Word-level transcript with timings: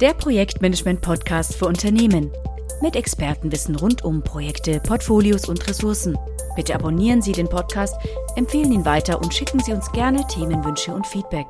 der 0.00 0.12
Projektmanagement-Podcast 0.12 1.54
für 1.54 1.64
Unternehmen. 1.64 2.30
Mit 2.82 2.96
Expertenwissen 2.96 3.76
rund 3.76 4.04
um 4.04 4.22
Projekte, 4.22 4.78
Portfolios 4.80 5.48
und 5.48 5.66
Ressourcen. 5.66 6.18
Bitte 6.54 6.74
abonnieren 6.74 7.22
Sie 7.22 7.32
den 7.32 7.48
Podcast, 7.48 7.96
empfehlen 8.36 8.72
ihn 8.72 8.84
weiter 8.84 9.18
und 9.18 9.32
schicken 9.32 9.58
Sie 9.60 9.72
uns 9.72 9.90
gerne 9.92 10.26
Themenwünsche 10.26 10.92
und 10.92 11.06
Feedback. 11.06 11.46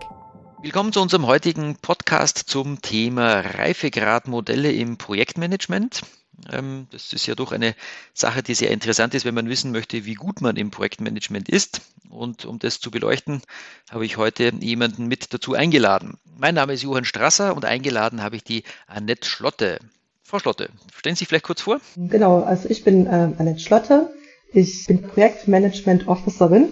Willkommen 0.62 0.92
zu 0.92 1.00
unserem 1.00 1.26
heutigen 1.26 1.76
Podcast 1.82 2.38
zum 2.38 2.80
Thema 2.82 3.40
Reifegradmodelle 3.40 4.70
im 4.70 4.96
Projektmanagement. 4.96 6.02
Ähm, 6.52 6.86
das 6.90 7.12
ist 7.12 7.26
ja 7.26 7.34
doch 7.34 7.52
eine 7.52 7.74
Sache, 8.14 8.42
die 8.42 8.54
sehr 8.54 8.70
interessant 8.70 9.14
ist, 9.14 9.24
wenn 9.24 9.34
man 9.34 9.48
wissen 9.48 9.72
möchte, 9.72 10.04
wie 10.04 10.14
gut 10.14 10.40
man 10.40 10.56
im 10.56 10.70
Projektmanagement 10.70 11.48
ist. 11.48 11.80
Und 12.08 12.44
um 12.44 12.58
das 12.58 12.80
zu 12.80 12.90
beleuchten, 12.90 13.42
habe 13.90 14.06
ich 14.06 14.16
heute 14.16 14.52
jemanden 14.60 15.06
mit 15.06 15.32
dazu 15.32 15.54
eingeladen. 15.54 16.18
Mein 16.36 16.54
Name 16.54 16.72
ist 16.72 16.82
Johann 16.82 17.04
Strasser 17.04 17.56
und 17.56 17.64
eingeladen 17.64 18.22
habe 18.22 18.36
ich 18.36 18.44
die 18.44 18.62
Annette 18.86 19.28
Schlotte. 19.28 19.78
Frau 20.22 20.38
Schlotte, 20.38 20.70
stellen 20.96 21.14
Sie 21.14 21.20
sich 21.20 21.28
vielleicht 21.28 21.44
kurz 21.44 21.62
vor? 21.62 21.80
Genau, 21.96 22.42
also 22.42 22.68
ich 22.68 22.84
bin 22.84 23.06
äh, 23.06 23.32
Annette 23.38 23.60
Schlotte. 23.60 24.10
Ich 24.52 24.86
bin 24.86 25.02
Projektmanagement 25.02 26.08
Officerin. 26.08 26.68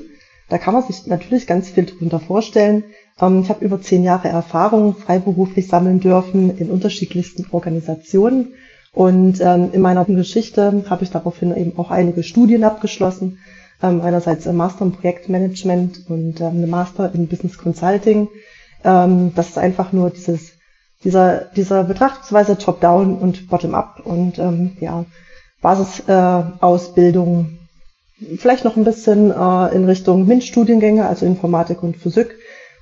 Da 0.49 0.59
kann 0.59 0.75
man 0.75 0.83
sich 0.83 1.07
natürlich 1.07 1.47
ganz 1.47 1.71
viel 1.71 1.85
darunter 1.85 2.21
vorstellen. 2.21 2.85
Ähm, 3.21 3.43
ich 3.43 3.49
habe 3.49 3.65
über 3.65 3.81
zehn 3.81 4.03
Jahre 4.03 4.29
Erfahrung 4.29 4.97
freiberuflich 4.97 5.69
sammeln 5.69 6.01
dürfen 6.01 6.57
in 6.59 6.71
unterschiedlichsten 6.71 7.47
Organisationen 7.51 8.55
und 8.95 9.41
ähm, 9.41 9.71
in 9.73 9.81
meiner 9.81 10.05
Geschichte 10.05 10.85
habe 10.89 11.03
ich 11.03 11.11
daraufhin 11.11 11.57
eben 11.57 11.77
auch 11.79 11.91
einige 11.91 12.23
Studien 12.23 12.63
abgeschlossen. 12.63 13.39
Ähm, 13.83 14.01
einerseits 14.01 14.47
ein 14.47 14.57
Master 14.57 14.85
im 14.85 14.93
Projektmanagement 14.93 16.09
und 16.09 16.41
ähm, 16.41 16.47
eine 16.47 16.67
Master 16.69 17.13
in 17.13 17.27
Business 17.27 17.59
Consulting. 17.59 18.29
Ähm, 18.85 19.33
das 19.35 19.49
ist 19.49 19.59
einfach 19.59 19.93
nur 19.93 20.11
dieses, 20.11 20.53
dieser, 21.03 21.47
dieser 21.57 21.83
Betrachtungsweise 21.83 22.57
Top-Down 22.57 23.19
und 23.19 23.49
Bottom-Up 23.49 24.01
und 24.05 24.39
ähm, 24.39 24.77
ja, 24.81 25.05
Basisausbildung, 25.61 27.59
äh, 28.21 28.37
vielleicht 28.37 28.65
noch 28.65 28.77
ein 28.77 28.85
bisschen 28.85 29.33
äh, 29.33 29.75
in 29.75 29.87
Richtung 29.87 30.27
MINT-Studiengänge, 30.27 31.09
also 31.09 31.27
Informatik 31.27 31.83
und 31.83 31.97
Physik. 31.97 32.37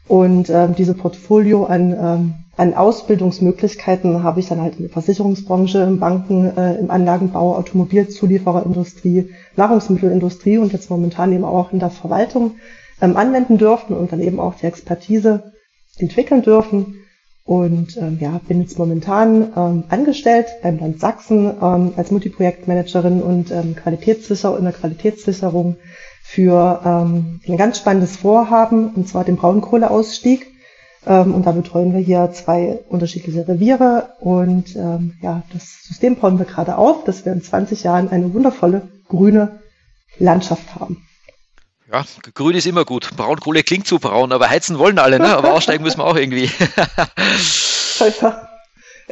Und 0.08 0.50
ähm, 0.50 0.74
diese 0.76 0.94
Portfolio 0.94 1.64
an 1.64 1.92
ähm, 1.92 2.34
an 2.56 2.74
Ausbildungsmöglichkeiten 2.74 4.22
habe 4.22 4.40
ich 4.40 4.48
dann 4.48 4.60
halt 4.60 4.76
in 4.76 4.82
der 4.82 4.90
Versicherungsbranche, 4.90 5.78
im 5.78 5.98
Banken, 5.98 6.56
äh, 6.56 6.74
im 6.74 6.90
Anlagenbau, 6.90 7.56
Automobilzuliefererindustrie, 7.56 9.30
Nahrungsmittelindustrie 9.56 10.58
und 10.58 10.72
jetzt 10.72 10.90
momentan 10.90 11.32
eben 11.32 11.44
auch 11.44 11.72
in 11.72 11.78
der 11.78 11.90
Verwaltung 11.90 12.56
ähm, 13.00 13.16
anwenden 13.16 13.56
dürfen 13.56 13.96
und 13.96 14.12
dann 14.12 14.20
eben 14.20 14.38
auch 14.38 14.54
die 14.54 14.66
Expertise 14.66 15.52
entwickeln 15.98 16.42
dürfen. 16.42 16.98
Und 17.44 17.96
ähm, 17.96 18.18
ja, 18.20 18.40
bin 18.46 18.60
jetzt 18.60 18.78
momentan 18.78 19.52
ähm, 19.56 19.84
angestellt 19.88 20.46
beim 20.62 20.78
Land 20.78 21.00
Sachsen 21.00 21.52
ähm, 21.60 21.92
als 21.96 22.10
Multiprojektmanagerin 22.12 23.20
und 23.20 23.50
ähm, 23.50 23.74
Qualitätssicher 23.74 24.56
in 24.56 24.64
der 24.64 24.72
Qualitätssicherung 24.72 25.76
für 26.22 26.80
ähm, 26.84 27.40
ein 27.48 27.56
ganz 27.56 27.78
spannendes 27.78 28.16
Vorhaben, 28.16 28.90
und 28.94 29.08
zwar 29.08 29.24
den 29.24 29.36
Braunkohleausstieg. 29.36 30.51
Ähm, 31.06 31.34
und 31.34 31.46
da 31.46 31.52
betreuen 31.52 31.92
wir 31.92 32.00
hier 32.00 32.30
zwei 32.32 32.78
unterschiedliche 32.88 33.46
Reviere 33.48 34.10
und 34.20 34.76
ähm, 34.76 35.14
ja, 35.20 35.42
das 35.52 35.82
System 35.82 36.16
bauen 36.16 36.38
wir 36.38 36.46
gerade 36.46 36.76
auf, 36.76 37.04
dass 37.04 37.24
wir 37.24 37.32
in 37.32 37.42
20 37.42 37.82
Jahren 37.82 38.08
eine 38.08 38.32
wundervolle 38.32 38.88
grüne 39.08 39.60
Landschaft 40.18 40.76
haben. 40.76 41.04
Ja, 41.90 42.04
grün 42.34 42.56
ist 42.56 42.66
immer 42.66 42.84
gut. 42.84 43.10
Braunkohle 43.16 43.62
klingt 43.62 43.86
zu 43.86 43.98
braun, 43.98 44.32
aber 44.32 44.48
heizen 44.48 44.78
wollen 44.78 44.98
alle, 44.98 45.18
ne? 45.18 45.36
aber 45.36 45.52
aussteigen 45.54 45.82
müssen 45.82 45.98
wir 45.98 46.06
auch 46.06 46.16
irgendwie. 46.16 46.50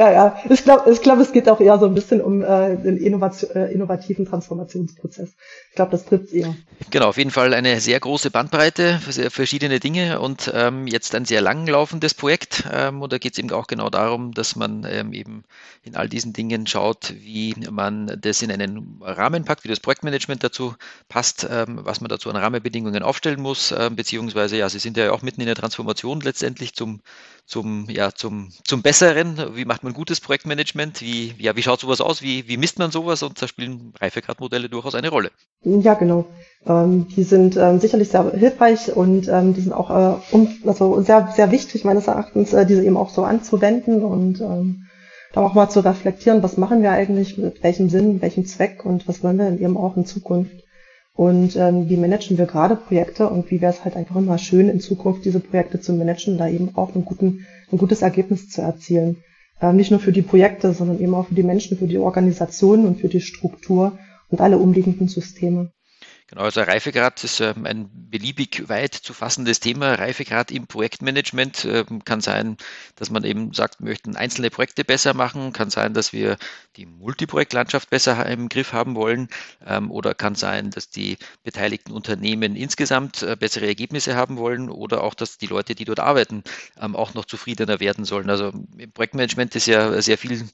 Ja, 0.00 0.10
ja. 0.10 0.36
Ich 0.48 0.64
glaube, 0.64 0.90
ich 0.90 1.02
glaub, 1.02 1.18
es 1.18 1.30
geht 1.30 1.46
auch 1.46 1.60
eher 1.60 1.78
so 1.78 1.84
ein 1.84 1.92
bisschen 1.92 2.22
um 2.22 2.42
äh, 2.42 2.74
den 2.74 2.96
Innovation, 2.96 3.50
äh, 3.50 3.66
innovativen 3.66 4.24
Transformationsprozess. 4.24 5.34
Ich 5.68 5.74
glaube, 5.74 5.90
das 5.90 6.06
trifft 6.06 6.32
eher. 6.32 6.56
Genau, 6.90 7.10
auf 7.10 7.18
jeden 7.18 7.30
Fall 7.30 7.52
eine 7.52 7.80
sehr 7.80 8.00
große 8.00 8.30
Bandbreite 8.30 8.98
sehr 9.10 9.30
verschiedene 9.30 9.78
Dinge 9.78 10.18
und 10.20 10.50
ähm, 10.54 10.86
jetzt 10.86 11.14
ein 11.14 11.26
sehr 11.26 11.42
langlaufendes 11.42 12.14
Projekt. 12.14 12.64
Ähm, 12.72 13.02
und 13.02 13.12
da 13.12 13.18
geht 13.18 13.34
es 13.34 13.38
eben 13.38 13.50
auch 13.50 13.66
genau 13.66 13.90
darum, 13.90 14.32
dass 14.32 14.56
man 14.56 14.86
ähm, 14.88 15.12
eben 15.12 15.44
in 15.82 15.96
all 15.96 16.08
diesen 16.08 16.32
Dingen 16.32 16.66
schaut, 16.66 17.12
wie 17.20 17.54
man 17.70 18.18
das 18.22 18.40
in 18.40 18.50
einen 18.50 19.02
Rahmen 19.02 19.44
packt, 19.44 19.64
wie 19.64 19.68
das 19.68 19.80
Projektmanagement 19.80 20.42
dazu 20.42 20.76
passt, 21.10 21.46
ähm, 21.50 21.80
was 21.82 22.00
man 22.00 22.08
dazu 22.08 22.30
an 22.30 22.36
Rahmenbedingungen 22.36 23.02
aufstellen 23.02 23.42
muss, 23.42 23.70
äh, 23.70 23.90
beziehungsweise 23.94 24.56
ja, 24.56 24.66
Sie 24.70 24.78
sind 24.78 24.96
ja 24.96 25.12
auch 25.12 25.20
mitten 25.20 25.42
in 25.42 25.46
der 25.46 25.56
Transformation 25.56 26.22
letztendlich 26.22 26.74
zum, 26.74 27.00
zum, 27.46 27.88
ja, 27.88 28.12
zum, 28.12 28.50
zum 28.64 28.82
Besseren. 28.82 29.36
Wie 29.54 29.64
macht 29.64 29.82
man 29.82 29.92
gutes 29.92 30.20
Projektmanagement? 30.20 31.00
Wie, 31.00 31.34
ja, 31.38 31.56
wie 31.56 31.62
schaut 31.62 31.80
sowas 31.80 32.00
aus? 32.00 32.22
Wie, 32.22 32.48
wie 32.48 32.56
misst 32.56 32.78
man 32.78 32.90
sowas? 32.90 33.22
Und 33.22 33.40
da 33.40 33.48
spielen 33.48 33.92
Reifegradmodelle 33.98 34.68
durchaus 34.68 34.94
eine 34.94 35.08
Rolle. 35.08 35.30
Ja, 35.62 35.94
genau. 35.94 36.26
Ähm, 36.66 37.08
die 37.08 37.22
sind 37.22 37.56
ähm, 37.56 37.80
sicherlich 37.80 38.08
sehr 38.08 38.30
hilfreich 38.32 38.94
und 38.94 39.28
ähm, 39.28 39.54
die 39.54 39.62
sind 39.62 39.72
auch 39.72 39.90
äh, 39.90 40.20
um, 40.30 40.48
also 40.66 41.00
sehr, 41.02 41.32
sehr 41.34 41.50
wichtig 41.50 41.84
meines 41.84 42.06
Erachtens, 42.06 42.52
äh, 42.52 42.66
diese 42.66 42.84
eben 42.84 42.96
auch 42.96 43.10
so 43.10 43.24
anzuwenden 43.24 44.04
und 44.04 44.40
ähm, 44.40 44.86
da 45.32 45.42
auch 45.42 45.54
mal 45.54 45.68
zu 45.68 45.80
reflektieren, 45.80 46.42
was 46.42 46.56
machen 46.56 46.82
wir 46.82 46.90
eigentlich, 46.90 47.38
mit 47.38 47.62
welchem 47.62 47.88
Sinn, 47.88 48.14
mit 48.14 48.22
welchem 48.22 48.46
Zweck 48.46 48.84
und 48.84 49.06
was 49.08 49.22
wollen 49.22 49.38
wir 49.38 49.44
denn 49.46 49.60
eben 49.60 49.76
auch 49.76 49.96
in 49.96 50.04
Zukunft. 50.04 50.64
Und 51.20 51.54
ähm, 51.54 51.90
wie 51.90 51.98
managen 51.98 52.38
wir 52.38 52.46
gerade 52.46 52.76
Projekte 52.76 53.28
und 53.28 53.50
wie 53.50 53.60
wäre 53.60 53.74
es 53.74 53.84
halt 53.84 53.94
einfach 53.94 54.16
immer 54.16 54.38
schön, 54.38 54.70
in 54.70 54.80
Zukunft 54.80 55.26
diese 55.26 55.38
Projekte 55.38 55.78
zu 55.78 55.92
managen, 55.92 56.38
da 56.38 56.48
eben 56.48 56.74
auch 56.76 56.94
einen 56.94 57.04
guten, 57.04 57.44
ein 57.70 57.76
gutes 57.76 58.00
Ergebnis 58.00 58.48
zu 58.48 58.62
erzielen. 58.62 59.18
Ähm, 59.60 59.76
nicht 59.76 59.90
nur 59.90 60.00
für 60.00 60.12
die 60.12 60.22
Projekte, 60.22 60.72
sondern 60.72 60.98
eben 60.98 61.14
auch 61.14 61.26
für 61.26 61.34
die 61.34 61.42
Menschen, 61.42 61.76
für 61.76 61.86
die 61.86 61.98
Organisationen 61.98 62.86
und 62.86 63.00
für 63.00 63.08
die 63.08 63.20
Struktur 63.20 63.98
und 64.30 64.40
alle 64.40 64.56
umliegenden 64.56 65.08
Systeme. 65.08 65.72
Genau, 66.30 66.42
also 66.42 66.60
Reifegrad 66.60 67.24
ist 67.24 67.40
ähm, 67.40 67.66
ein 67.66 67.90
beliebig 68.08 68.68
weit 68.68 68.94
zu 68.94 69.12
fassendes 69.14 69.58
Thema. 69.58 69.94
Reifegrad 69.94 70.52
im 70.52 70.68
Projektmanagement 70.68 71.64
ähm, 71.64 72.04
kann 72.04 72.20
sein, 72.20 72.56
dass 72.94 73.10
man 73.10 73.24
eben 73.24 73.52
sagt, 73.52 73.80
wir 73.80 73.88
möchten 73.88 74.14
einzelne 74.14 74.48
Projekte 74.50 74.84
besser 74.84 75.12
machen, 75.12 75.52
kann 75.52 75.70
sein, 75.70 75.92
dass 75.92 76.12
wir 76.12 76.36
die 76.76 76.86
Multiprojektlandschaft 76.86 77.90
besser 77.90 78.24
im 78.26 78.48
Griff 78.48 78.72
haben 78.72 78.94
wollen 78.94 79.28
ähm, 79.66 79.90
oder 79.90 80.14
kann 80.14 80.36
sein, 80.36 80.70
dass 80.70 80.88
die 80.88 81.18
beteiligten 81.42 81.90
Unternehmen 81.90 82.54
insgesamt 82.54 83.22
äh, 83.22 83.34
bessere 83.34 83.66
Ergebnisse 83.66 84.14
haben 84.14 84.36
wollen 84.36 84.70
oder 84.70 85.02
auch, 85.02 85.14
dass 85.14 85.36
die 85.36 85.48
Leute, 85.48 85.74
die 85.74 85.84
dort 85.84 85.98
arbeiten, 85.98 86.44
auch 86.76 87.14
noch 87.14 87.24
zufriedener 87.24 87.80
werden 87.80 88.04
sollen. 88.04 88.30
Also 88.30 88.52
im 88.78 88.92
Projektmanagement 88.92 89.56
ist 89.56 89.66
ja 89.66 90.00
sehr 90.00 90.16
viel 90.16 90.48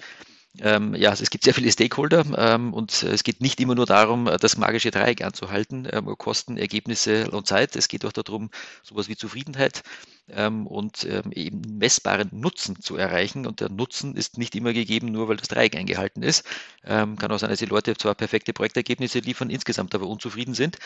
ähm, 0.60 0.94
ja, 0.94 1.12
es 1.12 1.30
gibt 1.30 1.44
sehr 1.44 1.54
viele 1.54 1.70
Stakeholder 1.70 2.24
ähm, 2.36 2.72
und 2.72 3.02
es 3.02 3.24
geht 3.24 3.40
nicht 3.40 3.60
immer 3.60 3.74
nur 3.74 3.86
darum, 3.86 4.30
das 4.40 4.56
magische 4.56 4.90
Dreieck 4.90 5.22
anzuhalten, 5.22 5.88
ähm, 5.90 6.06
Kosten, 6.16 6.56
Ergebnisse 6.56 7.30
und 7.30 7.46
Zeit. 7.46 7.76
Es 7.76 7.88
geht 7.88 8.04
auch 8.04 8.12
darum, 8.12 8.50
sowas 8.82 9.08
wie 9.08 9.16
Zufriedenheit 9.16 9.82
ähm, 10.28 10.66
und 10.66 11.04
ähm, 11.04 11.32
eben 11.32 11.60
messbaren 11.78 12.30
Nutzen 12.32 12.80
zu 12.80 12.96
erreichen. 12.96 13.46
Und 13.46 13.60
der 13.60 13.70
Nutzen 13.70 14.16
ist 14.16 14.38
nicht 14.38 14.54
immer 14.54 14.72
gegeben, 14.72 15.12
nur 15.12 15.28
weil 15.28 15.36
das 15.36 15.48
Dreieck 15.48 15.76
eingehalten 15.76 16.22
ist. 16.22 16.44
Ähm, 16.84 17.16
kann 17.16 17.30
auch 17.32 17.38
sein, 17.38 17.50
dass 17.50 17.58
die 17.58 17.66
Leute 17.66 17.96
zwar 17.96 18.14
perfekte 18.14 18.52
Projektergebnisse 18.52 19.18
liefern, 19.18 19.50
insgesamt 19.50 19.94
aber 19.94 20.06
unzufrieden 20.06 20.54
sind. 20.54 20.78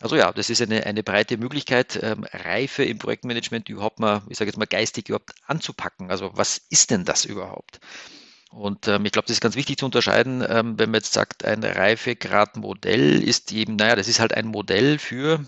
Also 0.00 0.16
ja, 0.16 0.32
das 0.32 0.50
ist 0.50 0.60
eine, 0.60 0.84
eine 0.86 1.02
breite 1.02 1.36
Möglichkeit, 1.38 2.00
Reife 2.02 2.84
im 2.84 2.98
Projektmanagement 2.98 3.68
überhaupt 3.68 4.00
mal, 4.00 4.22
ich 4.28 4.38
sage 4.38 4.48
jetzt 4.50 4.58
mal 4.58 4.66
geistig 4.66 5.08
überhaupt 5.08 5.30
anzupacken. 5.46 6.10
Also 6.10 6.32
was 6.34 6.60
ist 6.68 6.90
denn 6.90 7.04
das 7.04 7.24
überhaupt? 7.24 7.78
Und 8.54 8.86
ähm, 8.86 9.04
ich 9.04 9.12
glaube, 9.12 9.26
das 9.26 9.36
ist 9.36 9.40
ganz 9.40 9.56
wichtig 9.56 9.78
zu 9.78 9.84
unterscheiden, 9.84 10.44
ähm, 10.48 10.78
wenn 10.78 10.90
man 10.90 11.00
jetzt 11.00 11.12
sagt, 11.12 11.44
ein 11.44 11.64
Reifegradmodell 11.64 13.20
ist 13.22 13.52
eben, 13.52 13.74
naja, 13.76 13.96
das 13.96 14.06
ist 14.06 14.20
halt 14.20 14.32
ein 14.32 14.46
Modell 14.46 14.98
für, 14.98 15.44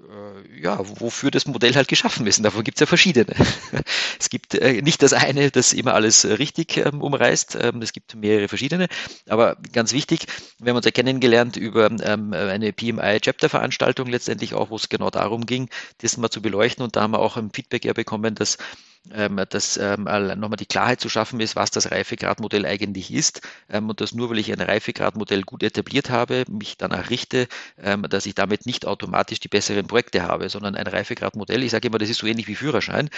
äh, 0.00 0.60
ja, 0.60 0.80
wofür 0.80 1.30
das 1.30 1.46
Modell 1.46 1.72
halt 1.76 1.86
geschaffen 1.86 2.26
ist. 2.26 2.38
Und 2.38 2.42
davon 2.42 2.64
gibt 2.64 2.78
es 2.78 2.80
ja 2.80 2.86
verschiedene. 2.86 3.32
es 4.18 4.30
gibt 4.30 4.56
äh, 4.56 4.82
nicht 4.82 5.00
das 5.02 5.12
eine, 5.12 5.52
das 5.52 5.72
immer 5.72 5.94
alles 5.94 6.24
richtig 6.24 6.76
ähm, 6.76 7.00
umreißt. 7.02 7.56
Ähm, 7.60 7.82
es 7.82 7.92
gibt 7.92 8.16
mehrere 8.16 8.48
verschiedene. 8.48 8.88
Aber 9.28 9.56
ganz 9.72 9.92
wichtig, 9.92 10.26
wir 10.58 10.70
haben 10.70 10.76
uns 10.76 10.86
ja 10.86 10.90
kennengelernt 10.90 11.56
über 11.56 11.88
ähm, 11.88 12.32
eine 12.32 12.72
PMI-Chapter-Veranstaltung 12.72 14.08
letztendlich 14.08 14.54
auch, 14.54 14.70
wo 14.70 14.76
es 14.76 14.88
genau 14.88 15.10
darum 15.10 15.46
ging, 15.46 15.68
das 15.98 16.16
mal 16.16 16.30
zu 16.30 16.42
beleuchten. 16.42 16.82
Und 16.82 16.96
da 16.96 17.02
haben 17.02 17.12
wir 17.12 17.20
auch 17.20 17.36
ein 17.36 17.52
Feedback 17.52 17.84
ja 17.84 17.92
bekommen, 17.92 18.34
dass 18.34 18.58
dass 19.04 19.76
ähm, 19.78 20.04
nochmal 20.04 20.56
die 20.58 20.66
Klarheit 20.66 21.00
zu 21.00 21.08
schaffen 21.08 21.40
ist, 21.40 21.56
was 21.56 21.70
das 21.70 21.90
Reifegradmodell 21.90 22.66
eigentlich 22.66 23.12
ist 23.12 23.40
ähm, 23.68 23.88
und 23.88 24.00
dass 24.00 24.12
nur 24.12 24.30
weil 24.30 24.38
ich 24.38 24.52
ein 24.52 24.60
Reifegradmodell 24.60 25.42
gut 25.42 25.62
etabliert 25.62 26.10
habe, 26.10 26.44
mich 26.48 26.76
danach 26.76 27.10
richte, 27.10 27.48
ähm, 27.82 28.02
dass 28.02 28.26
ich 28.26 28.34
damit 28.34 28.66
nicht 28.66 28.86
automatisch 28.86 29.40
die 29.40 29.48
besseren 29.48 29.86
Projekte 29.86 30.22
habe, 30.22 30.48
sondern 30.48 30.76
ein 30.76 30.86
Reifegradmodell, 30.86 31.62
ich 31.62 31.70
sage 31.70 31.88
immer, 31.88 31.98
das 31.98 32.10
ist 32.10 32.18
so 32.18 32.26
ähnlich 32.26 32.46
wie 32.46 32.54
Führerschein. 32.54 33.08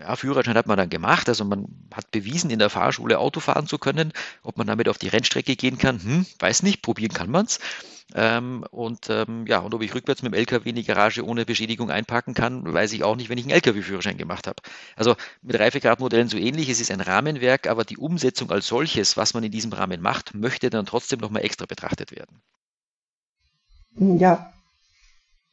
Ja, 0.00 0.16
Führerschein 0.16 0.56
hat 0.56 0.66
man 0.66 0.76
dann 0.76 0.90
gemacht, 0.90 1.28
also 1.28 1.44
man 1.44 1.66
hat 1.94 2.10
bewiesen, 2.10 2.50
in 2.50 2.58
der 2.58 2.70
Fahrschule 2.70 3.18
Auto 3.18 3.40
fahren 3.40 3.66
zu 3.66 3.78
können, 3.78 4.12
ob 4.42 4.58
man 4.58 4.66
damit 4.66 4.88
auf 4.88 4.98
die 4.98 5.08
Rennstrecke 5.08 5.56
gehen 5.56 5.78
kann, 5.78 6.02
hm, 6.02 6.26
weiß 6.38 6.62
nicht, 6.62 6.82
probieren 6.82 7.12
kann 7.12 7.30
man 7.30 7.46
es. 7.46 7.58
Ähm, 8.14 8.64
und 8.70 9.10
ähm, 9.10 9.46
ja, 9.46 9.58
und 9.58 9.74
ob 9.74 9.82
ich 9.82 9.94
rückwärts 9.94 10.22
mit 10.22 10.32
dem 10.32 10.38
LKW 10.38 10.68
in 10.68 10.76
die 10.76 10.84
Garage 10.84 11.24
ohne 11.24 11.44
Beschädigung 11.44 11.90
einpacken 11.90 12.34
kann, 12.34 12.72
weiß 12.72 12.92
ich 12.92 13.02
auch 13.02 13.16
nicht, 13.16 13.28
wenn 13.28 13.38
ich 13.38 13.44
einen 13.44 13.54
LKW-Führerschein 13.54 14.16
gemacht 14.16 14.46
habe. 14.46 14.62
Also 14.94 15.16
mit 15.42 15.58
Reifegradmodellen 15.58 16.28
so 16.28 16.36
ähnlich. 16.36 16.68
Es 16.68 16.80
ist 16.80 16.92
ein 16.92 17.00
Rahmenwerk, 17.00 17.66
aber 17.66 17.84
die 17.84 17.98
Umsetzung 17.98 18.50
als 18.50 18.68
solches, 18.68 19.16
was 19.16 19.34
man 19.34 19.42
in 19.42 19.50
diesem 19.50 19.72
Rahmen 19.72 20.00
macht, 20.00 20.34
möchte 20.34 20.70
dann 20.70 20.86
trotzdem 20.86 21.18
nochmal 21.18 21.44
extra 21.44 21.66
betrachtet 21.66 22.12
werden. 22.12 22.40
Ja, 23.98 24.52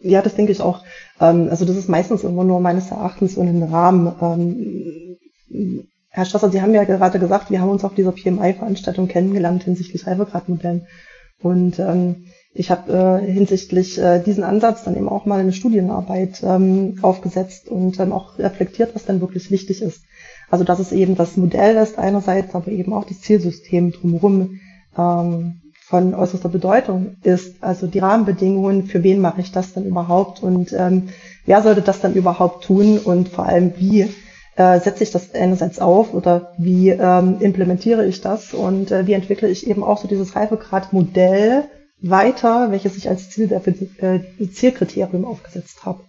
ja, 0.03 0.21
das 0.21 0.35
denke 0.35 0.51
ich 0.51 0.61
auch. 0.61 0.83
Ähm, 1.19 1.47
also 1.49 1.65
das 1.65 1.77
ist 1.77 1.89
meistens 1.89 2.23
immer 2.23 2.43
nur 2.43 2.59
meines 2.59 2.91
Erachtens 2.91 3.35
so 3.35 3.41
ein 3.41 3.63
Rahmen. 3.63 4.13
Ähm, 4.21 5.87
Herr 6.09 6.25
Strasser, 6.25 6.51
Sie 6.51 6.61
haben 6.61 6.73
ja 6.73 6.83
gerade 6.83 7.19
gesagt, 7.19 7.49
wir 7.49 7.61
haben 7.61 7.69
uns 7.69 7.85
auf 7.85 7.95
dieser 7.95 8.11
PMI-Veranstaltung 8.11 9.07
kennengelernt 9.07 9.63
hinsichtlich 9.63 10.05
Reifegradmodellen. 10.05 10.87
Und 11.41 11.79
ähm, 11.79 12.27
ich 12.55 12.69
habe 12.69 13.21
äh, 13.23 13.31
hinsichtlich 13.31 13.97
äh, 13.97 14.19
diesen 14.19 14.43
Ansatz 14.43 14.83
dann 14.83 14.95
eben 14.95 15.09
auch 15.09 15.25
mal 15.25 15.39
eine 15.39 15.53
Studienarbeit 15.53 16.43
ähm, 16.43 16.99
aufgesetzt 17.01 17.67
und 17.67 17.99
dann 17.99 18.11
auch 18.11 18.37
reflektiert, 18.37 18.93
was 18.93 19.05
dann 19.05 19.21
wirklich 19.21 19.49
wichtig 19.49 19.81
ist. 19.81 20.03
Also 20.51 20.63
dass 20.63 20.79
es 20.79 20.91
eben 20.91 21.15
das 21.15 21.35
Modell 21.35 21.77
ist 21.77 21.97
einerseits, 21.97 22.53
aber 22.53 22.67
eben 22.67 22.93
auch 22.93 23.05
das 23.05 23.21
Zielsystem 23.21 23.91
drumherum 23.91 24.59
ähm, 24.95 25.61
von 25.79 26.13
äußerster 26.13 26.49
Bedeutung 26.49 27.17
ist. 27.23 27.63
Also 27.63 27.87
die 27.87 27.99
Rahmenbedingungen, 27.99 28.85
für 28.85 29.03
wen 29.03 29.19
mache 29.19 29.41
ich 29.41 29.51
das 29.51 29.73
denn 29.73 29.85
überhaupt 29.85 30.43
und 30.43 30.73
ähm, 30.73 31.09
wer 31.47 31.63
sollte 31.63 31.81
das 31.81 32.01
dann 32.01 32.13
überhaupt 32.13 32.65
tun 32.65 32.99
und 32.99 33.29
vor 33.29 33.47
allem 33.47 33.73
wie 33.77 34.01
äh, 34.55 34.79
setze 34.79 35.03
ich 35.03 35.11
das 35.11 35.33
einerseits 35.33 35.79
auf 35.79 36.13
oder 36.13 36.53
wie 36.59 36.89
ähm, 36.89 37.37
implementiere 37.39 38.05
ich 38.05 38.21
das 38.21 38.53
und 38.53 38.91
äh, 38.91 39.07
wie 39.07 39.13
entwickle 39.13 39.49
ich 39.49 39.67
eben 39.67 39.83
auch 39.83 39.97
so 39.97 40.07
dieses 40.07 40.35
Reifegrad-Modell 40.35 41.63
weiter, 42.03 42.69
welches 42.71 42.97
ich 42.97 43.09
als 43.09 43.29
Ziel, 43.29 43.51
äh, 43.51 44.47
Zielkriterium 44.49 45.25
aufgesetzt 45.25 45.85
habe. 45.85 46.03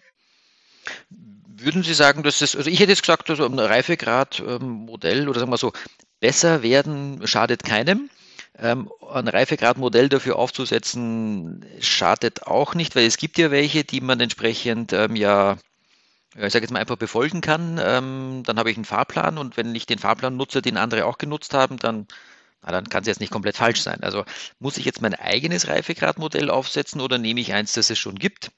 Würden 1.56 1.82
Sie 1.82 1.94
sagen, 1.94 2.22
dass 2.22 2.40
es, 2.40 2.56
also 2.56 2.68
ich 2.68 2.80
hätte 2.80 2.90
jetzt 2.90 3.02
gesagt, 3.02 3.30
also 3.30 3.46
ein 3.46 3.58
Reifegrad-Modell 3.58 5.22
ähm, 5.22 5.28
oder 5.28 5.40
sagen 5.40 5.52
wir 5.52 5.56
so, 5.56 5.72
besser 6.20 6.62
werden 6.62 7.26
schadet 7.26 7.64
keinem. 7.64 8.10
Ähm, 8.58 8.90
ein 9.10 9.28
Reifegradmodell 9.28 10.08
dafür 10.08 10.36
aufzusetzen, 10.36 11.64
schadet 11.80 12.46
auch 12.46 12.74
nicht, 12.74 12.94
weil 12.94 13.06
es 13.06 13.16
gibt 13.16 13.38
ja 13.38 13.50
welche, 13.50 13.84
die 13.84 14.00
man 14.00 14.20
entsprechend 14.20 14.92
ähm, 14.92 15.16
ja 15.16 15.56
ich 16.36 16.52
sage 16.52 16.64
jetzt 16.64 16.72
mal 16.72 16.80
einfach 16.80 16.96
befolgen 16.96 17.40
kann, 17.40 17.80
ähm, 17.80 18.42
dann 18.44 18.58
habe 18.58 18.70
ich 18.70 18.76
einen 18.76 18.84
Fahrplan 18.84 19.38
und 19.38 19.56
wenn 19.56 19.74
ich 19.74 19.86
den 19.86 20.00
Fahrplan 20.00 20.36
nutze, 20.36 20.62
den 20.62 20.76
andere 20.76 21.06
auch 21.06 21.18
genutzt 21.18 21.54
haben, 21.54 21.78
dann, 21.78 22.08
na, 22.64 22.72
dann 22.72 22.88
kann 22.88 23.02
es 23.02 23.08
jetzt 23.08 23.20
nicht 23.20 23.32
komplett 23.32 23.56
falsch 23.56 23.82
sein. 23.82 23.98
Also 24.02 24.24
muss 24.58 24.78
ich 24.78 24.84
jetzt 24.84 25.02
mein 25.02 25.14
eigenes 25.14 25.68
Reifegradmodell 25.68 26.50
aufsetzen 26.50 27.00
oder 27.00 27.18
nehme 27.18 27.40
ich 27.40 27.52
eins, 27.52 27.72
das 27.74 27.90
es 27.90 27.98
schon 27.98 28.16
gibt? 28.16 28.50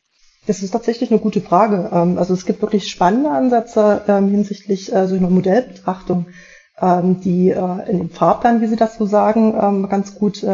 Das 0.46 0.62
ist 0.62 0.70
tatsächlich 0.70 1.10
eine 1.10 1.20
gute 1.20 1.40
Frage. 1.40 1.90
Ähm, 1.92 2.18
also 2.18 2.34
es 2.34 2.46
gibt 2.46 2.62
wirklich 2.62 2.88
spannende 2.88 3.30
Ansätze 3.30 4.02
ähm, 4.06 4.30
hinsichtlich 4.30 4.92
äh, 4.92 5.08
so 5.08 5.16
einer 5.16 5.30
Modellbetrachtung, 5.30 6.26
ähm, 6.80 7.20
die 7.20 7.50
äh, 7.50 7.90
in 7.90 7.98
dem 7.98 8.10
Fahrplan, 8.10 8.60
wie 8.60 8.68
Sie 8.68 8.76
das 8.76 8.96
so 8.96 9.06
sagen, 9.06 9.88
ganz 9.88 10.14
gut 10.14 10.44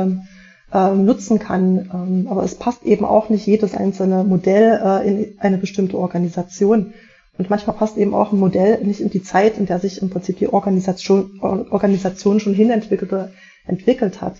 nutzen 0.74 1.38
kann. 1.38 2.26
Aber 2.30 2.44
es 2.44 2.54
passt 2.54 2.82
eben 2.84 3.04
auch 3.04 3.28
nicht 3.28 3.46
jedes 3.46 3.74
einzelne 3.74 4.24
Modell 4.24 4.80
äh, 4.82 5.06
in 5.06 5.38
eine 5.38 5.58
bestimmte 5.58 5.98
Organisation. 5.98 6.94
Und 7.38 7.48
manchmal 7.48 7.76
passt 7.76 7.96
eben 7.96 8.14
auch 8.14 8.32
ein 8.32 8.38
Modell 8.38 8.84
nicht 8.84 9.00
in 9.00 9.10
die 9.10 9.22
Zeit, 9.22 9.56
in 9.56 9.66
der 9.66 9.78
sich 9.78 10.02
im 10.02 10.10
Prinzip 10.10 10.38
die 10.38 10.52
Organisation, 10.52 11.40
Organisation 11.40 12.40
schon 12.40 12.54
hinentwickelt 12.54 13.12
oder 13.12 13.30
entwickelt 13.66 14.20
hat. 14.20 14.34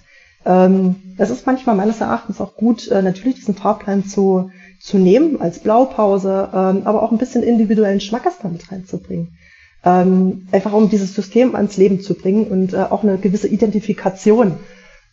Ähm, 0.45 0.97
es 1.19 1.31
ist 1.31 1.47
manchmal 1.47 1.77
meines 1.77 2.01
Erachtens 2.01 2.41
auch 2.41 2.57
gut, 2.57 2.89
äh, 2.89 3.01
natürlich 3.03 3.37
diesen 3.37 3.55
Fahrplan 3.55 4.05
zu, 4.05 4.51
zu 4.81 4.99
nehmen 4.99 5.41
als 5.41 5.61
Blaupause, 5.61 6.49
ähm, 6.53 6.83
aber 6.85 7.03
auch 7.03 7.13
ein 7.13 7.19
bisschen 7.19 7.43
individuellen 7.43 8.01
Schmackes 8.01 8.35
damit 8.43 8.71
reinzubringen. 8.71 9.37
Ähm, 9.85 10.49
einfach 10.53 10.73
um 10.73 10.91
dieses 10.91 11.15
System 11.15 11.55
ans 11.55 11.77
Leben 11.77 12.01
zu 12.01 12.15
bringen 12.15 12.47
und 12.47 12.73
äh, 12.73 12.79
auch 12.79 13.03
eine 13.03 13.19
gewisse 13.19 13.49
Identifikation 13.49 14.59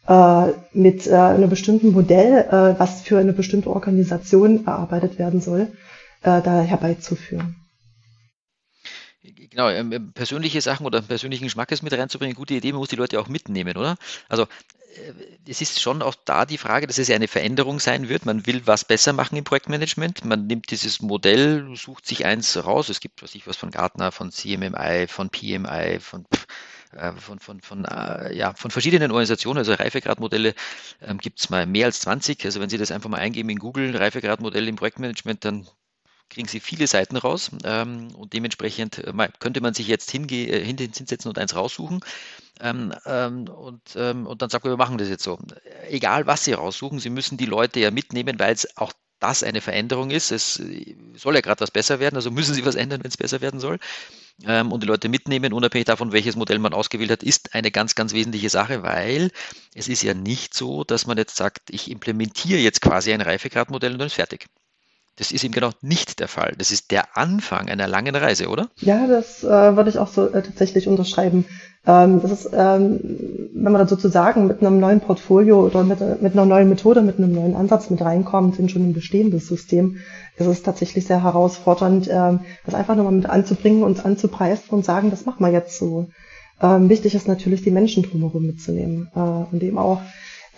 äh, 0.08 0.48
mit 0.74 1.12
einem 1.12 1.50
bestimmten 1.50 1.92
Modell, 1.92 2.76
was 2.78 3.02
für 3.02 3.20
eine 3.20 3.34
bestimmte 3.34 3.70
Organisation 3.70 4.66
erarbeitet 4.66 5.20
werden 5.20 5.42
soll, 5.42 5.68
da 6.22 6.62
herbeizuführen. 6.62 7.56
Genau, 9.50 9.70
ähm, 9.70 9.92
ähm, 9.92 10.14
persönliche 10.14 10.62
Sachen 10.62 10.86
oder 10.86 11.02
persönlichen 11.02 11.46
Geschmackes 11.46 11.82
mit 11.82 11.94
reinzubringen, 11.94 12.36
gute 12.36 12.54
Idee, 12.54 12.72
man 12.72 12.80
muss 12.80 12.90
die 12.90 12.96
Leute 12.96 13.20
auch 13.20 13.28
mitnehmen, 13.28 13.78
oder? 13.78 13.96
Also 14.28 14.44
äh, 14.44 15.14
es 15.48 15.62
ist 15.62 15.82
schon 15.82 16.02
auch 16.04 16.16
da 16.26 16.46
die 16.46 16.60
Frage, 16.60 16.86
dass 16.86 17.00
es 17.00 17.08
ja 17.08 17.16
eine 17.16 17.28
Veränderung 17.28 17.80
sein 17.80 18.10
wird. 18.10 18.26
Man 18.26 18.46
will 18.46 18.62
was 18.66 18.86
besser 18.86 19.14
machen 19.14 19.38
im 19.38 19.44
Projektmanagement. 19.44 20.24
Man 20.26 20.46
nimmt 20.46 20.70
dieses 20.70 21.02
Modell, 21.02 21.76
sucht 21.76 22.06
sich 22.06 22.26
eins 22.26 22.64
raus. 22.64 22.90
Es 22.90 23.00
gibt 23.00 23.24
was 23.24 23.34
ich 23.34 23.48
was 23.48 23.58
von 23.58 23.72
Gartner, 23.72 24.12
von 24.12 24.32
CMMI, 24.32 25.08
von 25.08 25.30
PMI, 25.32 26.00
von 26.00 26.26
äh, 26.94 27.12
von, 27.14 27.40
von, 27.40 27.62
von, 27.62 27.86
äh, 27.86 28.36
ja, 28.36 28.54
von 28.56 28.72
verschiedenen 28.72 29.12
Organisationen, 29.12 29.60
also 29.60 29.74
Reifegradmodelle 29.74 30.56
ähm, 31.02 31.18
gibt 31.20 31.40
es 31.40 31.50
mal 31.50 31.66
mehr 31.68 31.86
als 31.86 32.00
20. 32.02 32.44
Also 32.46 32.60
wenn 32.62 32.70
Sie 32.70 32.78
das 32.78 32.92
einfach 32.92 33.10
mal 33.10 33.20
eingeben 33.20 33.50
in 33.50 33.60
Google, 33.60 33.96
Reifegradmodell 33.96 34.68
im 34.68 34.76
Projektmanagement, 34.76 35.46
dann 35.46 35.68
kriegen 36.30 36.48
Sie 36.48 36.60
viele 36.60 36.88
Seiten 36.88 37.18
raus 37.18 37.52
ähm, 37.64 38.14
und 38.16 38.34
dementsprechend 38.34 39.00
äh, 39.00 39.30
könnte 39.40 39.62
man 39.62 39.74
sich 39.74 39.88
jetzt 39.88 40.12
hinge 40.12 40.32
äh, 40.32 40.64
hinsetzen 40.64 41.30
und 41.30 41.38
eins 41.38 41.56
raussuchen 41.56 42.02
ähm, 42.62 42.94
ähm, 43.06 43.48
und, 43.48 43.82
ähm, 43.96 44.28
und 44.28 44.42
dann 44.42 44.50
sagen 44.50 44.66
wir, 44.66 44.72
wir 44.72 44.78
machen 44.78 44.98
das 44.98 45.10
jetzt 45.10 45.24
so. 45.24 45.40
Egal, 45.90 46.28
was 46.28 46.44
Sie 46.44 46.54
raussuchen, 46.54 47.00
Sie 47.00 47.10
müssen 47.10 47.38
die 47.38 47.46
Leute 47.46 47.80
ja 47.80 47.92
mitnehmen, 47.92 48.40
weil 48.40 48.54
es 48.54 48.78
auch 48.78 48.92
das 49.20 49.44
eine 49.44 49.62
Veränderung 49.62 50.12
ist. 50.12 50.32
Es 50.32 50.62
soll 51.16 51.36
ja 51.36 51.42
gerade 51.42 51.62
was 51.62 51.72
besser 51.72 52.00
werden, 52.00 52.16
also 52.16 52.32
müssen 52.32 52.54
Sie 52.54 52.66
was 52.66 52.76
ändern, 52.76 53.04
wenn 53.04 53.10
es 53.10 53.18
besser 53.18 53.42
werden 53.42 53.60
soll. 53.60 53.80
Ähm, 54.46 54.72
und 54.72 54.84
die 54.84 54.88
Leute 54.88 55.10
mitnehmen, 55.10 55.54
unabhängig 55.54 55.86
davon, 55.86 56.12
welches 56.14 56.36
Modell 56.36 56.60
man 56.60 56.74
ausgewählt 56.74 57.12
hat, 57.12 57.24
ist 57.24 57.54
eine 57.54 57.72
ganz, 57.72 57.96
ganz 57.96 58.14
wesentliche 58.14 58.50
Sache, 58.50 58.84
weil 58.84 59.32
es 59.76 59.88
ist 59.88 60.02
ja 60.04 60.14
nicht 60.14 60.54
so, 60.54 60.84
dass 60.84 61.08
man 61.08 61.18
jetzt 61.18 61.36
sagt, 61.36 61.70
ich 61.70 61.92
implementiere 61.92 62.60
jetzt 62.60 62.82
quasi 62.82 63.14
ein 63.14 63.22
Reifegradmodell 63.22 63.94
und 63.94 64.00
dann 64.00 64.08
ist 64.08 64.14
fertig. 64.14 64.48
Das 65.20 65.34
ist 65.34 65.44
eben 65.44 65.54
genau 65.54 65.72
nicht 65.82 66.22
der 66.22 66.30
Fall. 66.30 66.54
Das 66.58 66.72
ist 66.72 66.92
der 66.92 67.18
Anfang 67.18 67.68
einer 67.68 67.88
langen 67.88 68.16
Reise, 68.16 68.48
oder? 68.48 68.70
Ja, 68.78 69.06
das 69.06 69.44
äh, 69.44 69.76
würde 69.76 69.90
ich 69.90 70.00
auch 70.00 70.08
so 70.08 70.28
äh, 70.28 70.42
tatsächlich 70.42 70.88
unterschreiben. 70.88 71.46
Ähm, 71.86 72.22
das 72.22 72.32
ist, 72.32 72.50
ähm, 72.54 73.00
wenn 73.54 73.74
man 73.74 73.82
da 73.82 73.88
sozusagen 73.88 74.48
mit 74.48 74.62
einem 74.62 74.80
neuen 74.80 75.02
Portfolio 75.02 75.66
oder 75.66 75.84
mit, 75.84 76.00
mit 76.22 76.34
einer 76.34 76.46
neuen 76.46 76.70
Methode, 76.70 77.02
mit 77.02 77.18
einem 77.18 77.34
neuen 77.34 77.56
Ansatz 77.56 77.90
mit 77.90 78.02
reinkommt 78.02 78.60
in 78.60 78.70
schon 78.70 78.90
ein 78.90 78.94
bestehendes 78.94 79.48
System, 79.48 79.98
ist 80.38 80.48
es 80.48 80.64
tatsächlich 80.64 81.06
sehr 81.06 81.22
herausfordernd, 81.22 82.10
ähm, 82.10 82.40
das 82.66 82.74
einfach 82.74 82.96
nochmal 82.96 83.14
mit 83.14 83.30
anzubringen 83.30 83.84
und 83.84 84.06
anzupreisen 84.06 84.70
und 84.70 84.86
sagen, 84.86 85.12
das 85.12 85.26
machen 85.26 85.46
wir 85.46 85.52
jetzt 85.52 85.78
so. 85.78 86.08
Ähm, 86.62 86.88
wichtig 86.88 87.14
ist 87.14 87.28
natürlich, 87.28 87.62
die 87.62 87.72
Menschen 87.72 88.04
drumherum 88.04 88.46
mitzunehmen 88.46 89.10
äh, 89.16 89.20
und 89.20 89.62
eben 89.64 89.78
auch 89.78 90.02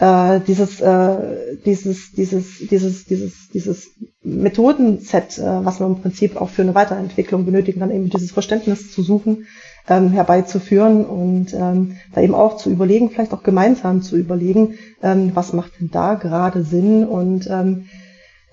äh, 0.02 0.40
dieses, 0.48 0.82
äh, 0.82 1.58
dieses, 1.64 2.12
dieses, 2.14 2.58
dieses, 2.68 3.06
dieses, 3.06 3.50
dieses 3.54 3.88
Methodenset, 4.24 5.38
äh, 5.38 5.64
was 5.64 5.80
man 5.80 5.94
im 5.94 6.02
Prinzip 6.02 6.42
auch 6.42 6.50
für 6.50 6.64
eine 6.64 6.74
Weiterentwicklung 6.74 7.46
benötigen 7.46 7.82
kann, 7.82 7.92
eben 7.92 8.10
dieses 8.10 8.32
Verständnis 8.32 8.92
zu 8.92 9.04
suchen, 9.04 9.46
ähm, 9.88 10.10
herbeizuführen 10.10 11.06
und 11.06 11.54
ähm, 11.54 11.98
da 12.14 12.22
eben 12.22 12.34
auch 12.34 12.58
zu 12.58 12.72
überlegen, 12.72 13.12
vielleicht 13.12 13.32
auch 13.32 13.44
gemeinsam 13.44 14.02
zu 14.02 14.18
überlegen, 14.18 14.74
ähm, 15.04 15.32
was 15.36 15.54
macht 15.54 15.80
denn 15.80 15.92
da 15.92 16.16
gerade 16.16 16.64
Sinn 16.64 17.06
und 17.06 17.48
ähm, 17.48 17.86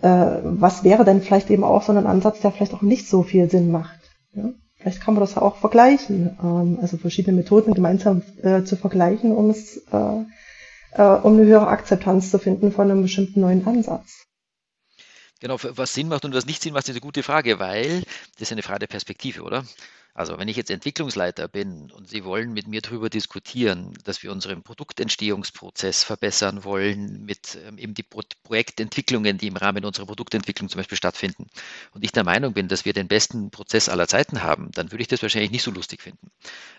äh, 0.02 0.26
was 0.42 0.84
wäre 0.84 1.06
denn 1.06 1.22
vielleicht 1.22 1.50
eben 1.50 1.64
auch 1.64 1.82
so 1.82 1.92
ein 1.92 2.06
Ansatz, 2.06 2.40
der 2.40 2.52
vielleicht 2.52 2.74
auch 2.74 2.82
nicht 2.82 3.08
so 3.08 3.22
viel 3.22 3.48
Sinn 3.50 3.70
macht. 3.70 3.98
Ja? 4.34 4.50
Vielleicht 4.76 5.00
kann 5.00 5.14
man 5.14 5.22
das 5.22 5.34
ja 5.34 5.40
auch 5.42 5.56
vergleichen, 5.56 6.36
ähm, 6.42 6.78
also 6.82 6.98
verschiedene 6.98 7.38
Methoden 7.38 7.72
gemeinsam 7.72 8.20
äh, 8.42 8.64
zu 8.64 8.76
vergleichen, 8.76 9.32
um 9.32 9.48
es 9.48 9.78
äh, 9.92 10.24
äh, 10.92 11.02
um 11.02 11.34
eine 11.34 11.46
höhere 11.46 11.68
Akzeptanz 11.68 12.30
zu 12.30 12.38
finden 12.38 12.72
von 12.72 12.90
einem 12.90 13.02
bestimmten 13.02 13.40
neuen 13.40 13.66
Ansatz. 13.66 14.24
Genau, 15.40 15.56
was 15.60 15.94
Sinn 15.94 16.08
macht 16.08 16.24
und 16.24 16.34
was 16.34 16.46
nicht 16.46 16.62
Sinn 16.62 16.72
macht, 16.72 16.84
ist 16.84 16.90
eine 16.90 17.00
gute 17.00 17.22
Frage, 17.22 17.60
weil 17.60 18.02
das 18.34 18.42
ist 18.42 18.52
eine 18.52 18.62
Frage 18.62 18.80
der 18.80 18.86
Perspektive, 18.88 19.42
oder? 19.42 19.64
Also 20.18 20.36
wenn 20.36 20.48
ich 20.48 20.56
jetzt 20.56 20.72
Entwicklungsleiter 20.72 21.46
bin 21.46 21.92
und 21.92 22.08
Sie 22.08 22.24
wollen 22.24 22.52
mit 22.52 22.66
mir 22.66 22.80
darüber 22.80 23.08
diskutieren, 23.08 23.94
dass 24.02 24.20
wir 24.24 24.32
unseren 24.32 24.64
Produktentstehungsprozess 24.64 26.02
verbessern 26.02 26.64
wollen 26.64 27.24
mit 27.24 27.56
ähm, 27.64 27.78
eben 27.78 27.94
die 27.94 28.02
Pro 28.02 28.22
Projektentwicklungen, 28.42 29.38
die 29.38 29.46
im 29.46 29.56
Rahmen 29.56 29.84
unserer 29.84 30.06
Produktentwicklung 30.06 30.68
zum 30.68 30.80
Beispiel 30.80 30.98
stattfinden, 30.98 31.46
und 31.92 32.02
ich 32.02 32.10
der 32.10 32.24
Meinung 32.24 32.52
bin, 32.52 32.66
dass 32.66 32.84
wir 32.84 32.92
den 32.94 33.06
besten 33.06 33.52
Prozess 33.52 33.88
aller 33.88 34.08
Zeiten 34.08 34.42
haben, 34.42 34.72
dann 34.72 34.90
würde 34.90 35.02
ich 35.02 35.08
das 35.08 35.22
wahrscheinlich 35.22 35.52
nicht 35.52 35.62
so 35.62 35.70
lustig 35.70 36.02
finden. 36.02 36.32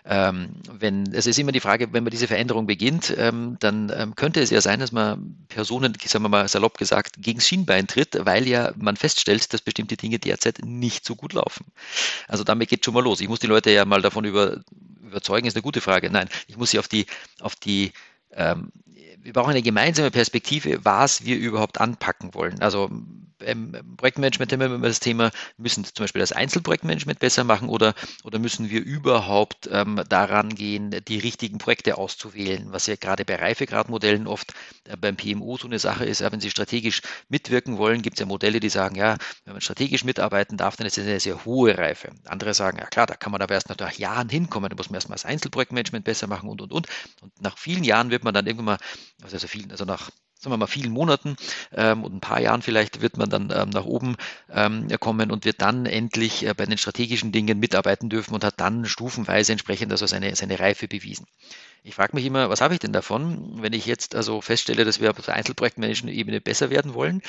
Ähm, 0.04 0.56
wenn, 0.70 1.10
es 1.14 1.26
ist 1.26 1.38
immer 1.38 1.52
die 1.52 1.60
Frage, 1.60 1.94
wenn 1.94 2.04
man 2.04 2.10
diese 2.10 2.26
Veränderung 2.26 2.66
beginnt, 2.66 3.14
ähm, 3.16 3.56
dann 3.60 3.90
ähm, 3.96 4.16
könnte 4.16 4.42
es 4.42 4.50
ja 4.50 4.60
sein, 4.60 4.80
dass 4.80 4.92
man 4.92 5.46
Personen, 5.48 5.96
sagen 6.04 6.24
wir 6.24 6.28
mal 6.28 6.46
salopp 6.46 6.76
gesagt, 6.76 7.14
gegen 7.16 7.40
Schienbein 7.40 7.86
tritt, 7.86 8.18
weil 8.26 8.46
ja 8.46 8.74
man 8.76 8.96
feststellt, 8.96 9.50
dass 9.54 9.62
bestimmte 9.62 9.96
Dinge 9.96 10.18
derzeit 10.18 10.58
nicht 10.62 11.06
so 11.06 11.16
gut 11.16 11.32
laufen. 11.32 11.64
Also 12.28 12.44
damit 12.44 12.68
geht 12.68 12.84
schon 12.84 12.92
mal 12.92 13.02
los. 13.02 13.22
Ich 13.22 13.29
muss 13.30 13.40
die 13.40 13.46
Leute 13.46 13.70
ja 13.70 13.84
mal 13.84 14.02
davon 14.02 14.24
über, 14.24 14.60
überzeugen, 15.02 15.46
ist 15.46 15.56
eine 15.56 15.62
gute 15.62 15.80
Frage. 15.80 16.10
Nein, 16.10 16.28
ich 16.46 16.56
muss 16.56 16.70
sie 16.70 16.78
auf 16.78 16.88
die, 16.88 17.06
auf 17.40 17.56
die 17.56 17.92
ähm, 18.32 18.70
wir 19.22 19.32
brauchen 19.32 19.50
eine 19.50 19.62
gemeinsame 19.62 20.10
Perspektive, 20.10 20.84
was 20.84 21.24
wir 21.24 21.36
überhaupt 21.36 21.80
anpacken 21.80 22.34
wollen. 22.34 22.60
Also 22.60 22.90
im 23.40 23.72
Projektmanagement 23.96 24.52
haben 24.52 24.60
wir 24.60 24.66
immer 24.66 24.88
das 24.88 25.00
Thema, 25.00 25.30
müssen 25.56 25.84
zum 25.84 26.04
Beispiel 26.04 26.20
das 26.20 26.32
Einzelprojektmanagement 26.32 27.18
besser 27.18 27.44
machen 27.44 27.68
oder, 27.68 27.94
oder 28.24 28.38
müssen 28.38 28.70
wir 28.70 28.82
überhaupt 28.82 29.68
ähm, 29.72 30.02
daran 30.08 30.54
gehen, 30.54 30.90
die 31.08 31.18
richtigen 31.18 31.58
Projekte 31.58 31.98
auszuwählen, 31.98 32.72
was 32.72 32.86
ja 32.86 32.96
gerade 32.96 33.24
bei 33.24 33.36
Reifegradmodellen 33.36 34.26
oft 34.26 34.52
äh, 34.84 34.96
beim 34.96 35.16
PMO 35.16 35.56
so 35.56 35.66
eine 35.66 35.78
Sache 35.78 36.04
ist. 36.04 36.20
Ja, 36.20 36.32
wenn 36.32 36.40
Sie 36.40 36.50
strategisch 36.50 37.02
mitwirken 37.28 37.78
wollen, 37.78 38.02
gibt 38.02 38.16
es 38.16 38.20
ja 38.20 38.26
Modelle, 38.26 38.60
die 38.60 38.68
sagen, 38.68 38.94
ja, 38.94 39.16
wenn 39.44 39.54
man 39.54 39.60
strategisch 39.60 40.04
mitarbeiten 40.04 40.56
darf, 40.56 40.76
dann 40.76 40.86
ist 40.86 40.98
es 40.98 41.06
eine 41.06 41.20
sehr 41.20 41.44
hohe 41.44 41.76
Reife. 41.76 42.10
Andere 42.26 42.54
sagen, 42.54 42.78
ja 42.78 42.86
klar, 42.86 43.06
da 43.06 43.14
kann 43.14 43.32
man 43.32 43.42
aber 43.42 43.54
erst 43.54 43.68
nach 43.68 43.92
Jahren 43.92 44.28
hinkommen, 44.28 44.70
da 44.70 44.76
muss 44.76 44.90
man 44.90 44.96
erstmal 44.96 45.16
das 45.16 45.24
Einzelprojektmanagement 45.24 46.04
besser 46.04 46.26
machen 46.26 46.48
und, 46.48 46.60
und, 46.60 46.72
und. 46.72 46.86
Und 47.20 47.40
nach 47.40 47.58
vielen 47.58 47.84
Jahren 47.84 48.10
wird 48.10 48.24
man 48.24 48.34
dann 48.34 48.46
irgendwann 48.46 48.64
mal, 48.64 48.78
also 49.22 49.38
vielen, 49.46 49.70
also 49.70 49.84
nach 49.84 50.10
sagen 50.40 50.54
wir 50.54 50.56
mal, 50.56 50.66
vielen 50.66 50.92
Monaten 50.92 51.36
ähm, 51.72 52.02
und 52.02 52.14
ein 52.14 52.20
paar 52.20 52.40
Jahren 52.40 52.62
vielleicht 52.62 53.02
wird 53.02 53.18
man 53.18 53.28
dann 53.28 53.52
ähm, 53.54 53.68
nach 53.68 53.84
oben 53.84 54.16
ähm, 54.50 54.88
kommen 54.98 55.30
und 55.30 55.44
wird 55.44 55.60
dann 55.60 55.84
endlich 55.84 56.46
äh, 56.46 56.54
bei 56.54 56.64
den 56.64 56.78
strategischen 56.78 57.30
Dingen 57.30 57.58
mitarbeiten 57.58 58.08
dürfen 58.08 58.34
und 58.34 58.42
hat 58.42 58.58
dann 58.58 58.86
stufenweise 58.86 59.52
entsprechend 59.52 59.92
also 59.92 60.06
seine, 60.06 60.34
seine 60.34 60.58
Reife 60.58 60.88
bewiesen. 60.88 61.26
Ich 61.82 61.94
frage 61.94 62.16
mich 62.16 62.24
immer, 62.24 62.48
was 62.48 62.62
habe 62.62 62.72
ich 62.72 62.80
denn 62.80 62.92
davon, 62.92 63.62
wenn 63.62 63.74
ich 63.74 63.84
jetzt 63.84 64.14
also 64.14 64.40
feststelle, 64.40 64.84
dass 64.84 65.00
wir 65.00 65.10
auf 65.10 65.20
der 65.20 65.34
Einzelprojektmanagement-Ebene 65.34 66.40
besser 66.40 66.70
werden 66.70 66.94
wollen? 66.94 67.22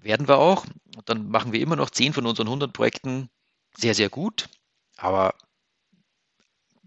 Werden 0.00 0.28
wir 0.28 0.36
auch. 0.36 0.66
Und 0.96 1.08
dann 1.08 1.28
machen 1.28 1.52
wir 1.52 1.60
immer 1.60 1.76
noch 1.76 1.88
10 1.88 2.12
von 2.12 2.26
unseren 2.26 2.46
100 2.46 2.74
Projekten 2.74 3.30
sehr, 3.74 3.94
sehr 3.94 4.10
gut. 4.10 4.48
Aber 4.96 5.34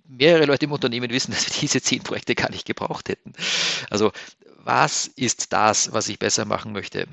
mehrere 0.08 0.46
Leute 0.46 0.66
im 0.66 0.72
Unternehmen 0.72 1.10
wissen, 1.10 1.32
dass 1.32 1.48
wir 1.48 1.62
diese 1.62 1.82
10 1.82 2.04
Projekte 2.04 2.36
gar 2.36 2.52
nicht 2.52 2.66
gebraucht 2.66 3.10
hätten. 3.10 3.34
Also 3.90 4.12
was 4.64 5.08
ist 5.08 5.54
das, 5.54 5.94
was 5.94 6.10
ich 6.10 6.20
besser 6.20 6.46
machen 6.46 6.72
möchte? 6.74 7.08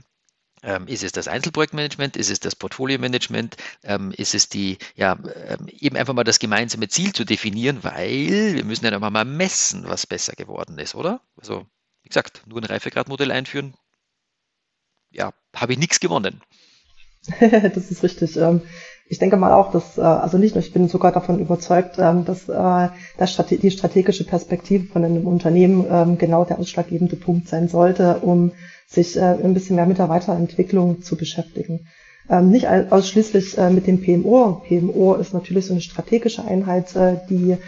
Ähm, 0.62 0.86
ist 0.88 1.04
es 1.04 1.12
das 1.12 1.28
Einzelprojektmanagement? 1.28 2.16
Ist 2.16 2.30
es 2.30 2.40
das 2.40 2.56
Portfolio-Management? 2.56 3.56
Ähm, 3.82 4.12
ist 4.16 4.34
es 4.34 4.48
die, 4.48 4.78
ja, 4.96 5.18
ähm, 5.34 5.68
eben 5.68 5.96
einfach 5.96 6.14
mal 6.14 6.24
das 6.24 6.38
gemeinsame 6.38 6.88
Ziel 6.88 7.12
zu 7.12 7.24
definieren, 7.24 7.84
weil 7.84 8.54
wir 8.54 8.64
müssen 8.64 8.86
ja 8.86 8.92
einfach 8.92 9.10
mal 9.10 9.26
messen, 9.26 9.86
was 9.86 10.06
besser 10.06 10.32
geworden 10.32 10.78
ist, 10.78 10.94
oder? 10.94 11.20
Also, 11.36 11.66
wie 12.02 12.08
gesagt, 12.08 12.42
nur 12.46 12.60
ein 12.62 12.64
Reifegradmodell 12.64 13.30
einführen, 13.30 13.74
ja, 15.10 15.32
habe 15.54 15.74
ich 15.74 15.78
nichts 15.78 16.00
gewonnen. 16.00 16.40
das 17.40 17.90
ist 17.90 18.02
richtig. 18.02 18.36
Ähm, 19.04 19.10
ich 19.10 19.18
denke 19.18 19.36
mal 19.36 19.52
auch, 19.52 19.70
dass, 19.70 19.98
äh, 19.98 20.02
also 20.02 20.38
nicht 20.38 20.54
nur, 20.54 20.64
ich 20.64 20.72
bin 20.72 20.88
sogar 20.88 21.12
davon 21.12 21.38
überzeugt, 21.38 21.96
ähm, 21.98 22.24
dass 22.24 22.48
äh, 22.48 22.88
die 23.56 23.70
strategische 23.70 24.24
Perspektive 24.24 24.86
von 24.86 25.04
einem 25.04 25.26
Unternehmen 25.26 25.86
ähm, 25.90 26.18
genau 26.18 26.44
der 26.44 26.58
ausschlaggebende 26.58 27.16
Punkt 27.16 27.48
sein 27.48 27.68
sollte, 27.68 28.18
um 28.22 28.52
sich 28.86 29.16
äh, 29.16 29.20
ein 29.20 29.54
bisschen 29.54 29.76
mehr 29.76 29.86
mit 29.86 29.98
der 29.98 30.08
Weiterentwicklung 30.08 31.02
zu 31.02 31.16
beschäftigen. 31.16 31.86
Nicht 32.26 32.66
ausschließlich 32.66 33.58
mit 33.68 33.86
dem 33.86 34.00
PMO. 34.00 34.62
PMO 34.66 35.12
ist 35.16 35.34
natürlich 35.34 35.66
so 35.66 35.74
eine 35.74 35.82
strategische 35.82 36.42
Einheit, 36.42 36.94
die 37.28 37.58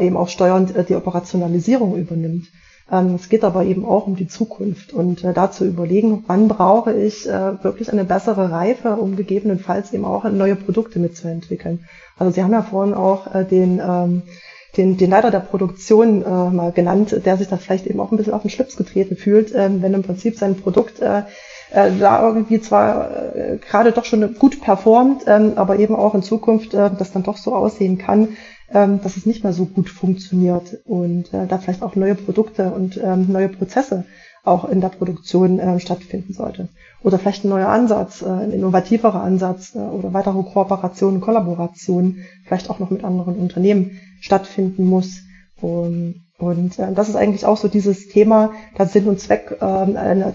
eben 0.00 0.16
auch 0.16 0.28
steuernd 0.28 0.74
die 0.88 0.96
Operationalisierung 0.96 1.94
übernimmt. 1.94 2.48
Ähm, 2.90 3.16
es 3.16 3.28
geht 3.28 3.44
aber 3.44 3.64
eben 3.64 3.84
auch 3.84 4.06
um 4.06 4.16
die 4.16 4.28
Zukunft 4.28 4.92
und 4.92 5.22
äh, 5.22 5.34
dazu 5.34 5.64
überlegen, 5.64 6.24
wann 6.26 6.48
brauche 6.48 6.94
ich 6.94 7.28
äh, 7.28 7.62
wirklich 7.62 7.92
eine 7.92 8.04
bessere 8.04 8.50
Reife, 8.50 8.96
um 8.96 9.16
gegebenenfalls 9.16 9.92
eben 9.92 10.04
auch 10.04 10.24
neue 10.24 10.56
Produkte 10.56 10.98
mitzuentwickeln. 10.98 11.84
Also 12.18 12.32
Sie 12.32 12.42
haben 12.42 12.52
ja 12.52 12.62
vorhin 12.62 12.94
auch 12.94 13.34
äh, 13.34 13.44
den, 13.44 13.80
ähm, 13.86 14.22
den, 14.76 14.96
den 14.96 15.10
Leiter 15.10 15.30
der 15.30 15.40
Produktion 15.40 16.20
mal 16.20 16.72
genannt, 16.72 17.22
der 17.24 17.36
sich 17.38 17.48
da 17.48 17.56
vielleicht 17.56 17.86
eben 17.86 17.98
auch 18.00 18.12
ein 18.12 18.18
bisschen 18.18 18.34
auf 18.34 18.42
den 18.42 18.50
Schlips 18.50 18.76
getreten 18.76 19.16
fühlt, 19.16 19.52
ähm, 19.54 19.82
wenn 19.82 19.94
im 19.94 20.02
Prinzip 20.02 20.36
sein 20.38 20.56
Produkt 20.56 21.00
da 21.00 21.26
irgendwie 21.70 22.60
zwar 22.60 23.10
gerade 23.68 23.92
doch 23.92 24.04
schon 24.04 24.34
gut 24.34 24.60
performt, 24.62 25.26
aber 25.26 25.78
eben 25.78 25.96
auch 25.96 26.14
in 26.14 26.22
Zukunft 26.22 26.72
das 26.72 27.12
dann 27.12 27.24
doch 27.24 27.36
so 27.36 27.54
aussehen 27.54 27.98
kann, 27.98 28.36
dass 28.70 29.16
es 29.16 29.26
nicht 29.26 29.44
mehr 29.44 29.52
so 29.52 29.64
gut 29.64 29.88
funktioniert 29.88 30.78
und 30.84 31.32
äh, 31.32 31.46
da 31.46 31.58
vielleicht 31.58 31.82
auch 31.82 31.96
neue 31.96 32.14
Produkte 32.14 32.70
und 32.70 33.00
ähm, 33.02 33.26
neue 33.30 33.48
Prozesse 33.48 34.04
auch 34.44 34.64
in 34.64 34.80
der 34.80 34.88
Produktion 34.88 35.58
äh, 35.58 35.78
stattfinden 35.78 36.32
sollte. 36.32 36.68
Oder 37.02 37.18
vielleicht 37.18 37.44
ein 37.44 37.50
neuer 37.50 37.68
Ansatz, 37.68 38.22
äh, 38.22 38.26
ein 38.26 38.52
innovativerer 38.52 39.22
Ansatz 39.22 39.74
äh, 39.74 39.78
oder 39.78 40.12
weitere 40.12 40.42
Kooperationen, 40.42 41.20
Kollaborationen, 41.20 42.24
vielleicht 42.44 42.70
auch 42.70 42.78
noch 42.78 42.90
mit 42.90 43.04
anderen 43.04 43.36
Unternehmen 43.36 44.00
stattfinden 44.20 44.86
muss. 44.86 45.22
Und, 45.60 46.26
und 46.38 46.78
äh, 46.78 46.92
das 46.92 47.08
ist 47.08 47.16
eigentlich 47.16 47.46
auch 47.46 47.56
so 47.56 47.68
dieses 47.68 48.08
Thema, 48.08 48.52
das 48.76 48.92
Sinn 48.92 49.06
und 49.06 49.20
Zweck 49.20 49.58
äh, 49.60 49.86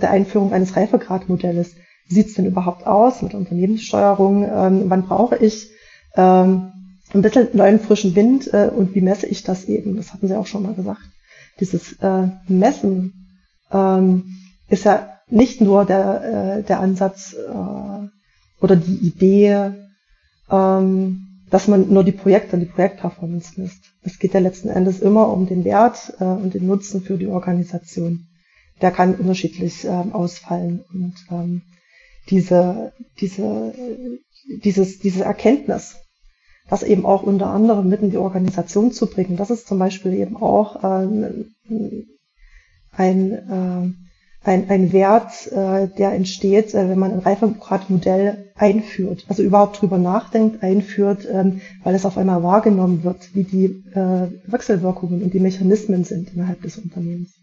der 0.02 0.12
Einführung 0.12 0.54
eines 0.54 0.76
Reifegradmodells. 0.76 1.76
Wie 2.08 2.14
sieht's 2.14 2.34
denn 2.34 2.46
überhaupt 2.46 2.86
aus 2.86 3.22
mit 3.22 3.34
Unternehmenssteuerung? 3.34 4.44
Ähm, 4.44 4.84
wann 4.88 5.04
brauche 5.04 5.38
ich 5.38 5.70
ähm, 6.16 6.73
ein 7.14 7.22
bisschen 7.22 7.50
neuen 7.54 7.80
frischen 7.80 8.16
Wind 8.16 8.52
äh, 8.54 8.70
und 8.76 8.96
wie 8.96 9.02
messe 9.02 9.28
ich 9.28 9.44
das 9.44 9.66
eben? 9.66 9.96
Das 9.98 10.14
hatten 10.14 10.28
Sie 10.28 10.36
auch 10.36 10.48
schon 10.48 10.64
mal 10.64 10.74
gesagt. 10.74 11.02
Dieses 11.60 11.94
äh, 12.02 12.28
Messen 12.48 13.14
ähm, 13.72 14.36
ist 14.70 14.86
ja 14.86 15.20
nicht 15.30 15.62
nur 15.62 15.86
der, 15.86 16.58
äh, 16.60 16.64
der 16.64 16.80
Ansatz 16.80 17.34
äh, 17.34 18.64
oder 18.64 18.76
die 18.76 18.96
Idee, 19.08 19.72
ähm, 20.50 21.28
dass 21.50 21.68
man 21.68 21.94
nur 21.94 22.04
die 22.04 22.12
Projekte 22.12 22.56
und 22.56 22.62
die 22.62 22.66
Projektperformance 22.68 23.60
misst. 23.62 23.84
Es 24.02 24.18
geht 24.18 24.34
ja 24.34 24.40
letzten 24.40 24.70
Endes 24.70 25.00
immer 25.00 25.32
um 25.32 25.46
den 25.48 25.64
Wert 25.64 26.14
äh, 26.20 26.24
und 26.24 26.54
den 26.54 26.66
Nutzen 26.66 27.02
für 27.02 27.18
die 27.18 27.28
Organisation. 27.28 28.26
Der 28.82 28.92
kann 28.92 29.16
unterschiedlich 29.16 29.86
äh, 29.86 29.90
ausfallen 29.90 30.84
und 30.92 31.14
ähm, 31.30 31.62
diese, 32.30 32.94
diese, 33.20 33.74
dieses, 34.64 35.00
diese 35.00 35.24
Erkenntnis, 35.26 35.96
das 36.70 36.84
eben 36.84 37.06
auch 37.06 37.24
unter 37.24 37.48
anderem 37.48 37.90
mit 37.90 38.02
in 38.02 38.12
die 38.12 38.18
Organisation 38.18 38.92
zu 38.92 39.08
bringen. 39.08 39.38
Das 39.38 39.50
ist 39.50 39.68
zum 39.68 39.80
Beispiel 39.80 40.14
eben 40.14 40.38
auch 40.38 40.84
äh, 40.84 41.08
ein, 42.96 43.32
äh, 43.32 43.94
ein, 44.46 44.70
ein 44.70 44.94
Wert, 44.94 45.52
äh, 45.52 45.88
der 45.88 46.14
entsteht, 46.14 46.74
äh, 46.74 46.90
wenn 46.90 47.00
man 47.00 47.12
ein 47.12 47.20
Reifegradmodell 47.20 48.52
einführt, 48.56 49.26
also 49.30 49.44
überhaupt 49.44 49.82
drüber 49.82 49.98
nachdenkt, 49.98 50.64
einführt, 50.64 51.28
ähm, 51.32 51.62
weil 51.84 51.96
es 51.96 52.06
auf 52.06 52.18
einmal 52.18 52.44
wahrgenommen 52.44 53.04
wird, 53.04 53.36
wie 53.36 53.44
die 53.44 53.66
äh, 53.94 54.30
Wechselwirkungen 54.46 55.24
und 55.24 55.34
die 55.34 55.40
Mechanismen 55.40 56.04
sind 56.04 56.34
innerhalb 56.34 56.62
des 56.62 56.78
Unternehmens. 56.78 57.43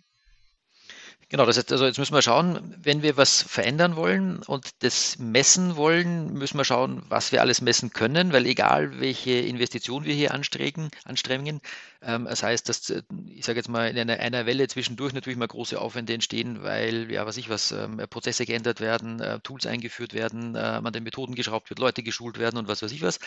Genau, 1.31 1.47
das 1.47 1.57
heißt, 1.57 1.71
also 1.71 1.87
jetzt 1.87 1.99
müssen 1.99 2.13
wir 2.13 2.23
schauen, 2.23 2.75
wenn 2.83 3.03
wir 3.03 3.17
was 3.17 3.41
verändern 3.41 3.95
wollen 3.95 4.43
und 4.43 4.83
das 4.83 5.17
messen 5.21 5.77
wollen, 5.77 6.33
müssen 6.33 6.59
wir 6.59 6.65
schauen, 6.65 7.05
was 7.09 7.31
wir 7.31 7.41
alles 7.41 7.61
messen 7.61 7.93
können, 7.93 8.33
weil 8.33 8.47
egal 8.47 8.99
welche 8.99 9.31
Investition 9.31 10.05
wir 10.05 10.13
hier 10.13 10.35
anstreben, 10.35 10.91
anstrengen, 11.05 11.61
ähm, 12.03 12.25
das 12.25 12.43
heißt, 12.43 12.69
dass 12.69 12.91
ich 13.29 13.45
sage 13.45 13.61
jetzt 13.61 13.69
mal 13.69 13.89
in 13.89 13.97
einer, 13.97 14.19
einer, 14.19 14.45
Welle 14.45 14.67
zwischendurch 14.67 15.13
natürlich 15.13 15.39
mal 15.39 15.47
große 15.47 15.81
Aufwände 15.81 16.15
entstehen, 16.15 16.65
weil 16.65 17.13
ja 17.13 17.25
was 17.27 17.37
ich 17.37 17.49
was 17.49 17.71
ähm, 17.71 17.99
Prozesse 18.11 18.45
geändert 18.45 18.81
werden, 18.81 19.21
äh, 19.21 19.39
Tools 19.39 19.67
eingeführt 19.67 20.15
werden, 20.15 20.57
äh, 20.57 20.59
an 20.59 20.93
den 20.93 21.05
Methoden 21.05 21.37
geschraubt 21.37 21.71
wird, 21.71 21.79
Leute 21.79 22.03
geschult 22.03 22.41
werden 22.41 22.59
und 22.59 22.67
was 22.67 22.83
weiß 22.83 22.91
ich 22.91 23.03
was, 23.03 23.21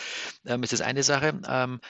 ähm, 0.44 0.62
ist 0.62 0.74
das 0.74 0.82
eine 0.82 1.02
Sache. 1.04 1.40
Ähm, 1.48 1.80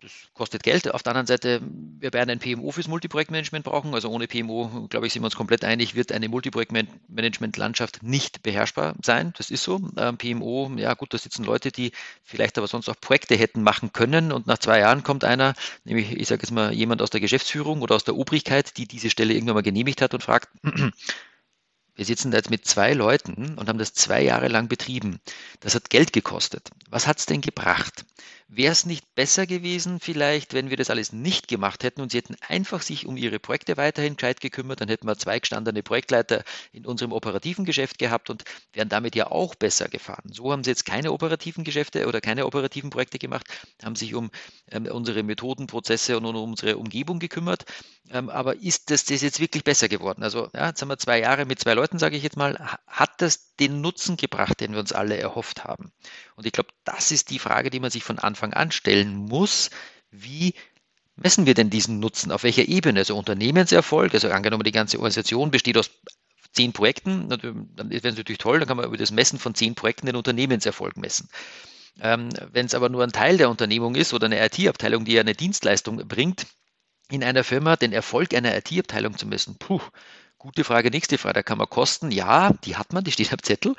das 0.00 0.12
kostet 0.32 0.62
Geld. 0.62 0.92
Auf 0.94 1.02
der 1.02 1.10
anderen 1.10 1.26
Seite, 1.26 1.60
wir 1.60 2.12
werden 2.12 2.30
ein 2.30 2.38
PMO 2.38 2.70
fürs 2.70 2.86
Multiprojektmanagement 2.86 3.64
brauchen. 3.64 3.94
Also 3.94 4.08
ohne 4.10 4.28
PMO, 4.28 4.86
glaube 4.88 5.06
ich, 5.06 5.12
sind 5.12 5.22
wir 5.22 5.26
uns 5.26 5.34
komplett 5.34 5.64
einig, 5.64 5.96
wird 5.96 6.12
eine 6.12 6.28
Multiprojektmanagement-Landschaft 6.28 8.02
nicht 8.02 8.42
beherrschbar 8.42 8.94
sein. 9.02 9.32
Das 9.36 9.50
ist 9.50 9.64
so. 9.64 9.80
Ähm, 9.96 10.16
PMO, 10.16 10.70
ja 10.76 10.94
gut, 10.94 11.12
da 11.12 11.18
sitzen 11.18 11.44
Leute, 11.44 11.72
die 11.72 11.90
vielleicht 12.22 12.58
aber 12.58 12.68
sonst 12.68 12.88
auch 12.88 13.00
Projekte 13.00 13.34
hätten 13.34 13.62
machen 13.62 13.92
können. 13.92 14.30
Und 14.30 14.46
nach 14.46 14.58
zwei 14.58 14.78
Jahren 14.78 15.02
kommt 15.02 15.24
einer, 15.24 15.54
nämlich, 15.84 16.12
ich 16.12 16.28
sage 16.28 16.42
jetzt 16.42 16.52
mal, 16.52 16.72
jemand 16.72 17.02
aus 17.02 17.10
der 17.10 17.20
Geschäftsführung 17.20 17.82
oder 17.82 17.96
aus 17.96 18.04
der 18.04 18.16
Obrigkeit, 18.16 18.76
die 18.76 18.86
diese 18.86 19.10
Stelle 19.10 19.34
irgendwann 19.34 19.56
mal 19.56 19.62
genehmigt 19.62 20.00
hat 20.00 20.14
und 20.14 20.22
fragt, 20.22 20.48
wir 21.96 22.04
sitzen 22.04 22.30
da 22.30 22.36
jetzt 22.36 22.50
mit 22.50 22.64
zwei 22.64 22.92
Leuten 22.92 23.58
und 23.58 23.68
haben 23.68 23.78
das 23.78 23.94
zwei 23.94 24.22
Jahre 24.22 24.46
lang 24.46 24.68
betrieben. 24.68 25.18
Das 25.58 25.74
hat 25.74 25.90
Geld 25.90 26.12
gekostet. 26.12 26.70
Was 26.88 27.08
hat 27.08 27.18
es 27.18 27.26
denn 27.26 27.40
gebracht? 27.40 28.04
Wäre 28.50 28.72
es 28.72 28.86
nicht 28.86 29.14
besser 29.14 29.46
gewesen, 29.46 30.00
vielleicht, 30.00 30.54
wenn 30.54 30.70
wir 30.70 30.78
das 30.78 30.88
alles 30.88 31.12
nicht 31.12 31.48
gemacht 31.48 31.84
hätten 31.84 32.00
und 32.00 32.10
sie 32.10 32.16
hätten 32.16 32.34
einfach 32.48 32.80
sich 32.80 33.04
um 33.06 33.18
ihre 33.18 33.38
Projekte 33.38 33.76
weiterhin 33.76 34.16
gescheit 34.16 34.40
gekümmert, 34.40 34.80
dann 34.80 34.88
hätten 34.88 35.06
wir 35.06 35.18
zwei 35.18 35.38
gestandene 35.38 35.82
Projektleiter 35.82 36.42
in 36.72 36.86
unserem 36.86 37.12
operativen 37.12 37.66
Geschäft 37.66 37.98
gehabt 37.98 38.30
und 38.30 38.44
wären 38.72 38.88
damit 38.88 39.14
ja 39.14 39.30
auch 39.30 39.54
besser 39.54 39.88
gefahren. 39.88 40.32
So 40.32 40.50
haben 40.50 40.64
sie 40.64 40.70
jetzt 40.70 40.86
keine 40.86 41.12
operativen 41.12 41.62
Geschäfte 41.62 42.06
oder 42.06 42.22
keine 42.22 42.46
operativen 42.46 42.88
Projekte 42.88 43.18
gemacht, 43.18 43.46
haben 43.82 43.96
sich 43.96 44.14
um 44.14 44.30
ähm, 44.70 44.86
unsere 44.86 45.22
Methoden, 45.22 45.66
Prozesse 45.66 46.16
und 46.16 46.24
um 46.24 46.36
unsere 46.36 46.78
Umgebung 46.78 47.18
gekümmert. 47.18 47.66
Ähm, 48.08 48.30
aber 48.30 48.56
ist 48.56 48.90
das, 48.90 49.04
das 49.04 49.20
jetzt 49.20 49.40
wirklich 49.40 49.62
besser 49.62 49.88
geworden? 49.88 50.22
Also, 50.22 50.48
ja, 50.54 50.68
jetzt 50.68 50.80
haben 50.80 50.88
wir 50.88 50.96
zwei 50.96 51.20
Jahre 51.20 51.44
mit 51.44 51.60
zwei 51.60 51.74
Leuten, 51.74 51.98
sage 51.98 52.16
ich 52.16 52.22
jetzt 52.22 52.38
mal. 52.38 52.78
Hat 52.86 53.20
das 53.20 53.47
den 53.60 53.80
Nutzen 53.80 54.16
gebracht, 54.16 54.60
den 54.60 54.72
wir 54.72 54.80
uns 54.80 54.92
alle 54.92 55.16
erhofft 55.16 55.64
haben? 55.64 55.92
Und 56.36 56.46
ich 56.46 56.52
glaube, 56.52 56.70
das 56.84 57.10
ist 57.10 57.30
die 57.30 57.38
Frage, 57.38 57.70
die 57.70 57.80
man 57.80 57.90
sich 57.90 58.04
von 58.04 58.18
Anfang 58.18 58.52
an 58.52 58.70
stellen 58.70 59.14
muss. 59.14 59.70
Wie 60.10 60.54
messen 61.16 61.46
wir 61.46 61.54
denn 61.54 61.70
diesen 61.70 61.98
Nutzen? 61.98 62.32
Auf 62.32 62.42
welcher 62.42 62.68
Ebene? 62.68 63.00
Also 63.00 63.16
Unternehmenserfolg, 63.16 64.14
also 64.14 64.30
angenommen, 64.30 64.64
die 64.64 64.72
ganze 64.72 64.98
Organisation 64.98 65.50
besteht 65.50 65.76
aus 65.76 65.90
zehn 66.52 66.72
Projekten, 66.72 67.28
dann 67.28 67.90
wäre 67.90 68.08
es 68.08 68.16
natürlich 68.16 68.38
toll, 68.38 68.58
dann 68.58 68.68
kann 68.68 68.76
man 68.76 68.86
über 68.86 68.96
das 68.96 69.10
Messen 69.10 69.38
von 69.38 69.54
zehn 69.54 69.74
Projekten 69.74 70.06
den 70.06 70.16
Unternehmenserfolg 70.16 70.96
messen. 70.96 71.28
Ähm, 72.00 72.30
Wenn 72.52 72.66
es 72.66 72.74
aber 72.74 72.88
nur 72.88 73.02
ein 73.02 73.12
Teil 73.12 73.36
der 73.36 73.50
Unternehmung 73.50 73.94
ist 73.94 74.14
oder 74.14 74.26
eine 74.26 74.44
IT-Abteilung, 74.44 75.04
die 75.04 75.12
ja 75.12 75.20
eine 75.20 75.34
Dienstleistung 75.34 75.96
bringt, 76.08 76.46
in 77.10 77.24
einer 77.24 77.44
Firma 77.44 77.76
den 77.76 77.92
Erfolg 77.92 78.34
einer 78.34 78.56
IT-Abteilung 78.56 79.16
zu 79.16 79.26
messen, 79.26 79.56
puh, 79.58 79.80
Gute 80.40 80.62
Frage, 80.62 80.92
nächste 80.92 81.18
Frage. 81.18 81.34
Da 81.34 81.42
kann 81.42 81.58
man 81.58 81.68
Kosten, 81.68 82.12
ja, 82.12 82.52
die 82.64 82.76
hat 82.76 82.92
man, 82.92 83.02
die 83.02 83.10
steht 83.10 83.32
am 83.32 83.42
Zettel. 83.42 83.74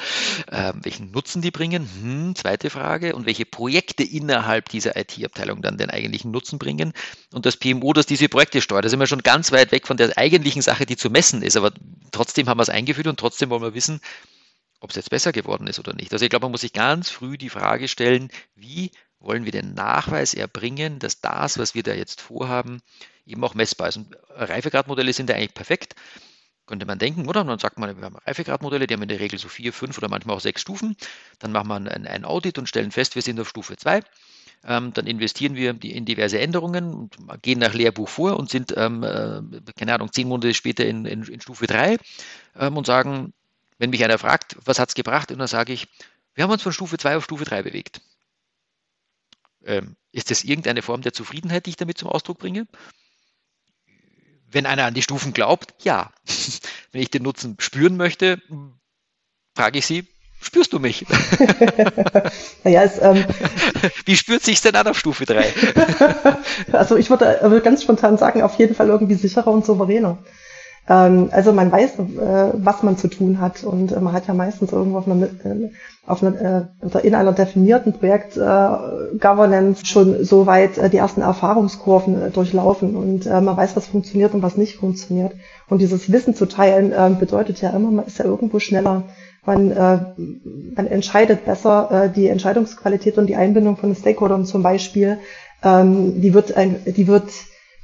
Ähm, 0.51 0.81
welchen 0.83 1.09
Nutzen 1.11 1.41
die 1.41 1.51
bringen? 1.51 1.87
Hm, 2.01 2.35
zweite 2.35 2.69
Frage. 2.69 3.15
Und 3.15 3.25
welche 3.25 3.45
Projekte 3.45 4.03
innerhalb 4.03 4.67
dieser 4.67 4.97
IT-Abteilung 4.97 5.61
dann 5.61 5.77
den 5.77 5.89
eigentlichen 5.89 6.31
Nutzen 6.31 6.59
bringen? 6.59 6.91
Und 7.31 7.45
das 7.45 7.55
PMO, 7.55 7.93
das 7.93 8.07
diese 8.07 8.27
Projekte 8.27 8.61
steuert. 8.61 8.83
Da 8.83 8.89
sind 8.89 8.99
wir 8.99 9.07
schon 9.07 9.23
ganz 9.23 9.53
weit 9.53 9.71
weg 9.71 9.87
von 9.87 9.95
der 9.95 10.17
eigentlichen 10.17 10.61
Sache, 10.61 10.85
die 10.85 10.97
zu 10.97 11.09
messen 11.09 11.43
ist. 11.43 11.55
Aber 11.55 11.71
trotzdem 12.11 12.49
haben 12.49 12.57
wir 12.57 12.63
es 12.63 12.69
eingeführt 12.69 13.07
und 13.07 13.17
trotzdem 13.17 13.49
wollen 13.51 13.61
wir 13.61 13.73
wissen, 13.73 14.01
ob 14.81 14.89
es 14.89 14.97
jetzt 14.97 15.11
besser 15.11 15.31
geworden 15.31 15.65
ist 15.65 15.79
oder 15.79 15.93
nicht. 15.93 16.11
Also 16.11 16.25
ich 16.25 16.29
glaube, 16.29 16.43
man 16.43 16.51
muss 16.51 16.61
sich 16.61 16.73
ganz 16.73 17.09
früh 17.09 17.37
die 17.37 17.49
Frage 17.49 17.87
stellen, 17.87 18.27
wie 18.55 18.91
wollen 19.21 19.45
wir 19.45 19.53
den 19.53 19.75
Nachweis 19.75 20.33
erbringen, 20.33 20.99
dass 20.99 21.21
das, 21.21 21.57
was 21.57 21.73
wir 21.73 21.83
da 21.83 21.93
jetzt 21.93 22.19
vorhaben, 22.19 22.81
eben 23.25 23.41
auch 23.45 23.53
messbar 23.53 23.87
ist. 23.87 23.95
Und 23.95 24.17
Reifegradmodelle 24.29 25.13
sind 25.13 25.29
da 25.29 25.35
eigentlich 25.35 25.53
perfekt 25.53 25.95
könnte 26.69 26.85
man 26.85 26.99
denken, 26.99 27.27
oder? 27.27 27.41
Und 27.41 27.47
dann 27.47 27.59
sagt 27.59 27.79
man, 27.79 27.97
wir 27.97 28.05
haben 28.05 28.15
Reifegradmodelle, 28.15 28.85
die 28.85 28.93
haben 28.93 29.01
in 29.01 29.09
der 29.09 29.19
Regel 29.19 29.39
so 29.39 29.49
vier, 29.49 29.73
fünf 29.73 29.97
oder 29.97 30.07
manchmal 30.07 30.35
auch 30.35 30.39
sechs 30.39 30.61
Stufen. 30.61 30.95
Dann 31.39 31.51
machen 31.51 31.67
wir 31.67 31.75
ein, 31.75 32.07
ein 32.07 32.25
Audit 32.25 32.59
und 32.59 32.69
stellen 32.69 32.91
fest, 32.91 33.15
wir 33.15 33.23
sind 33.23 33.39
auf 33.39 33.49
Stufe 33.49 33.75
2. 33.75 34.01
Ähm, 34.65 34.93
dann 34.93 35.07
investieren 35.07 35.55
wir 35.55 35.71
in 35.83 36.05
diverse 36.05 36.39
Änderungen 36.39 36.93
und 36.93 37.41
gehen 37.41 37.59
nach 37.59 37.73
Lehrbuch 37.73 38.07
vor 38.07 38.37
und 38.37 38.49
sind, 38.51 38.73
ähm, 38.77 39.03
äh, 39.03 39.41
keine 39.77 39.95
Ahnung, 39.95 40.11
zehn 40.11 40.27
Monate 40.27 40.53
später 40.53 40.85
in, 40.85 41.05
in, 41.05 41.23
in 41.23 41.41
Stufe 41.41 41.65
3 41.65 41.97
ähm, 42.57 42.77
und 42.77 42.85
sagen, 42.85 43.33
wenn 43.79 43.89
mich 43.89 44.03
einer 44.03 44.19
fragt, 44.19 44.57
was 44.63 44.77
hat 44.77 44.89
es 44.89 44.95
gebracht, 44.95 45.31
und 45.31 45.39
dann 45.39 45.47
sage 45.47 45.73
ich, 45.73 45.87
wir 46.35 46.43
haben 46.43 46.51
uns 46.51 46.61
von 46.61 46.73
Stufe 46.73 46.97
2 46.97 47.17
auf 47.17 47.23
Stufe 47.23 47.45
3 47.45 47.63
bewegt. 47.63 48.01
Ähm, 49.65 49.95
ist 50.11 50.29
das 50.29 50.43
irgendeine 50.43 50.81
Form 50.81 51.01
der 51.01 51.13
Zufriedenheit, 51.13 51.65
die 51.65 51.71
ich 51.71 51.77
damit 51.77 51.97
zum 51.97 52.09
Ausdruck 52.09 52.37
bringe? 52.37 52.67
Wenn 54.51 54.65
einer 54.65 54.85
an 54.85 54.93
die 54.93 55.01
Stufen 55.01 55.33
glaubt, 55.33 55.73
ja. 55.83 56.11
Wenn 56.91 57.01
ich 57.01 57.11
den 57.11 57.23
Nutzen 57.23 57.55
spüren 57.59 57.97
möchte, 57.97 58.41
frage 59.55 59.79
ich 59.79 59.85
Sie, 59.85 60.07
spürst 60.41 60.73
du 60.73 60.79
mich? 60.79 61.05
naja, 62.63 62.83
es, 62.83 63.01
ähm, 63.01 63.25
Wie 64.05 64.15
spürt 64.15 64.43
sich 64.43 64.61
denn 64.61 64.75
an 64.75 64.87
auf 64.87 64.97
Stufe 64.97 65.25
3? 65.25 65.53
also 66.71 66.97
ich 66.97 67.09
würde, 67.09 67.39
würde 67.41 67.61
ganz 67.61 67.83
spontan 67.83 68.17
sagen, 68.17 68.41
auf 68.41 68.57
jeden 68.57 68.75
Fall 68.75 68.87
irgendwie 68.87 69.15
sicherer 69.15 69.51
und 69.51 69.65
souveräner. 69.65 70.17
Ähm, 70.89 71.29
also 71.31 71.53
man 71.53 71.71
weiß, 71.71 71.99
äh, 71.99 72.53
was 72.55 72.81
man 72.81 72.97
zu 72.97 73.07
tun 73.07 73.39
hat 73.39 73.63
und 73.63 73.91
äh, 73.91 73.99
man 73.99 74.11
hat 74.11 74.27
ja 74.27 74.33
meistens 74.33 74.71
irgendwo 74.71 74.97
auf 74.97 75.07
einer, 75.07 75.23
äh, 75.23 75.69
auf 76.07 76.23
einer 76.23 76.69
oder 76.81 77.05
in 77.05 77.13
einer 77.13 77.33
definierten 77.33 77.93
Projekt 77.93 78.33
Governance 78.33 79.85
schon 79.85 80.25
so 80.25 80.47
weit 80.47 80.91
die 80.91 80.97
ersten 80.97 81.21
Erfahrungskurven 81.21 82.33
durchlaufen 82.33 82.95
und 82.95 83.25
man 83.25 83.55
weiß, 83.55 83.75
was 83.75 83.85
funktioniert 83.85 84.33
und 84.33 84.41
was 84.41 84.57
nicht 84.57 84.77
funktioniert. 84.77 85.33
Und 85.69 85.81
dieses 85.81 86.11
Wissen 86.11 86.33
zu 86.33 86.47
teilen 86.47 87.17
bedeutet 87.19 87.61
ja 87.61 87.69
immer, 87.69 87.91
man 87.91 88.05
ist 88.07 88.17
ja 88.17 88.25
irgendwo 88.25 88.57
schneller 88.59 89.03
man, 89.45 89.67
man 90.75 90.87
entscheidet 90.87 91.45
besser 91.45 92.11
die 92.15 92.27
Entscheidungsqualität 92.27 93.19
und 93.19 93.27
die 93.27 93.35
Einbindung 93.35 93.77
von 93.77 93.95
Stakeholdern 93.95 94.45
zum 94.45 94.63
Beispiel, 94.63 95.19
ähm, 95.63 96.21
die 96.21 96.33
wird, 96.33 96.55
die 96.57 97.07
wird 97.07 97.29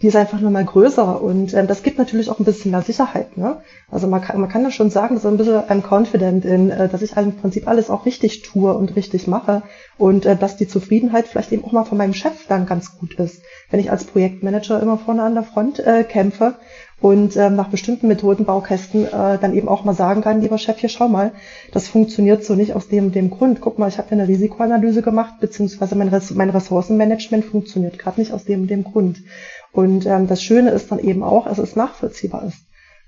die 0.01 0.07
ist 0.07 0.15
einfach 0.15 0.39
nur 0.41 0.51
mal 0.51 0.65
größer 0.65 1.21
und 1.21 1.53
ähm, 1.53 1.67
das 1.67 1.83
gibt 1.83 1.97
natürlich 1.97 2.29
auch 2.29 2.39
ein 2.39 2.45
bisschen 2.45 2.71
mehr 2.71 2.81
Sicherheit. 2.81 3.37
Ne? 3.37 3.61
Also 3.89 4.07
man 4.07 4.21
kann, 4.21 4.39
man 4.39 4.49
kann 4.49 4.63
ja 4.63 4.71
schon 4.71 4.89
sagen, 4.89 5.19
so 5.19 5.27
ein 5.29 5.37
bisschen 5.37 5.61
I'm 5.61 5.81
confident 5.81 6.43
in, 6.43 6.69
äh, 6.69 6.89
dass 6.89 7.01
ich 7.01 7.15
im 7.15 7.37
Prinzip 7.37 7.67
alles 7.67 7.89
auch 7.89 8.05
richtig 8.05 8.41
tue 8.41 8.73
und 8.73 8.95
richtig 8.95 9.27
mache 9.27 9.63
und 9.97 10.25
äh, 10.25 10.35
dass 10.35 10.57
die 10.57 10.67
Zufriedenheit 10.67 11.27
vielleicht 11.27 11.51
eben 11.51 11.63
auch 11.63 11.71
mal 11.71 11.85
von 11.85 11.97
meinem 11.97 12.13
Chef 12.13 12.47
dann 12.47 12.65
ganz 12.65 12.97
gut 12.97 13.13
ist. 13.15 13.41
Wenn 13.69 13.79
ich 13.79 13.91
als 13.91 14.03
Projektmanager 14.03 14.81
immer 14.81 14.97
vorne 14.97 15.23
an 15.23 15.33
der 15.33 15.43
Front 15.43 15.79
äh, 15.79 16.03
kämpfe 16.03 16.55
und 17.01 17.35
ähm, 17.35 17.55
nach 17.55 17.67
bestimmten 17.67 18.07
Methodenbaukästen 18.07 19.05
äh, 19.05 19.37
dann 19.39 19.53
eben 19.53 19.67
auch 19.67 19.83
mal 19.83 19.93
sagen 19.93 20.21
kann, 20.21 20.41
lieber 20.41 20.57
Chef, 20.57 20.79
hier 20.79 20.89
schau 20.89 21.09
mal, 21.09 21.33
das 21.71 21.87
funktioniert 21.87 22.45
so 22.45 22.55
nicht 22.55 22.73
aus 22.73 22.87
dem 22.87 23.11
dem 23.11 23.29
Grund. 23.29 23.59
Guck 23.59 23.77
mal, 23.77 23.89
ich 23.89 23.97
habe 23.97 24.09
ja 24.11 24.13
eine 24.13 24.27
Risikoanalyse 24.27 25.01
gemacht, 25.01 25.35
beziehungsweise 25.41 25.95
mein, 25.95 26.07
Res 26.07 26.31
mein 26.31 26.49
Ressourcenmanagement 26.49 27.45
funktioniert 27.45 27.99
gerade 27.99 28.19
nicht 28.19 28.31
aus 28.31 28.45
dem 28.45 28.67
dem 28.67 28.83
Grund. 28.85 29.17
Und 29.75 30.05
ähm, 30.05 30.27
das 30.27 30.41
Schöne 30.41 30.69
ist 30.71 30.91
dann 30.91 30.99
eben 30.99 31.21
auch, 31.21 31.47
dass 31.47 31.57
es 31.57 31.75
nachvollziehbar 31.75 32.45
ist. 32.45 32.59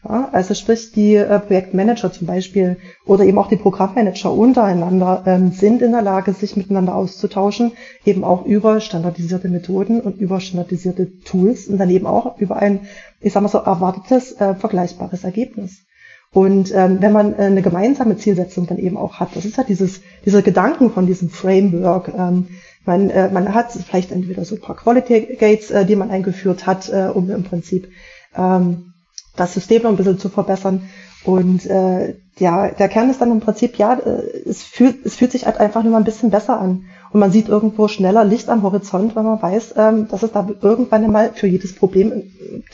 Ja, 0.08 0.30
also 0.32 0.53
sprich, 0.53 0.91
die 0.91 1.15
äh, 1.15 1.39
Projektmanager 1.39 2.12
zum 2.12 2.27
Beispiel 2.27 2.77
oder 3.06 3.23
eben 3.23 3.39
auch 3.39 3.47
die 3.47 3.56
Programmmanager 3.56 4.32
untereinander 4.32 5.23
ähm, 5.25 5.51
sind 5.51 5.82
in 5.82 5.91
der 5.93 6.01
Lage, 6.01 6.34
sich 6.34 6.56
miteinander 6.56 6.93
auszutauschen, 6.93 7.71
eben 8.06 8.23
auch 8.23 8.45
über 8.45 8.80
standardisierte 8.80 9.49
Methoden 9.49 10.01
und 10.01 10.19
über 10.19 10.39
standardisierte 10.39 11.19
Tools 11.21 11.67
und 11.67 11.77
dann 11.77 11.89
eben 11.89 12.06
auch 12.06 12.38
über 12.38 12.58
ein, 12.58 12.82
ich 13.21 13.34
sag 13.34 13.41
mal 13.41 13.49
so, 13.49 13.60
erwartetes, 13.60 14.34
äh, 14.34 14.53
vergleichbares 14.53 15.23
Ergebnis. 15.23 15.88
Und 16.32 16.73
ähm, 16.75 16.97
wenn 16.99 17.13
man 17.13 17.34
äh, 17.34 17.43
eine 17.43 17.62
gemeinsame 17.62 18.17
Zielsetzung 18.17 18.67
dann 18.67 18.77
eben 18.77 18.97
auch 18.97 19.15
hat, 19.15 19.36
das 19.36 19.45
ist 19.45 19.58
ja 19.58 19.63
dieses, 19.63 20.01
dieser 20.25 20.41
Gedanken 20.41 20.91
von 20.91 21.08
diesem 21.08 21.30
Framework, 21.30 22.10
ähm, 22.15 22.47
man, 22.88 23.10
äh, 23.10 23.30
man 23.30 23.54
hat 23.54 23.71
vielleicht 23.73 24.12
entweder 24.12 24.45
so 24.45 24.56
ein 24.56 24.62
paar 24.62 24.76
Quality 24.76 25.38
Gates, 25.39 25.69
äh, 25.69 25.86
die 25.86 25.95
man 25.95 26.10
eingeführt 26.10 26.65
hat, 26.65 26.89
äh, 26.89 27.10
um 27.13 27.30
im 27.30 27.43
Prinzip 27.43 27.89
ähm, 28.36 28.93
das 29.36 29.54
System 29.54 29.84
noch 29.84 29.91
ein 29.91 29.97
bisschen 29.97 30.19
zu 30.19 30.30
verbessern. 30.30 30.89
Und 31.23 31.65
äh, 31.65 32.15
ja, 32.38 32.69
der 32.69 32.88
Kern 32.88 33.10
ist 33.10 33.19
dann 33.19 33.32
im 33.32 33.41
Prinzip, 33.41 33.78
ja, 33.78 33.93
äh, 33.93 34.50
es 34.50 34.63
fühlt, 34.63 35.06
es 35.06 35.15
fühlt 35.15 35.32
sich 35.32 35.45
halt 35.45 35.60
einfach 35.60 35.84
nur 35.84 35.91
mal 35.91 35.97
ein 35.97 36.06
bisschen 36.06 36.30
besser 36.30 36.60
an. 36.60 36.86
Und 37.12 37.19
man 37.19 37.32
sieht 37.32 37.50
irgendwo 37.50 37.88
schneller 37.88 38.23
Licht 38.23 38.50
am 38.50 38.63
Horizont, 38.63 39.15
wenn 39.15 39.26
man 39.26 39.41
weiß, 39.41 39.73
ähm, 39.78 40.08
dass 40.08 40.23
es 40.23 40.32
da 40.32 40.47
irgendwann 40.62 41.04
einmal 41.04 41.34
für 41.34 41.47
jedes 41.47 41.76
Problem 41.76 42.12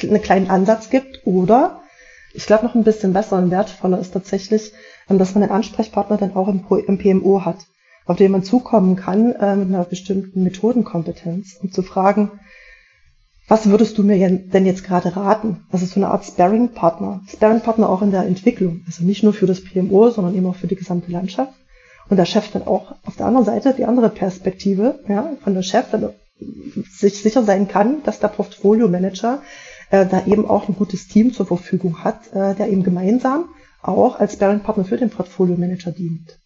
einen 0.02 0.21
kleinen 0.21 0.49
Ansatz 0.49 0.89
gibt. 0.89 1.26
Oder, 1.26 1.82
ich 2.34 2.45
glaube 2.45 2.65
noch 2.65 2.76
ein 2.76 2.84
bisschen 2.84 3.13
besser 3.13 3.38
und 3.38 3.52
wertvoller 3.52 3.99
ist 3.99 4.13
tatsächlich, 4.13 4.73
ähm, 5.10 5.17
dass 5.17 5.34
man 5.34 5.43
einen 5.43 5.52
Ansprechpartner 5.52 6.17
dann 6.17 6.36
auch 6.36 6.47
im, 6.47 6.63
im 6.88 6.97
PMO 6.97 7.45
hat 7.45 7.58
auf 8.05 8.17
den 8.17 8.31
man 8.31 8.43
zukommen 8.43 8.95
kann 8.95 9.31
äh, 9.33 9.55
mit 9.55 9.69
einer 9.69 9.85
bestimmten 9.85 10.43
Methodenkompetenz, 10.43 11.57
um 11.61 11.71
zu 11.71 11.83
fragen, 11.83 12.31
was 13.47 13.67
würdest 13.67 13.97
du 13.97 14.03
mir 14.03 14.29
denn 14.29 14.65
jetzt 14.65 14.83
gerade 14.83 15.15
raten? 15.15 15.65
Ist 15.71 15.87
so 15.89 15.99
eine 15.99 16.09
Art 16.09 16.25
Sparring-Partner. 16.25 17.21
Sparring-Partner 17.27 17.89
auch 17.89 18.01
in 18.01 18.11
der 18.11 18.25
Entwicklung. 18.25 18.83
Also 18.85 19.03
nicht 19.03 19.21
nur 19.21 19.33
für 19.33 19.47
das 19.47 19.61
PMO, 19.61 20.09
sondern 20.09 20.35
eben 20.35 20.45
auch 20.45 20.55
für 20.55 20.67
die 20.67 20.77
gesamte 20.77 21.11
Landschaft. 21.11 21.53
Und 22.09 22.17
der 22.17 22.25
Chef 22.25 22.51
dann 22.51 22.63
auch 22.63 22.95
auf 23.03 23.15
der 23.17 23.25
anderen 23.25 23.45
Seite 23.45 23.73
die 23.77 23.85
andere 23.85 24.09
Perspektive, 24.09 24.99
ja, 25.07 25.33
von 25.43 25.53
der 25.53 25.63
Chef, 25.63 25.89
dann 25.91 26.09
sich 26.89 27.21
sicher 27.21 27.43
sein 27.43 27.67
kann, 27.67 28.01
dass 28.03 28.19
der 28.19 28.29
Portfolio-Manager 28.29 29.41
äh, 29.91 30.05
da 30.05 30.25
eben 30.25 30.49
auch 30.49 30.67
ein 30.67 30.75
gutes 30.75 31.07
Team 31.07 31.33
zur 31.33 31.45
Verfügung 31.45 32.03
hat, 32.03 32.33
äh, 32.33 32.55
der 32.55 32.69
eben 32.69 32.83
gemeinsam 32.83 33.49
auch 33.81 34.19
als 34.19 34.33
Sparring-Partner 34.33 34.85
für 34.85 34.97
den 34.97 35.09
Portfolio-Manager 35.09 35.91
dient. 35.91 36.39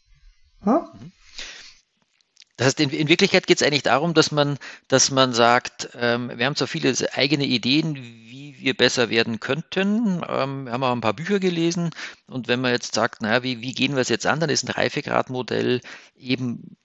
Ja? 0.65 0.87
Mhm. 0.99 1.11
Das 2.57 2.67
heißt, 2.67 2.79
in, 2.79 2.89
in 2.89 3.07
Wirklichkeit 3.07 3.47
geht 3.47 3.61
es 3.61 3.65
eigentlich 3.65 3.83
darum, 3.83 4.13
dass 4.13 4.31
man, 4.31 4.57
dass 4.87 5.11
man 5.11 5.33
sagt, 5.33 5.89
ähm, 5.95 6.31
wir 6.35 6.45
haben 6.45 6.55
zwar 6.55 6.67
viele 6.67 6.93
eigene 7.13 7.45
Ideen, 7.45 7.95
wie 7.95 8.55
wir 8.59 8.75
besser 8.75 9.09
werden 9.09 9.39
könnten. 9.39 10.23
Ähm, 10.27 10.65
wir 10.65 10.71
haben 10.71 10.83
auch 10.83 10.91
ein 10.91 11.01
paar 11.01 11.13
Bücher 11.13 11.39
gelesen. 11.39 11.91
Und 12.27 12.47
wenn 12.47 12.59
man 12.61 12.71
jetzt 12.71 12.95
sagt, 12.95 13.21
naja, 13.21 13.43
wie, 13.43 13.61
wie 13.61 13.73
gehen 13.73 13.93
wir 13.93 14.01
es 14.01 14.09
jetzt 14.09 14.25
an, 14.25 14.39
dann 14.39 14.49
ist 14.49 14.63
ein 14.67 14.71
Reifegradmodell 14.71 15.81
eben 16.17 16.75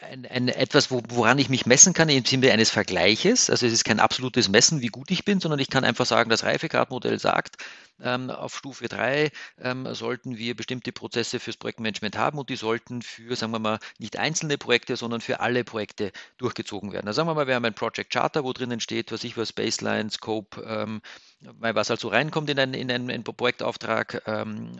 ein, 0.00 0.26
ein, 0.26 0.48
etwas, 0.48 0.90
wo, 0.90 1.02
woran 1.08 1.38
ich 1.38 1.48
mich 1.48 1.66
messen 1.66 1.92
kann 1.92 2.08
im 2.08 2.24
Sinne 2.24 2.52
eines 2.52 2.70
Vergleiches. 2.70 3.50
Also 3.50 3.66
es 3.66 3.72
ist 3.72 3.84
kein 3.84 4.00
absolutes 4.00 4.48
Messen, 4.48 4.80
wie 4.80 4.88
gut 4.88 5.10
ich 5.10 5.24
bin, 5.24 5.40
sondern 5.40 5.60
ich 5.60 5.68
kann 5.70 5.84
einfach 5.84 6.06
sagen, 6.06 6.30
das 6.30 6.44
Reifegradmodell 6.44 7.18
sagt, 7.18 7.56
ähm, 8.02 8.30
auf 8.30 8.56
Stufe 8.56 8.88
3 8.88 9.30
ähm, 9.60 9.94
sollten 9.94 10.38
wir 10.38 10.56
bestimmte 10.56 10.92
Prozesse 10.92 11.38
fürs 11.38 11.56
Projektmanagement 11.56 12.16
haben 12.16 12.38
und 12.38 12.48
die 12.48 12.56
sollten 12.56 13.02
für, 13.02 13.36
sagen 13.36 13.52
wir 13.52 13.58
mal, 13.58 13.78
nicht 13.98 14.16
einzelne 14.16 14.58
Projekte, 14.58 14.96
sondern 14.96 15.20
für 15.20 15.40
alle 15.40 15.64
Projekte 15.64 16.12
durchgezogen 16.38 16.92
werden. 16.92 17.06
Also 17.06 17.18
sagen 17.18 17.28
wir 17.28 17.34
mal, 17.34 17.46
wir 17.46 17.54
haben 17.54 17.64
ein 17.64 17.74
Project 17.74 18.12
Charter, 18.12 18.44
wo 18.44 18.52
drinnen 18.52 18.80
steht, 18.80 19.12
was 19.12 19.24
ich 19.24 19.36
was, 19.36 19.52
Baseline, 19.52 20.10
Scope, 20.10 20.62
ähm, 20.62 21.02
was 21.42 21.88
halt 21.88 22.00
so 22.00 22.08
reinkommt 22.08 22.50
in 22.50 22.58
einen, 22.58 22.74
in 22.74 22.90
einen, 22.90 23.24
Projektauftrag, 23.24 24.22
ähm, 24.26 24.72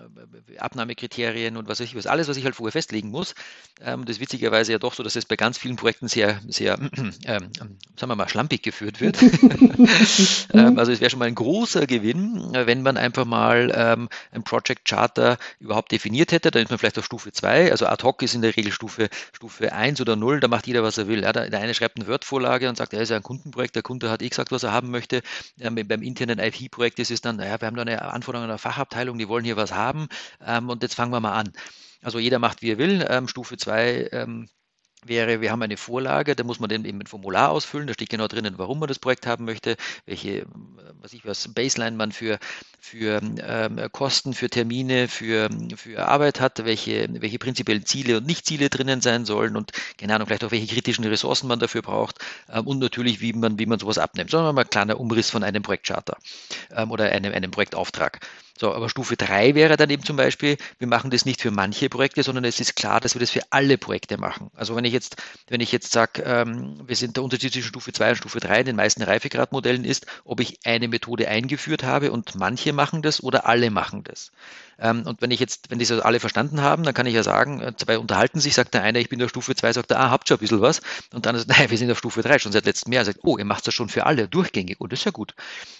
Abnahmekriterien 0.58 1.56
und 1.56 1.68
was 1.68 1.80
weiß 1.80 1.86
ich 1.86 1.96
was, 1.96 2.06
alles, 2.06 2.28
was 2.28 2.36
ich 2.36 2.44
halt 2.44 2.54
vorher 2.54 2.72
festlegen 2.72 3.10
muss. 3.10 3.34
Ähm, 3.80 4.04
das 4.04 4.16
ist 4.16 4.20
witzigerweise 4.20 4.72
ja 4.72 4.78
doch 4.78 4.92
so, 4.92 5.02
dass 5.02 5.16
es 5.16 5.24
bei 5.24 5.36
ganz 5.36 5.56
vielen 5.56 5.76
Projekten 5.76 6.08
sehr, 6.08 6.40
sehr, 6.48 6.78
ähm, 7.24 7.50
sagen 7.54 8.10
wir 8.10 8.16
mal, 8.16 8.28
schlampig 8.28 8.62
geführt 8.62 9.00
wird. 9.00 9.22
ähm, 10.52 10.78
also 10.78 10.92
es 10.92 11.00
wäre 11.00 11.10
schon 11.10 11.18
mal 11.18 11.28
ein 11.28 11.34
großer 11.34 11.86
Gewinn, 11.86 12.50
wenn 12.52 12.82
man 12.82 12.98
einfach 12.98 13.24
mal 13.24 13.72
ähm, 13.74 14.08
ein 14.32 14.42
Project 14.42 14.84
Charter 14.86 15.38
überhaupt 15.60 15.92
definiert 15.92 16.32
hätte. 16.32 16.50
Dann 16.50 16.62
ist 16.62 16.70
man 16.70 16.78
vielleicht 16.78 16.98
auf 16.98 17.06
Stufe 17.06 17.32
2. 17.32 17.70
Also 17.70 17.86
ad 17.86 18.04
hoc 18.04 18.22
ist 18.22 18.34
in 18.34 18.42
der 18.42 18.54
Regel 18.54 18.72
Stufe, 18.72 19.08
Stufe 19.32 19.72
1 19.72 20.00
oder 20.02 20.16
0, 20.16 20.40
da 20.40 20.48
macht 20.48 20.66
jeder, 20.66 20.82
was 20.82 20.98
er 20.98 21.08
will. 21.08 21.22
Ja, 21.22 21.32
der, 21.32 21.48
der 21.48 21.60
eine 21.60 21.72
schreibt 21.72 21.96
eine 21.96 22.06
Word-Vorlage 22.06 22.68
und 22.68 22.76
sagt, 22.76 22.92
er 22.92 23.00
ist 23.00 23.08
ja 23.08 23.16
ein 23.16 23.22
Kundenprojekt, 23.22 23.76
der 23.76 23.82
Kunde 23.82 24.10
hat 24.10 24.20
eh 24.20 24.28
gesagt, 24.28 24.52
was 24.52 24.62
er 24.62 24.72
haben 24.72 24.90
möchte. 24.90 25.22
Ähm, 25.58 25.74
beim 25.74 26.02
internen 26.02 26.38
IT-Projekt 26.50 26.98
ist 26.98 27.10
es 27.10 27.20
dann, 27.20 27.36
naja, 27.36 27.60
wir 27.60 27.66
haben 27.66 27.76
da 27.76 27.82
eine 27.82 28.02
Anforderung 28.02 28.44
an 28.44 28.50
der 28.50 28.58
Fachabteilung, 28.58 29.18
die 29.18 29.28
wollen 29.28 29.44
hier 29.44 29.56
was 29.56 29.72
haben 29.72 30.08
ähm, 30.44 30.68
und 30.68 30.82
jetzt 30.82 30.94
fangen 30.94 31.12
wir 31.12 31.20
mal 31.20 31.32
an. 31.32 31.52
Also 32.02 32.18
jeder 32.18 32.38
macht, 32.38 32.62
wie 32.62 32.72
er 32.72 32.78
will. 32.78 33.06
Ähm, 33.08 33.28
Stufe 33.28 33.56
2 33.56 34.08
ähm, 34.12 34.48
wäre, 35.06 35.40
wir 35.40 35.50
haben 35.50 35.62
eine 35.62 35.76
Vorlage, 35.76 36.36
da 36.36 36.44
muss 36.44 36.60
man 36.60 36.70
dann 36.70 36.84
eben 36.84 37.00
ein 37.00 37.06
Formular 37.06 37.50
ausfüllen, 37.50 37.86
da 37.86 37.94
steht 37.94 38.10
genau 38.10 38.28
drinnen, 38.28 38.54
warum 38.58 38.78
man 38.78 38.88
das 38.88 38.98
Projekt 38.98 39.26
haben 39.26 39.44
möchte, 39.44 39.76
welche, 40.06 40.46
was 41.00 41.12
ich 41.12 41.24
was, 41.24 41.48
Baseline 41.48 41.96
man 41.96 42.12
für, 42.12 42.38
für 42.78 43.20
ähm, 43.22 43.80
Kosten, 43.92 44.34
für 44.34 44.50
Termine, 44.50 45.08
für, 45.08 45.48
für 45.76 46.06
Arbeit 46.06 46.40
hat, 46.40 46.64
welche, 46.64 47.08
welche 47.20 47.38
prinzipiellen 47.38 47.86
Ziele 47.86 48.18
und 48.18 48.26
Nichtziele 48.26 48.68
drinnen 48.68 49.00
sein 49.00 49.24
sollen 49.24 49.56
und 49.56 49.72
keine 49.98 50.14
Ahnung, 50.14 50.26
vielleicht 50.26 50.44
auch 50.44 50.50
welche 50.50 50.72
kritischen 50.72 51.04
Ressourcen 51.04 51.48
man 51.48 51.58
dafür 51.58 51.82
braucht 51.82 52.18
ähm, 52.52 52.66
und 52.66 52.78
natürlich, 52.78 53.20
wie 53.20 53.32
man, 53.32 53.58
wie 53.58 53.66
man 53.66 53.78
sowas 53.78 53.98
abnimmt. 53.98 54.30
Sondern 54.30 54.54
mal 54.54 54.62
ein 54.62 54.70
kleiner 54.70 55.00
Umriss 55.00 55.30
von 55.30 55.42
einem 55.42 55.62
Projektcharter 55.62 56.16
ähm, 56.74 56.90
oder 56.90 57.06
einem, 57.06 57.32
einem 57.32 57.50
Projektauftrag. 57.50 58.20
So, 58.60 58.74
aber 58.74 58.90
Stufe 58.90 59.16
3 59.16 59.54
wäre 59.54 59.78
dann 59.78 59.88
eben 59.88 60.04
zum 60.04 60.16
Beispiel, 60.16 60.58
wir 60.78 60.86
machen 60.86 61.10
das 61.10 61.24
nicht 61.24 61.40
für 61.40 61.50
manche 61.50 61.88
Projekte, 61.88 62.22
sondern 62.22 62.44
es 62.44 62.60
ist 62.60 62.76
klar, 62.76 63.00
dass 63.00 63.14
wir 63.14 63.20
das 63.20 63.30
für 63.30 63.40
alle 63.48 63.78
Projekte 63.78 64.18
machen. 64.18 64.50
Also 64.54 64.76
wenn 64.76 64.84
ich 64.84 64.92
jetzt, 64.92 65.16
wenn 65.48 65.62
ich 65.62 65.72
jetzt 65.72 65.92
sage, 65.92 66.22
ähm, 66.26 66.78
wir 66.86 66.94
sind 66.94 67.16
der 67.16 67.24
Unterschied 67.24 67.54
zwischen 67.54 67.68
Stufe 67.68 67.90
2 67.94 68.10
und 68.10 68.16
Stufe 68.16 68.38
3 68.38 68.60
in 68.60 68.66
den 68.66 68.76
meisten 68.76 69.02
Reifegradmodellen 69.02 69.86
ist, 69.86 70.04
ob 70.24 70.40
ich 70.40 70.58
eine 70.66 70.88
Methode 70.88 71.26
eingeführt 71.28 71.84
habe 71.84 72.12
und 72.12 72.34
manche 72.34 72.74
machen 72.74 73.00
das 73.00 73.22
oder 73.22 73.46
alle 73.46 73.70
machen 73.70 74.04
das. 74.04 74.30
Ähm, 74.80 75.02
und 75.06 75.20
wenn 75.20 75.30
ich 75.30 75.40
jetzt, 75.40 75.70
wenn 75.70 75.78
die 75.78 75.84
das 75.84 76.00
alle 76.00 76.20
verstanden 76.20 76.62
haben, 76.62 76.82
dann 76.82 76.94
kann 76.94 77.06
ich 77.06 77.14
ja 77.14 77.22
sagen, 77.22 77.60
äh, 77.60 77.76
zwei 77.76 77.98
unterhalten 77.98 78.40
sich, 78.40 78.54
sagt 78.54 78.74
der 78.74 78.82
eine, 78.82 78.98
ich 78.98 79.08
bin 79.08 79.22
auf 79.22 79.28
Stufe 79.28 79.54
2, 79.54 79.72
sagt 79.74 79.90
der, 79.90 80.00
ah, 80.00 80.10
habt 80.10 80.26
schon 80.26 80.38
ein 80.38 80.40
bisschen 80.40 80.60
was. 80.60 80.80
Und 81.12 81.26
dann 81.26 81.34
ist, 81.34 81.48
nein, 81.48 81.70
wir 81.70 81.78
sind 81.78 81.90
auf 81.90 81.98
Stufe 81.98 82.22
3 82.22 82.38
schon 82.38 82.52
seit 82.52 82.64
letztem 82.64 82.92
Jahr. 82.92 83.04
Sagt, 83.04 83.20
oh, 83.22 83.36
ihr 83.36 83.44
macht 83.44 83.66
das 83.66 83.74
schon 83.74 83.88
für 83.88 84.06
alle 84.06 84.28
durchgängig. 84.28 84.80
Und 84.80 84.86
oh, 84.86 84.88
das 84.88 85.00
ist 85.00 85.04
ja 85.04 85.10
gut. 85.10 85.34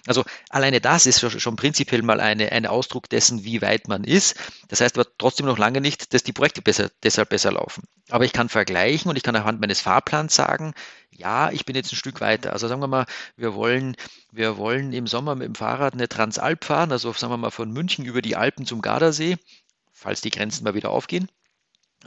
Also 0.07 0.25
alleine 0.51 0.81
das 0.81 1.07
ist 1.07 1.21
schon, 1.21 1.41
schon 1.41 1.57
prinzipiell 1.57 2.03
mal 2.03 2.21
eine, 2.21 2.53
ein 2.53 2.67
Ausdruck 2.67 3.09
dessen, 3.09 3.45
wie 3.45 3.63
weit 3.63 3.89
man 3.89 4.05
ist. 4.05 4.37
Das 4.69 4.81
heißt 4.81 4.99
aber 4.99 5.09
trotzdem 5.19 5.47
noch 5.47 5.59
lange 5.59 5.81
nicht, 5.81 6.13
dass 6.13 6.23
die 6.23 6.33
Projekte 6.33 6.63
besser, 6.63 6.91
deshalb 7.03 7.31
besser 7.31 7.53
laufen. 7.53 7.85
Aber 8.11 8.25
ich 8.25 8.33
kann 8.33 8.49
vergleichen 8.49 9.09
und 9.09 9.17
ich 9.17 9.23
kann 9.23 9.37
anhand 9.37 9.61
meines 9.61 9.81
Fahrplans 9.81 10.35
sagen, 10.35 10.75
ja, 11.13 11.51
ich 11.53 11.65
bin 11.67 11.77
jetzt 11.77 11.93
ein 11.93 11.97
Stück 11.97 12.21
weiter. 12.21 12.53
Also 12.53 12.69
sagen 12.69 12.81
wir 12.81 12.87
mal, 12.89 13.07
wir 13.37 13.55
wollen, 13.55 13.97
wir 14.33 14.57
wollen 14.57 14.93
im 14.93 15.07
Sommer 15.07 15.35
mit 15.35 15.47
dem 15.47 15.55
Fahrrad 15.55 15.95
eine 15.95 16.09
Transalp 16.09 16.65
fahren, 16.65 16.93
also 16.93 17.13
sagen 17.13 17.33
wir 17.33 17.37
mal 17.37 17.51
von 17.51 17.71
München 17.73 18.05
über 18.05 18.23
die 18.23 18.37
Alpen 18.37 18.67
zum 18.67 18.81
Gardasee, 18.83 19.37
falls 19.93 20.21
die 20.21 20.31
Grenzen 20.31 20.65
mal 20.65 20.75
wieder 20.75 20.91
aufgehen. 20.91 21.29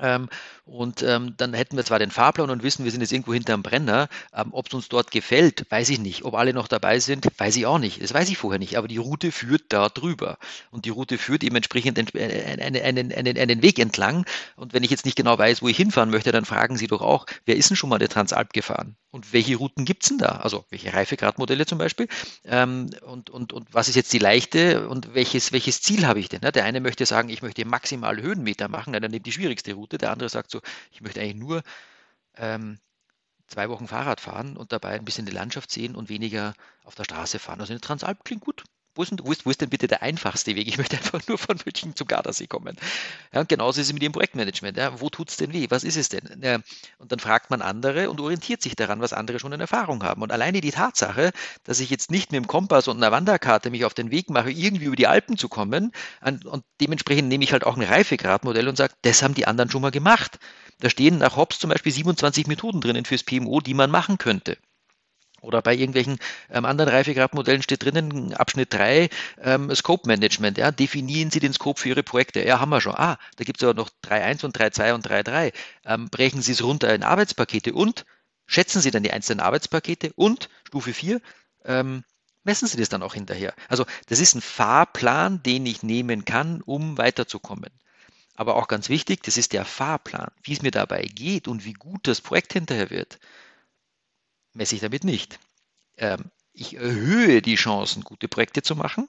Ähm, 0.01 0.29
und 0.65 1.03
ähm, 1.03 1.35
dann 1.37 1.53
hätten 1.53 1.75
wir 1.77 1.85
zwar 1.85 1.99
den 1.99 2.09
Fahrplan 2.09 2.49
und 2.49 2.63
wissen, 2.63 2.83
wir 2.83 2.91
sind 2.91 3.01
jetzt 3.01 3.11
irgendwo 3.11 3.33
hinterm 3.33 3.63
Brenner. 3.63 4.07
Ähm, 4.33 4.49
Ob 4.51 4.67
es 4.67 4.73
uns 4.73 4.89
dort 4.89 5.11
gefällt, 5.11 5.69
weiß 5.69 5.89
ich 5.89 5.99
nicht. 5.99 6.23
Ob 6.23 6.35
alle 6.35 6.53
noch 6.53 6.67
dabei 6.67 6.99
sind, 6.99 7.27
weiß 7.37 7.55
ich 7.57 7.65
auch 7.65 7.79
nicht. 7.79 8.01
Das 8.01 8.13
weiß 8.13 8.29
ich 8.29 8.37
vorher 8.37 8.59
nicht. 8.59 8.77
Aber 8.77 8.87
die 8.87 8.97
Route 8.97 9.31
führt 9.31 9.65
da 9.69 9.89
drüber. 9.89 10.37
Und 10.71 10.85
die 10.85 10.89
Route 10.89 11.17
führt 11.17 11.43
eben 11.43 11.55
entsprechend 11.55 11.99
einen, 11.99 12.59
einen, 12.59 13.11
einen, 13.11 13.37
einen 13.37 13.61
Weg 13.61 13.77
entlang. 13.77 14.25
Und 14.55 14.73
wenn 14.73 14.83
ich 14.83 14.89
jetzt 14.89 15.05
nicht 15.05 15.17
genau 15.17 15.37
weiß, 15.37 15.61
wo 15.61 15.67
ich 15.67 15.77
hinfahren 15.77 16.09
möchte, 16.09 16.31
dann 16.31 16.45
fragen 16.45 16.77
Sie 16.77 16.87
doch 16.87 17.01
auch, 17.01 17.25
wer 17.45 17.55
ist 17.55 17.69
denn 17.69 17.77
schon 17.77 17.89
mal 17.89 17.99
der 17.99 18.09
Transalp 18.09 18.53
gefahren? 18.53 18.95
Und 19.11 19.31
welche 19.31 19.57
Routen 19.57 19.85
gibt 19.85 20.03
es 20.03 20.09
denn 20.09 20.17
da? 20.17 20.37
Also 20.37 20.65
welche 20.71 20.91
Reifegradmodelle 20.91 21.67
zum 21.67 21.77
Beispiel? 21.77 22.07
Ähm, 22.45 22.89
und, 23.05 23.29
und, 23.29 23.53
und 23.53 23.71
was 23.71 23.87
ist 23.87 23.95
jetzt 23.95 24.11
die 24.11 24.17
leichte 24.17 24.87
und 24.89 25.13
welches, 25.13 25.51
welches 25.51 25.83
Ziel 25.83 26.07
habe 26.07 26.19
ich 26.19 26.29
denn? 26.29 26.41
Der 26.41 26.65
eine 26.65 26.79
möchte 26.81 27.05
sagen, 27.05 27.29
ich 27.29 27.43
möchte 27.43 27.63
maximal 27.63 28.19
Höhenmeter 28.19 28.69
machen, 28.69 28.93
dann 28.93 29.11
nimmt 29.11 29.27
die 29.27 29.31
schwierigste 29.31 29.73
Route. 29.73 29.82
Der 29.87 30.11
andere 30.11 30.29
sagt 30.29 30.51
so, 30.51 30.61
ich 30.91 31.01
möchte 31.01 31.21
eigentlich 31.21 31.35
nur 31.35 31.63
ähm, 32.35 32.79
zwei 33.47 33.69
Wochen 33.69 33.87
Fahrrad 33.87 34.21
fahren 34.21 34.57
und 34.57 34.71
dabei 34.71 34.89
ein 34.91 35.05
bisschen 35.05 35.25
die 35.25 35.31
Landschaft 35.31 35.71
sehen 35.71 35.95
und 35.95 36.09
weniger 36.09 36.53
auf 36.83 36.95
der 36.95 37.05
Straße 37.05 37.39
fahren. 37.39 37.61
Also 37.61 37.73
eine 37.73 37.81
Transalp 37.81 38.23
klingt 38.25 38.43
gut. 38.43 38.63
Wo 38.95 39.01
ist, 39.01 39.09
denn, 39.11 39.19
wo, 39.23 39.31
ist, 39.31 39.45
wo 39.45 39.49
ist, 39.49 39.59
denn, 39.59 39.69
bitte 39.69 39.87
der 39.87 40.03
einfachste 40.03 40.55
Weg? 40.55 40.67
Ich 40.67 40.77
möchte 40.77 40.97
einfach 40.97 41.19
nur 41.27 41.37
von 41.39 41.57
München 41.65 41.95
zum 41.95 42.05
Gardasee 42.05 42.45
kommen. 42.45 42.77
Ja, 43.33 43.39
und 43.39 43.49
genauso 43.49 43.81
ist 43.81 43.87
es 43.87 43.93
mit 43.93 44.03
dem 44.03 44.11
Projektmanagement. 44.11 44.77
Ja, 44.77 45.01
wo 45.01 45.09
tut 45.09 45.29
es 45.29 45.37
denn 45.37 45.51
weh? 45.51 45.65
Was 45.69 45.83
ist 45.83 45.97
es 45.97 46.09
denn? 46.09 46.41
Ja, 46.43 46.59
und 46.99 47.11
dann 47.11 47.19
fragt 47.19 47.49
man 47.49 47.61
andere 47.61 48.09
und 48.11 48.19
orientiert 48.19 48.61
sich 48.61 48.75
daran, 48.75 49.01
was 49.01 49.11
andere 49.13 49.39
schon 49.39 49.51
in 49.51 49.59
Erfahrung 49.59 50.03
haben. 50.03 50.21
Und 50.21 50.31
alleine 50.31 50.61
die 50.61 50.71
Tatsache, 50.71 51.31
dass 51.63 51.79
ich 51.79 51.89
jetzt 51.89 52.11
nicht 52.11 52.31
mit 52.31 52.43
dem 52.43 52.47
Kompass 52.47 52.87
und 52.87 52.97
einer 52.97 53.11
Wanderkarte 53.11 53.71
mich 53.71 53.85
auf 53.85 53.95
den 53.95 54.11
Weg 54.11 54.29
mache, 54.29 54.51
irgendwie 54.51 54.85
über 54.85 54.95
die 54.95 55.07
Alpen 55.07 55.37
zu 55.37 55.49
kommen, 55.49 55.91
und, 56.21 56.45
und 56.45 56.63
dementsprechend 56.79 57.29
nehme 57.29 57.43
ich 57.43 57.51
halt 57.51 57.65
auch 57.65 57.75
ein 57.77 57.83
Reifegradmodell 57.83 58.67
und 58.67 58.77
sage, 58.77 58.93
das 59.01 59.23
haben 59.23 59.33
die 59.33 59.47
anderen 59.47 59.71
schon 59.71 59.81
mal 59.81 59.91
gemacht. 59.91 60.39
Da 60.79 60.89
stehen 60.89 61.17
nach 61.17 61.35
Hobbs 61.35 61.59
zum 61.59 61.69
Beispiel 61.69 61.91
27 61.91 62.47
Methoden 62.47 62.81
drinnen 62.81 63.05
fürs 63.05 63.23
PMO, 63.23 63.59
die 63.61 63.73
man 63.73 63.89
machen 63.89 64.17
könnte. 64.17 64.57
Oder 65.43 65.61
bei 65.61 65.75
irgendwelchen 65.75 66.17
ähm, 66.49 66.65
anderen 66.65 66.89
Reifegradmodellen 66.89 67.61
steht 67.61 67.83
drinnen, 67.83 68.33
Abschnitt 68.33 68.73
3, 68.73 69.09
ähm, 69.41 69.75
Scope 69.75 70.07
Management. 70.07 70.57
Ja, 70.57 70.71
definieren 70.71 71.31
Sie 71.31 71.39
den 71.39 71.53
Scope 71.53 71.79
für 71.79 71.89
Ihre 71.89 72.03
Projekte. 72.03 72.45
Ja, 72.45 72.59
haben 72.59 72.69
wir 72.69 72.81
schon. 72.81 72.95
Ah, 72.95 73.17
da 73.35 73.43
gibt 73.43 73.61
es 73.61 73.67
aber 73.67 73.73
noch 73.73 73.89
3.1 74.03 74.45
und 74.45 74.57
3.2 74.57 74.93
und 74.93 75.07
3.3. 75.07 75.53
Ähm, 75.85 76.09
brechen 76.09 76.41
Sie 76.41 76.53
es 76.53 76.63
runter 76.63 76.93
in 76.95 77.03
Arbeitspakete 77.03 77.73
und 77.73 78.05
schätzen 78.45 78.81
Sie 78.81 78.91
dann 78.91 79.03
die 79.03 79.11
einzelnen 79.11 79.41
Arbeitspakete 79.41 80.13
und 80.15 80.49
Stufe 80.65 80.93
4, 80.93 81.19
ähm, 81.65 82.03
messen 82.43 82.67
Sie 82.67 82.77
das 82.77 82.89
dann 82.89 83.03
auch 83.03 83.13
hinterher. 83.13 83.53
Also 83.67 83.85
das 84.07 84.19
ist 84.19 84.35
ein 84.35 84.41
Fahrplan, 84.41 85.43
den 85.43 85.65
ich 85.65 85.83
nehmen 85.83 86.23
kann, 86.25 86.61
um 86.61 86.97
weiterzukommen. 86.97 87.69
Aber 88.35 88.55
auch 88.55 88.67
ganz 88.67 88.89
wichtig, 88.89 89.23
das 89.23 89.37
ist 89.37 89.53
der 89.53 89.65
Fahrplan. 89.65 90.31
Wie 90.41 90.53
es 90.53 90.61
mir 90.61 90.71
dabei 90.71 91.03
geht 91.03 91.47
und 91.47 91.65
wie 91.65 91.73
gut 91.73 92.07
das 92.07 92.21
Projekt 92.21 92.53
hinterher 92.53 92.89
wird, 92.89 93.19
messe 94.53 94.75
ich 94.75 94.81
damit 94.81 95.03
nicht. 95.03 95.39
Ähm, 95.97 96.31
ich 96.53 96.75
erhöhe 96.75 97.41
die 97.41 97.55
Chancen, 97.55 98.03
gute 98.03 98.27
Projekte 98.27 98.61
zu 98.61 98.75
machen. 98.75 99.07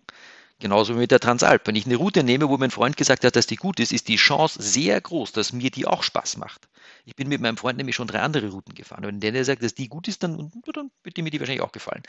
Genauso 0.61 0.95
wie 0.95 1.01
mit 1.01 1.11
der 1.11 1.21
Transalp. 1.21 1.67
Wenn 1.67 1.75
ich 1.75 1.85
eine 1.85 1.97
Route 1.97 2.23
nehme, 2.23 2.49
wo 2.49 2.57
mein 2.57 2.71
Freund 2.71 2.97
gesagt 2.97 3.25
hat, 3.25 3.35
dass 3.35 3.47
die 3.47 3.57
gut 3.57 3.81
ist, 3.81 3.93
ist 3.93 4.09
die 4.09 4.17
Chance 4.17 4.63
sehr 4.63 5.01
groß, 5.01 5.33
dass 5.33 5.53
mir 5.53 5.71
die 5.71 5.85
auch 5.85 6.03
Spaß 6.03 6.37
macht. 6.37 6.69
Ich 7.05 7.17
bin 7.17 7.29
mit 7.29 7.41
meinem 7.41 7.57
Freund 7.57 7.77
nämlich 7.77 7.97
schon 7.97 8.07
drei 8.07 8.21
andere 8.21 8.49
Routen 8.51 8.75
gefahren. 8.75 9.05
Und 9.05 9.21
wenn 9.23 9.35
der 9.35 9.45
sagt, 9.45 9.63
dass 9.63 9.75
die 9.75 9.89
gut 9.89 10.07
ist, 10.07 10.23
dann, 10.23 10.53
dann 10.73 10.91
wird 11.03 11.19
mir 11.19 11.31
die 11.31 11.41
wahrscheinlich 11.41 11.63
auch 11.63 11.73
gefallen. 11.73 12.03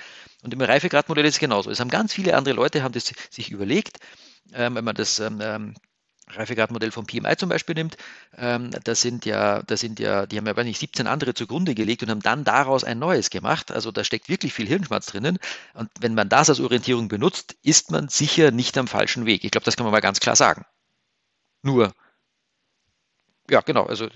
Und 0.44 0.54
im 0.54 0.62
Reifegradmodell 0.62 1.26
ist 1.26 1.36
es 1.36 1.40
genauso. 1.40 1.72
Es 1.72 1.80
haben 1.80 1.90
ganz 1.90 2.14
viele 2.14 2.38
andere 2.38 2.56
Leute 2.56 2.84
haben 2.84 2.94
das 2.94 3.12
sich 3.30 3.50
überlegt, 3.50 3.98
ähm, 4.54 4.76
wenn 4.76 4.86
man 4.86 4.96
das 4.96 5.20
ähm, 5.20 5.40
ähm 5.42 5.74
Reifegradmodell 6.28 6.92
von 6.92 7.06
PMI 7.06 7.38
zum 7.38 7.50
Beispiel 7.50 7.76
nimmt, 7.76 7.98
ähm, 8.38 8.72
das 8.84 9.02
sind 9.02 9.26
ja, 9.26 9.62
das 9.64 9.80
sind 9.80 10.00
ja, 10.00 10.26
die 10.26 10.38
haben 10.38 10.48
ja 10.48 10.64
nicht 10.64 10.80
17 10.80 11.08
andere 11.08 11.34
zugrunde 11.34 11.76
gelegt 11.76 12.04
und 12.04 12.10
haben 12.10 12.22
dann 12.22 12.44
daraus 12.44 12.84
ein 12.84 13.00
neues 13.00 13.30
gemacht. 13.30 13.72
Also 13.72 13.92
da 13.92 14.04
steckt 14.04 14.30
wirklich 14.30 14.54
viel 14.54 14.68
Hirnschmerz 14.68 15.08
drinnen. 15.08 15.38
Und 15.74 15.90
wenn 16.00 16.16
man 16.16 16.30
das 16.30 16.50
als 16.50 16.60
Orientierung 16.60 17.08
benutzt, 17.08 17.56
ist 17.64 17.92
man 17.92 18.10
sicher 18.10 18.52
nicht 18.52 18.78
am 18.78 18.88
falschen 18.88 19.26
Weg. 19.26 19.44
Ich 19.44 19.52
glaube, 19.52 19.66
das 19.66 19.78
kann 19.78 19.86
man 19.86 19.92
mal 19.94 20.02
ganz 20.02 20.20
klar 20.20 20.36
sagen. 20.36 20.66
Nur, 21.64 21.94
ja, 23.50 23.62
genau. 23.62 23.86
Also, 23.86 24.10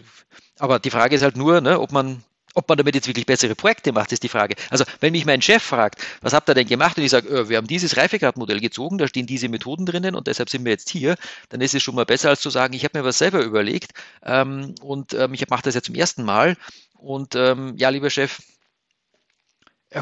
aber 0.58 0.80
die 0.80 0.90
Frage 0.90 1.16
ist 1.16 1.22
halt 1.22 1.38
nur, 1.38 1.62
ne, 1.62 1.80
ob 1.80 1.92
man 1.92 2.24
ob 2.60 2.68
man 2.68 2.78
damit 2.78 2.94
jetzt 2.94 3.08
wirklich 3.08 3.26
bessere 3.26 3.56
Projekte 3.56 3.94
macht, 3.94 4.12
ist 4.12 4.24
die 4.24 4.30
Frage. 4.30 4.56
Also 4.70 4.84
wenn 5.00 5.14
mich 5.14 5.26
mein 5.26 5.42
Chef 5.42 5.64
fragt, 5.64 6.02
was 6.22 6.34
habt 6.34 6.50
ihr 6.50 6.54
denn 6.54 6.68
gemacht? 6.68 6.98
Und 6.98 7.04
ich 7.04 7.12
sage, 7.12 7.30
äh, 7.30 7.50
wir 7.50 7.58
haben 7.58 7.68
dieses 7.68 7.96
Reifegradmodell 7.96 8.60
gezogen, 8.60 8.98
da 8.98 9.08
stehen 9.08 9.26
diese 9.26 9.48
Methoden 9.48 9.86
drinnen 9.86 10.14
und 10.14 10.28
deshalb 10.28 10.50
sind 10.50 10.66
wir 10.66 10.74
jetzt 10.74 10.90
hier, 10.90 11.16
dann 11.48 11.62
ist 11.62 11.74
es 11.74 11.82
schon 11.82 11.96
mal 11.96 12.06
besser, 12.06 12.30
als 12.30 12.42
zu 12.42 12.50
sagen, 12.50 12.74
ich 12.74 12.84
habe 12.84 13.00
mir 13.00 13.06
was 13.06 13.18
selber 13.18 13.42
überlegt 13.42 13.94
ähm, 14.24 14.76
und 14.82 15.14
ähm, 15.14 15.34
ich 15.34 15.50
mache 15.50 15.64
das 15.64 15.76
jetzt 15.76 15.86
zum 15.86 15.96
ersten 15.96 16.24
Mal. 16.24 16.58
Und 16.96 17.36
ähm, 17.36 17.76
ja, 17.78 17.90
lieber 17.90 18.10
Chef, 18.10 18.40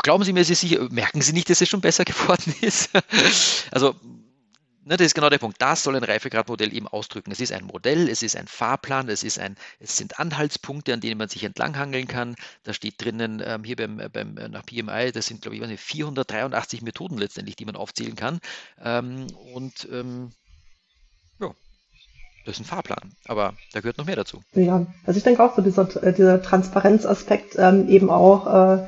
Glauben 0.03 0.25
Sie 0.25 0.33
mir, 0.33 0.43
Sie 0.43 0.53
sicher, 0.53 0.85
merken 0.91 1.21
Sie 1.21 1.31
nicht, 1.31 1.49
dass 1.49 1.61
es 1.61 1.69
schon 1.69 1.79
besser 1.79 2.03
geworden 2.05 2.53
ist? 2.59 2.89
also 3.71 3.95
Ne, 4.87 4.95
das 4.95 5.07
ist 5.07 5.15
genau 5.15 5.29
der 5.29 5.37
Punkt. 5.37 5.61
Das 5.61 5.83
soll 5.83 5.97
ein 5.97 6.03
Reifegradmodell 6.03 6.73
eben 6.73 6.87
ausdrücken. 6.87 7.29
Es 7.31 7.41
ist 7.41 7.51
ein 7.51 7.65
Modell, 7.65 8.07
es 8.07 8.23
ist 8.23 8.37
ein 8.37 8.47
Fahrplan, 8.47 9.09
es, 9.09 9.21
ist 9.21 9.37
ein, 9.37 9.57
es 9.81 9.97
sind 9.97 10.17
Anhaltspunkte, 10.17 10.93
an 10.93 11.01
denen 11.01 11.17
man 11.17 11.27
sich 11.27 11.43
entlanghangeln 11.43 12.07
kann. 12.07 12.37
Da 12.63 12.71
steht 12.71 13.03
drinnen, 13.03 13.43
ähm, 13.45 13.65
hier 13.65 13.75
beim, 13.75 14.01
beim, 14.13 14.37
äh, 14.37 14.47
nach 14.47 14.65
PMI, 14.65 15.11
das 15.11 15.25
sind, 15.25 15.41
glaube 15.41 15.57
ich, 15.57 15.79
483 15.79 16.83
Methoden 16.83 17.17
letztendlich, 17.17 17.57
die 17.57 17.65
man 17.65 17.75
aufzählen 17.75 18.15
kann. 18.15 18.39
Ähm, 18.81 19.27
und 19.53 19.89
ähm, 19.91 20.31
ja, 21.41 21.51
das 22.45 22.55
ist 22.55 22.61
ein 22.61 22.65
Fahrplan, 22.65 23.11
aber 23.25 23.55
da 23.73 23.81
gehört 23.81 23.97
noch 23.97 24.05
mehr 24.05 24.15
dazu. 24.15 24.41
Ja, 24.53 24.85
also 25.05 25.17
ich 25.17 25.23
denke 25.25 25.43
auch 25.43 25.53
so 25.53 25.61
dieser, 25.61 26.01
äh, 26.01 26.13
dieser 26.13 26.41
Transparenzaspekt 26.41 27.55
ähm, 27.57 27.89
eben 27.89 28.09
auch. 28.09 28.47
Äh, 28.47 28.83
äh, 28.83 28.87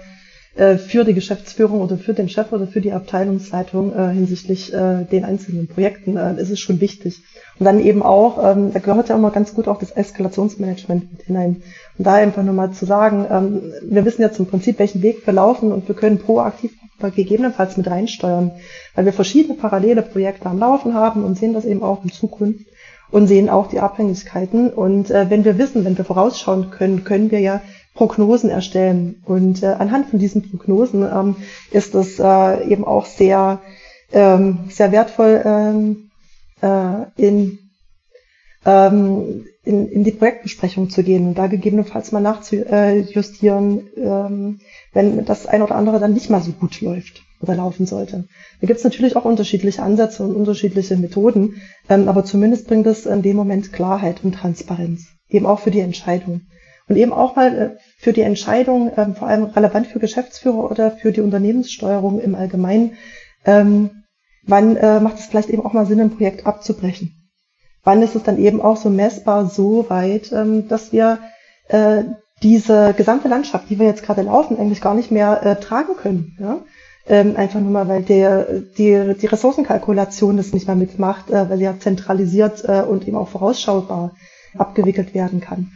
für 0.56 1.06
die 1.06 1.14
Geschäftsführung 1.14 1.80
oder 1.80 1.98
für 1.98 2.14
den 2.14 2.28
Chef 2.28 2.52
oder 2.52 2.68
für 2.68 2.82
die 2.82 2.92
Abteilungsleitung 2.92 3.94
äh, 3.94 4.10
hinsichtlich 4.10 4.74
äh, 4.74 5.06
den 5.06 5.24
einzelnen 5.24 5.68
Projekten 5.68 6.18
äh, 6.18 6.42
ist 6.42 6.50
es 6.50 6.60
schon 6.60 6.82
wichtig. 6.82 7.22
Und 7.60 7.66
dann 7.66 7.80
eben 7.80 8.02
auch, 8.02 8.38
ähm, 8.44 8.74
da 8.74 8.80
gehört 8.80 9.10
ja 9.10 9.16
immer 9.16 9.32
ganz 9.32 9.54
gut 9.54 9.68
auch 9.68 9.80
das 9.80 9.92
Eskalationsmanagement 9.92 11.12
mit 11.12 11.22
hinein. 11.24 11.62
Und 11.98 12.08
da 12.08 12.16
einfach 12.16 12.44
nochmal 12.44 12.72
zu 12.72 12.86
sagen, 12.86 13.26
ähm, 13.30 13.74
wir 13.84 14.06
wissen 14.06 14.22
jetzt 14.22 14.40
im 14.40 14.48
Prinzip, 14.48 14.80
welchen 14.80 15.02
Weg 15.02 15.26
wir 15.26 15.34
laufen 15.34 15.72
und 15.72 15.88
wir 15.88 15.96
können 15.96 16.18
proaktiv 16.18 16.72
gegebenenfalls 17.16 17.78
mit 17.78 17.88
reinsteuern, 17.88 18.52
weil 18.96 19.06
wir 19.06 19.14
verschiedene 19.14 19.56
parallele 19.56 20.02
Projekte 20.02 20.48
am 20.48 20.60
Laufen 20.60 20.94
haben 20.94 21.24
und 21.24 21.38
sehen 21.38 21.54
das 21.54 21.64
eben 21.64 21.84
auch 21.84 22.04
in 22.04 22.12
Zukunft 22.12 22.66
und 23.12 23.28
sehen 23.28 23.50
auch 23.50 23.68
die 23.68 23.80
Abhängigkeiten. 23.80 24.70
Und 24.70 25.10
äh, 25.10 25.30
wenn 25.30 25.46
wir 25.46 25.58
wissen, 25.58 25.86
wenn 25.86 25.98
wir 25.98 26.06
vorausschauen 26.06 26.72
können, 26.72 27.04
können 27.04 27.32
wir 27.32 27.40
ja 27.40 27.62
Prognosen 28.00 28.50
erstellen. 28.50 29.22
Und 29.26 29.62
äh, 29.62 29.68
anhand 29.68 30.08
von 30.10 30.20
diesen 30.20 30.50
Prognosen 30.50 31.04
ähm, 31.04 31.36
ist 31.72 31.94
es 31.96 32.18
äh, 32.18 32.66
eben 32.66 32.86
auch 32.86 33.06
sehr, 33.06 33.60
ähm, 34.14 34.60
sehr 34.70 34.94
wertvoll 34.94 35.42
ähm, 35.44 36.10
äh, 36.62 37.04
in, 37.18 37.60
ähm, 38.66 39.46
in, 39.66 39.90
in 39.90 40.04
die 40.06 40.12
Projektbesprechung 40.12 40.90
zu 40.90 41.04
gehen 41.04 41.28
und 41.28 41.38
da 41.38 41.48
gegebenenfalls 41.48 42.14
mal 42.14 42.22
nachzujustieren, 42.22 43.90
ähm, 43.98 44.62
wenn 44.94 45.26
das 45.26 45.46
ein 45.46 45.62
oder 45.62 45.76
andere 45.76 46.00
dann 46.00 46.14
nicht 46.14 46.30
mal 46.30 46.42
so 46.42 46.54
gut 46.54 46.80
läuft 46.80 47.22
oder 47.42 47.56
laufen 47.56 47.86
sollte. 47.86 48.28
Da 48.62 48.68
gibt 48.68 48.80
es 48.80 48.86
natürlich 48.86 49.18
auch 49.18 49.26
unterschiedliche 49.26 49.84
Ansätze 49.84 50.24
und 50.24 50.38
unterschiedliche 50.38 50.96
Methoden, 50.96 51.62
ähm, 51.90 52.08
aber 52.08 52.24
zumindest 52.24 52.66
bringt 52.68 52.88
es 52.88 53.06
in 53.06 53.24
dem 53.24 53.36
Moment 53.36 53.74
Klarheit 53.74 54.24
und 54.24 54.36
Transparenz, 54.36 55.08
eben 55.28 55.46
auch 55.46 55.60
für 55.60 55.72
die 55.72 55.82
Entscheidung. 55.82 56.44
Und 56.90 56.96
eben 56.96 57.14
auch 57.14 57.36
mal 57.36 57.58
äh, 57.58 57.70
für 58.00 58.14
die 58.14 58.22
Entscheidung, 58.22 58.92
ähm, 58.96 59.14
vor 59.14 59.28
allem 59.28 59.44
relevant 59.44 59.88
für 59.88 60.00
Geschäftsführer 60.00 60.72
oder 60.72 60.92
für 60.92 61.12
die 61.12 61.20
Unternehmenssteuerung 61.20 62.22
im 62.22 62.34
Allgemeinen, 62.34 62.94
ähm, 63.46 64.04
wann 64.44 64.78
äh, 64.78 65.02
macht 65.02 65.20
es 65.20 65.26
vielleicht 65.26 65.50
eben 65.50 65.66
auch 65.66 65.74
mal 65.74 65.86
Sinn, 65.86 66.00
ein 66.00 66.16
Projekt 66.16 66.48
abzubrechen? 66.48 67.30
Wann 67.84 68.02
ist 68.02 68.16
es 68.16 68.24
dann 68.24 68.38
eben 68.38 68.62
auch 68.62 68.78
so 68.78 68.90
messbar 68.90 69.50
so 69.50 69.90
weit, 69.90 70.32
ähm, 70.32 70.70
dass 70.70 70.94
wir 70.94 71.20
äh, 71.68 72.04
diese 72.42 72.94
gesamte 72.94 73.28
Landschaft, 73.28 73.70
die 73.70 73.80
wir 73.80 73.88
jetzt 73.88 74.04
gerade 74.04 74.22
laufen, 74.22 74.58
eigentlich 74.58 74.80
gar 74.80 74.96
nicht 74.96 75.12
mehr 75.12 75.46
äh, 75.46 75.56
tragen 75.58 75.98
können. 75.98 76.38
Ja? 76.40 76.60
Ähm, 77.06 77.36
einfach 77.36 77.60
nur 77.60 77.72
mal, 77.72 77.90
weil 77.90 78.04
der, 78.04 78.46
die, 78.78 79.14
die 79.20 79.28
Ressourcenkalkulation 79.28 80.38
das 80.38 80.54
nicht 80.54 80.68
mehr 80.68 80.78
mitmacht, 80.78 81.32
äh, 81.32 81.50
weil 81.50 81.60
ja 81.60 81.78
zentralisiert 81.78 82.64
äh, 82.66 82.82
und 82.82 83.06
eben 83.10 83.18
auch 83.18 83.28
vorausschaubar 83.28 84.16
abgewickelt 84.58 85.14
werden 85.14 85.42
kann. 85.42 85.72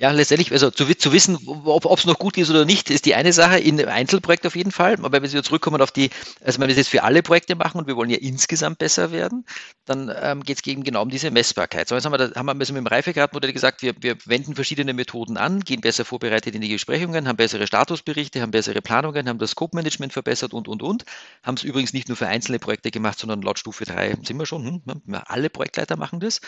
Ja, 0.00 0.12
letztendlich, 0.12 0.50
also 0.50 0.70
zu, 0.70 0.86
zu 0.96 1.12
wissen, 1.12 1.36
ob 1.46 1.98
es 1.98 2.06
noch 2.06 2.18
gut 2.18 2.38
ist 2.38 2.48
oder 2.48 2.64
nicht, 2.64 2.88
ist 2.88 3.04
die 3.04 3.14
eine 3.14 3.34
Sache, 3.34 3.58
in 3.58 3.84
Einzelprojekt 3.84 4.46
auf 4.46 4.56
jeden 4.56 4.70
Fall. 4.72 4.94
Aber 4.94 5.12
wenn 5.12 5.30
wir 5.30 5.42
zurückkommen 5.42 5.82
auf 5.82 5.90
die, 5.90 6.08
also 6.42 6.58
wenn 6.58 6.68
wir 6.68 6.68
das 6.68 6.78
jetzt 6.78 6.88
für 6.88 7.02
alle 7.02 7.22
Projekte 7.22 7.54
machen 7.54 7.76
und 7.76 7.86
wir 7.86 7.96
wollen 7.96 8.08
ja 8.08 8.16
insgesamt 8.16 8.78
besser 8.78 9.12
werden, 9.12 9.44
dann 9.84 10.10
ähm, 10.22 10.42
geht 10.42 10.56
es 10.56 10.66
eben 10.66 10.84
genau 10.84 11.02
um 11.02 11.10
diese 11.10 11.30
Messbarkeit. 11.30 11.86
So, 11.86 11.96
jetzt 11.96 12.06
haben 12.06 12.14
wir, 12.14 12.16
da, 12.16 12.34
haben 12.34 12.46
wir 12.46 12.54
also 12.58 12.72
mit 12.72 12.80
dem 12.80 12.86
Reifegradmodell 12.86 13.52
gesagt, 13.52 13.82
wir, 13.82 13.92
wir 14.00 14.16
wenden 14.24 14.54
verschiedene 14.54 14.94
Methoden 14.94 15.36
an, 15.36 15.60
gehen 15.60 15.82
besser 15.82 16.06
vorbereitet 16.06 16.54
in 16.54 16.62
die 16.62 16.72
Besprechungen, 16.72 17.28
haben 17.28 17.36
bessere 17.36 17.66
Statusberichte, 17.66 18.40
haben 18.40 18.52
bessere 18.52 18.80
Planungen, 18.80 19.28
haben 19.28 19.38
das 19.38 19.50
Scope-Management 19.50 20.14
verbessert 20.14 20.54
und, 20.54 20.66
und, 20.66 20.82
und. 20.82 21.04
Haben 21.42 21.56
es 21.56 21.62
übrigens 21.62 21.92
nicht 21.92 22.08
nur 22.08 22.16
für 22.16 22.26
einzelne 22.26 22.58
Projekte 22.58 22.90
gemacht, 22.90 23.18
sondern 23.18 23.42
laut 23.42 23.58
Stufe 23.58 23.84
3 23.84 24.16
sind 24.22 24.38
wir 24.38 24.46
schon, 24.46 24.82
hm, 24.86 25.20
alle 25.26 25.50
Projektleiter 25.50 25.98
machen 25.98 26.20
das. 26.20 26.40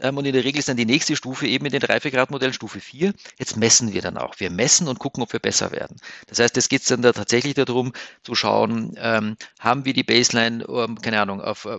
Ähm, 0.00 0.16
und 0.18 0.26
in 0.26 0.32
der 0.32 0.44
Regel 0.44 0.58
ist 0.58 0.68
dann 0.68 0.76
die 0.76 0.86
nächste 0.86 1.16
Stufe 1.16 1.46
eben 1.46 1.66
in 1.66 1.72
den 1.72 1.82
Reifegradmodellen 1.82 2.54
Stufe 2.54 2.80
4 2.80 2.90
4. 2.90 3.14
Jetzt 3.38 3.56
messen 3.56 3.92
wir 3.92 4.02
dann 4.02 4.18
auch. 4.18 4.34
Wir 4.38 4.50
messen 4.50 4.88
und 4.88 4.98
gucken, 4.98 5.22
ob 5.22 5.32
wir 5.32 5.40
besser 5.40 5.70
werden. 5.72 5.96
Das 6.26 6.38
heißt, 6.38 6.56
es 6.56 6.68
geht 6.68 6.88
dann 6.90 7.02
da 7.02 7.12
tatsächlich 7.12 7.54
darum 7.54 7.92
zu 8.22 8.34
schauen, 8.34 8.94
ähm, 8.98 9.36
haben 9.58 9.84
wir 9.84 9.94
die 9.94 10.02
Baseline, 10.02 10.64
ähm, 10.64 11.00
keine 11.00 11.20
Ahnung, 11.20 11.40
auf, 11.40 11.64
äh, 11.64 11.78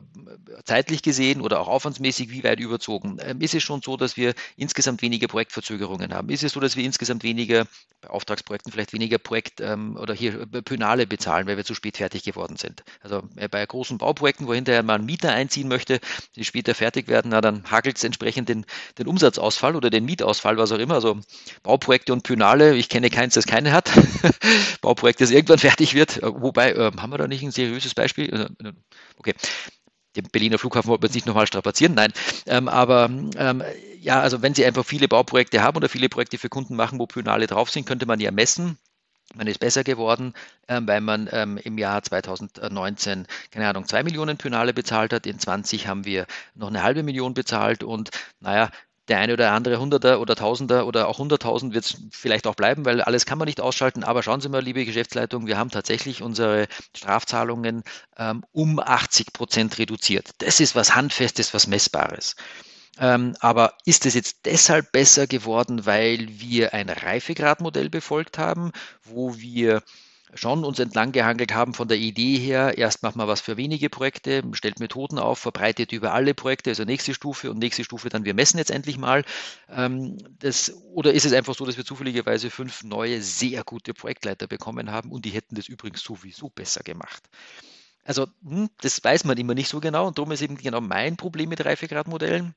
zeitlich 0.66 1.04
gesehen 1.04 1.42
oder 1.42 1.60
auch 1.60 1.68
aufwandsmäßig 1.68 2.32
wie 2.32 2.44
weit 2.44 2.60
überzogen? 2.60 3.18
Ähm, 3.22 3.42
ist 3.42 3.54
es 3.54 3.64
schon 3.64 3.82
so, 3.82 3.98
dass 3.98 4.18
wir 4.18 4.34
insgesamt 4.58 5.02
weniger 5.02 5.28
Projektverzögerungen 5.28 6.14
haben? 6.14 6.30
Ist 6.30 6.44
es 6.44 6.54
so, 6.54 6.60
dass 6.60 6.76
wir 6.76 6.84
insgesamt 6.84 7.24
weniger 7.24 7.66
bei 8.02 8.10
Auftragsprojekten 8.10 8.72
vielleicht 8.72 8.94
weniger 8.94 9.18
Projekt 9.18 9.62
ähm, 9.62 9.98
oder 9.98 10.14
hier 10.14 10.42
äh, 10.42 10.62
Pönale 10.62 11.06
bezahlen, 11.06 11.48
weil 11.48 11.58
wir 11.58 11.66
zu 11.66 11.76
spät 11.76 11.98
fertig 11.98 12.24
geworden 12.24 12.56
sind? 12.56 12.84
Also 13.02 13.24
äh, 13.36 13.48
bei 13.48 13.66
großen 13.66 13.98
Bauprojekten, 13.98 14.48
wo 14.48 14.54
hinterher 14.54 14.84
mal 14.84 14.96
ein 14.96 15.06
Mieter 15.06 15.32
einziehen 15.32 15.68
möchte, 15.68 16.00
die 16.36 16.46
später 16.46 16.74
fertig 16.74 17.08
werden, 17.08 17.30
na, 17.30 17.42
dann 17.42 17.70
hagelt 17.70 17.98
es 17.98 18.04
entsprechend 18.12 18.50
den, 18.50 18.66
den 18.98 19.08
Umsatzausfall 19.08 19.76
oder 19.76 19.90
den 19.90 20.06
Mietausfall, 20.06 20.58
was 20.58 20.72
auch 20.72 20.78
immer. 20.78 20.96
Also 20.96 21.20
Bauprojekte 21.64 22.14
und 22.14 22.24
Pynale, 22.24 22.76
ich 22.76 22.90
kenne 22.90 23.10
keins, 23.10 23.34
das 23.34 23.46
keine 23.46 23.72
hat. 23.72 23.92
Bauprojekt, 24.82 25.22
das 25.22 25.32
irgendwann 25.32 25.58
fertig 25.60 25.94
wird. 25.94 26.22
Wobei, 26.22 26.74
äh, 26.74 26.92
haben 26.98 27.12
wir 27.12 27.18
da 27.18 27.28
nicht 27.28 27.44
ein 27.44 27.52
seriöses 27.52 27.94
Beispiel? 27.94 28.30
Äh, 28.62 28.68
äh, 28.68 28.74
okay. 29.18 29.34
Den 30.18 30.28
Berliner 30.30 30.58
Flughafen 30.58 30.90
wollten 30.90 31.04
wir 31.04 31.08
jetzt 31.08 31.16
nicht 31.16 31.26
nochmal 31.26 31.48
strapazieren, 31.48 31.94
nein. 31.94 32.12
Ähm, 32.46 32.68
aber 32.68 33.06
ähm, 33.06 33.64
ja, 34.02 34.20
also 34.20 34.42
wenn 34.42 34.54
Sie 34.54 34.66
einfach 34.66 34.86
viele 34.86 35.08
Bauprojekte 35.08 35.64
haben 35.64 35.78
oder 35.78 35.88
viele 35.88 36.10
Projekte 36.10 36.38
für 36.38 36.50
Kunden 36.50 36.76
machen, 36.76 37.00
wo 37.00 37.08
Pynale 37.08 37.48
drauf 37.48 37.70
sind, 37.70 37.86
könnte 37.86 38.06
man 38.06 38.20
ja 38.20 38.32
messen, 38.32 38.78
man 39.36 39.48
ist 39.48 39.60
besser 39.60 39.84
geworden, 39.84 40.34
ähm, 40.68 40.88
weil 40.88 41.02
man 41.02 41.30
ähm, 41.32 41.58
im 41.58 41.78
Jahr 41.78 42.02
2019, 42.04 43.28
keine 43.52 43.68
Ahnung, 43.68 43.86
zwei 43.86 44.04
Millionen 44.04 44.38
Pynale 44.38 44.74
bezahlt 44.74 45.14
hat. 45.14 45.26
In 45.26 45.40
20 45.40 45.88
haben 45.88 46.06
wir 46.06 46.26
noch 46.56 46.68
eine 46.68 46.84
halbe 46.84 47.04
Million 47.04 47.34
bezahlt 47.34 47.84
und 47.84 48.12
naja, 48.40 48.70
der 49.08 49.20
eine 49.20 49.34
oder 49.34 49.52
andere 49.52 49.80
Hunderter 49.80 50.22
oder 50.22 50.36
Tausender 50.36 50.86
oder 50.88 51.08
auch 51.08 51.18
Hunderttausend 51.18 51.74
wird 51.74 51.86
es 51.86 51.98
vielleicht 52.12 52.48
auch 52.48 52.56
bleiben, 52.56 52.86
weil 52.86 53.02
alles 53.02 53.26
kann 53.26 53.38
man 53.38 53.48
nicht 53.48 53.60
ausschalten. 53.60 54.04
Aber 54.04 54.24
schauen 54.24 54.42
Sie 54.42 54.50
mal, 54.50 54.62
liebe 54.64 54.86
Geschäftsleitung, 54.86 55.48
wir 55.48 55.58
haben 55.58 55.70
tatsächlich 55.70 56.22
unsere 56.22 56.68
Strafzahlungen 56.96 57.84
ähm, 58.18 58.44
um 58.52 58.80
80 58.80 59.34
Prozent 59.34 59.78
reduziert. 59.80 60.30
Das 60.38 60.60
ist 60.60 60.76
was 60.76 60.96
Handfestes, 60.96 61.54
was 61.54 61.68
Messbares. 61.68 62.36
Ähm, 63.00 63.36
aber 63.40 63.74
ist 63.86 64.06
es 64.06 64.14
jetzt 64.16 64.46
deshalb 64.46 64.92
besser 64.92 65.28
geworden, 65.28 65.86
weil 65.86 66.28
wir 66.40 66.74
ein 66.74 66.90
Reifegradmodell 66.90 67.90
befolgt 67.90 68.38
haben, 68.38 68.72
wo 69.04 69.38
wir 69.38 69.82
schon 70.34 70.64
uns 70.64 70.80
entlang 70.80 71.12
gehangelt 71.12 71.54
haben 71.54 71.74
von 71.74 71.88
der 71.88 71.98
Idee 71.98 72.38
her, 72.38 72.78
erst 72.78 73.04
macht 73.04 73.16
man 73.16 73.28
was 73.28 73.42
für 73.42 73.58
wenige 73.58 73.90
Projekte, 73.90 74.44
stellt 74.54 74.80
Methoden 74.80 75.20
auf, 75.20 75.40
verbreitet 75.40 75.92
über 75.92 76.14
alle 76.14 76.34
Projekte, 76.34 76.70
also 76.70 76.84
nächste 76.84 77.14
Stufe 77.14 77.52
und 77.52 77.60
nächste 77.60 77.84
Stufe 77.84 78.10
dann, 78.10 78.26
wir 78.26 78.34
messen 78.34 78.58
jetzt 78.58 78.72
endlich 78.72 78.98
mal. 78.98 79.24
Ähm, 79.70 80.18
das, 80.40 80.74
oder 80.94 81.14
ist 81.14 81.26
es 81.26 81.34
einfach 81.34 81.56
so, 81.56 81.66
dass 81.66 81.78
wir 81.78 81.86
zufälligerweise 81.86 82.50
fünf 82.50 82.84
neue, 82.84 83.22
sehr 83.22 83.64
gute 83.64 83.94
Projektleiter 83.94 84.48
bekommen 84.48 84.92
haben 84.92 85.12
und 85.12 85.26
die 85.26 85.32
hätten 85.32 85.56
das 85.56 85.68
übrigens 85.68 86.02
sowieso 86.02 86.50
besser 86.50 86.82
gemacht? 86.84 87.24
Also 88.04 88.28
hm, 88.44 88.70
das 88.82 89.04
weiß 89.04 89.26
man 89.26 89.38
immer 89.38 89.54
nicht 89.54 89.70
so 89.70 89.80
genau 89.80 90.08
und 90.08 90.18
darum 90.18 90.32
ist 90.32 90.42
eben 90.42 90.58
genau 90.58 90.82
mein 90.82 91.18
Problem 91.18 91.50
mit 91.50 91.64
Reifegradmodellen, 91.64 92.56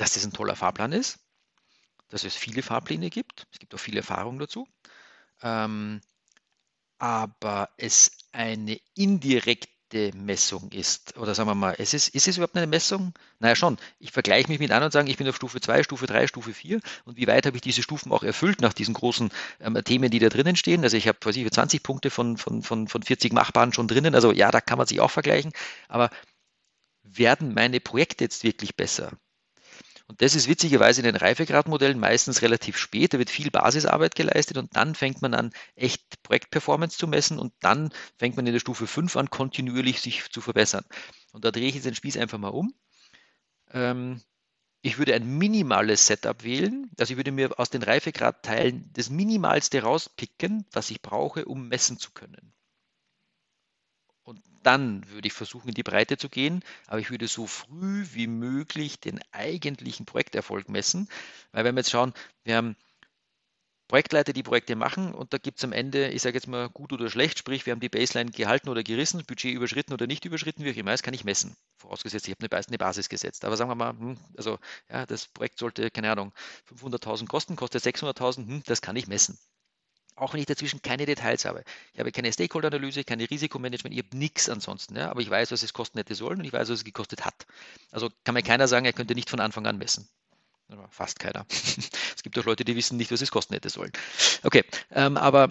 dass 0.00 0.14
das 0.14 0.24
ein 0.24 0.32
toller 0.32 0.56
Fahrplan 0.56 0.92
ist, 0.92 1.18
dass 2.08 2.24
es 2.24 2.34
viele 2.34 2.62
Fahrpläne 2.62 3.10
gibt, 3.10 3.46
es 3.52 3.58
gibt 3.58 3.74
auch 3.74 3.78
viele 3.78 3.98
Erfahrungen 3.98 4.38
dazu. 4.38 4.66
Ähm, 5.42 6.00
aber 6.98 7.70
es 7.76 8.10
eine 8.32 8.78
indirekte 8.94 10.12
Messung 10.14 10.70
ist, 10.70 11.16
oder 11.16 11.34
sagen 11.34 11.48
wir 11.48 11.54
mal, 11.54 11.74
es 11.78 11.94
ist, 11.94 12.08
ist 12.08 12.28
es 12.28 12.36
überhaupt 12.36 12.56
eine 12.56 12.66
Messung? 12.66 13.12
Naja, 13.40 13.56
schon. 13.56 13.76
Ich 13.98 14.12
vergleiche 14.12 14.48
mich 14.48 14.58
mit 14.58 14.70
anderen 14.70 14.86
und 14.86 14.92
sage, 14.92 15.10
ich 15.10 15.16
bin 15.16 15.28
auf 15.28 15.36
Stufe 15.36 15.60
2, 15.60 15.82
Stufe 15.82 16.06
3, 16.06 16.26
Stufe 16.26 16.52
4 16.54 16.80
und 17.04 17.16
wie 17.16 17.26
weit 17.26 17.46
habe 17.46 17.56
ich 17.56 17.62
diese 17.62 17.82
Stufen 17.82 18.12
auch 18.12 18.22
erfüllt 18.22 18.60
nach 18.60 18.72
diesen 18.72 18.94
großen 18.94 19.30
ähm, 19.60 19.82
Themen, 19.84 20.10
die 20.10 20.18
da 20.18 20.28
drinnen 20.28 20.56
stehen. 20.56 20.84
Also 20.84 20.96
ich 20.96 21.08
habe 21.08 21.18
quasi 21.18 21.48
20 21.50 21.82
Punkte 21.82 22.10
von, 22.10 22.36
von, 22.36 22.62
von, 22.62 22.88
von 22.88 23.02
40 23.02 23.32
machbaren 23.32 23.72
schon 23.72 23.88
drinnen. 23.88 24.14
Also 24.14 24.32
ja, 24.32 24.50
da 24.50 24.60
kann 24.60 24.78
man 24.78 24.86
sich 24.86 25.00
auch 25.00 25.10
vergleichen. 25.10 25.52
Aber 25.88 26.10
werden 27.02 27.54
meine 27.54 27.80
Projekte 27.80 28.24
jetzt 28.24 28.44
wirklich 28.44 28.76
besser? 28.76 29.12
Und 30.10 30.22
das 30.22 30.34
ist 30.34 30.48
witzigerweise 30.48 31.02
in 31.02 31.04
den 31.04 31.14
Reifegradmodellen 31.14 31.96
meistens 31.96 32.42
relativ 32.42 32.76
spät. 32.76 33.14
Da 33.14 33.20
wird 33.20 33.30
viel 33.30 33.52
Basisarbeit 33.52 34.16
geleistet 34.16 34.58
und 34.58 34.74
dann 34.74 34.96
fängt 34.96 35.22
man 35.22 35.34
an, 35.34 35.52
echt 35.76 36.20
Projektperformance 36.24 36.98
zu 36.98 37.06
messen 37.06 37.38
und 37.38 37.52
dann 37.60 37.92
fängt 38.18 38.34
man 38.34 38.44
in 38.44 38.52
der 38.52 38.58
Stufe 38.58 38.88
5 38.88 39.14
an, 39.14 39.30
kontinuierlich 39.30 40.00
sich 40.00 40.28
zu 40.28 40.40
verbessern. 40.40 40.84
Und 41.30 41.44
da 41.44 41.52
drehe 41.52 41.68
ich 41.68 41.76
jetzt 41.76 41.84
den 41.84 41.94
Spieß 41.94 42.16
einfach 42.16 42.38
mal 42.38 42.48
um. 42.48 42.74
Ähm, 43.70 44.20
ich 44.82 44.98
würde 44.98 45.14
ein 45.14 45.38
minimales 45.38 46.08
Setup 46.08 46.42
wählen. 46.42 46.90
Also 46.98 47.12
ich 47.12 47.16
würde 47.16 47.30
mir 47.30 47.56
aus 47.60 47.70
den 47.70 47.84
Reifegradteilen 47.84 48.90
das 48.94 49.10
Minimalste 49.10 49.80
rauspicken, 49.80 50.66
was 50.72 50.90
ich 50.90 51.02
brauche, 51.02 51.44
um 51.44 51.68
messen 51.68 52.00
zu 52.00 52.10
können. 52.10 52.52
Dann 54.62 55.08
würde 55.10 55.26
ich 55.28 55.32
versuchen, 55.34 55.68
in 55.68 55.74
die 55.74 55.82
Breite 55.82 56.16
zu 56.18 56.28
gehen, 56.28 56.62
aber 56.86 56.98
ich 57.00 57.10
würde 57.10 57.28
so 57.28 57.46
früh 57.46 58.06
wie 58.12 58.26
möglich 58.26 59.00
den 59.00 59.20
eigentlichen 59.32 60.06
Projekterfolg 60.06 60.68
messen, 60.68 61.08
weil 61.52 61.64
wenn 61.64 61.74
wir 61.74 61.80
jetzt 61.80 61.90
schauen, 61.90 62.12
wir 62.44 62.56
haben 62.56 62.76
Projektleiter, 63.88 64.32
die 64.32 64.42
Projekte 64.44 64.74
machen 64.76 65.12
und 65.12 65.32
da 65.34 65.38
gibt 65.38 65.58
es 65.58 65.64
am 65.64 65.72
Ende, 65.72 66.08
ich 66.10 66.22
sage 66.22 66.36
jetzt 66.36 66.46
mal 66.46 66.68
gut 66.70 66.92
oder 66.94 67.10
schlecht, 67.10 67.38
sprich, 67.38 67.66
wir 67.66 67.72
haben 67.72 67.80
die 67.80 67.88
Baseline 67.90 68.30
gehalten 68.30 68.68
oder 68.70 68.82
gerissen, 68.84 69.22
Budget 69.26 69.52
überschritten 69.52 69.92
oder 69.92 70.06
nicht 70.06 70.24
überschritten, 70.24 70.64
wie 70.64 70.70
auch 70.70 70.76
immer, 70.76 70.92
das 70.92 71.02
kann 71.02 71.12
ich 71.12 71.24
messen. 71.24 71.56
Vorausgesetzt, 71.76 72.26
ich 72.28 72.34
habe 72.40 72.56
eine 72.56 72.78
Basis 72.78 73.08
gesetzt. 73.10 73.44
Aber 73.44 73.56
sagen 73.58 73.68
wir 73.70 73.74
mal, 73.74 73.90
hm, 73.90 74.16
also 74.36 74.58
ja, 74.88 75.04
das 75.06 75.26
Projekt 75.26 75.58
sollte, 75.58 75.90
keine 75.90 76.10
Ahnung, 76.12 76.32
500.000 76.64 77.28
kosten, 77.28 77.56
kostet 77.56 77.82
600.000, 77.82 78.46
hm, 78.46 78.62
das 78.64 78.80
kann 78.80 78.96
ich 78.96 79.08
messen 79.08 79.38
auch 80.20 80.34
wenn 80.34 80.40
ich 80.40 80.46
dazwischen 80.46 80.82
keine 80.82 81.06
Details 81.06 81.44
habe. 81.44 81.64
Ich 81.92 82.00
habe 82.00 82.12
keine 82.12 82.32
Stakeholder-Analyse, 82.32 83.04
keine 83.04 83.28
Risikomanagement, 83.28 83.94
ich 83.94 84.04
habe 84.04 84.16
nichts 84.16 84.48
ansonsten. 84.48 84.96
Ja? 84.96 85.10
Aber 85.10 85.20
ich 85.20 85.30
weiß, 85.30 85.50
was 85.50 85.62
es 85.62 85.72
kosten 85.72 85.98
hätte 85.98 86.14
sollen 86.14 86.38
und 86.38 86.44
ich 86.44 86.52
weiß, 86.52 86.68
was 86.68 86.78
es 86.78 86.84
gekostet 86.84 87.24
hat. 87.24 87.46
Also 87.90 88.10
kann 88.24 88.34
mir 88.34 88.42
keiner 88.42 88.68
sagen, 88.68 88.86
er 88.86 88.92
könnte 88.92 89.14
nicht 89.14 89.30
von 89.30 89.40
Anfang 89.40 89.66
an 89.66 89.78
messen. 89.78 90.08
Fast 90.90 91.18
keiner. 91.18 91.46
es 91.50 92.22
gibt 92.22 92.38
auch 92.38 92.44
Leute, 92.44 92.64
die 92.64 92.76
wissen 92.76 92.96
nicht, 92.96 93.10
was 93.10 93.20
es 93.20 93.30
kosten 93.30 93.54
hätte 93.54 93.70
sollen. 93.70 93.92
Okay, 94.42 94.64
ähm, 94.92 95.16
aber, 95.16 95.48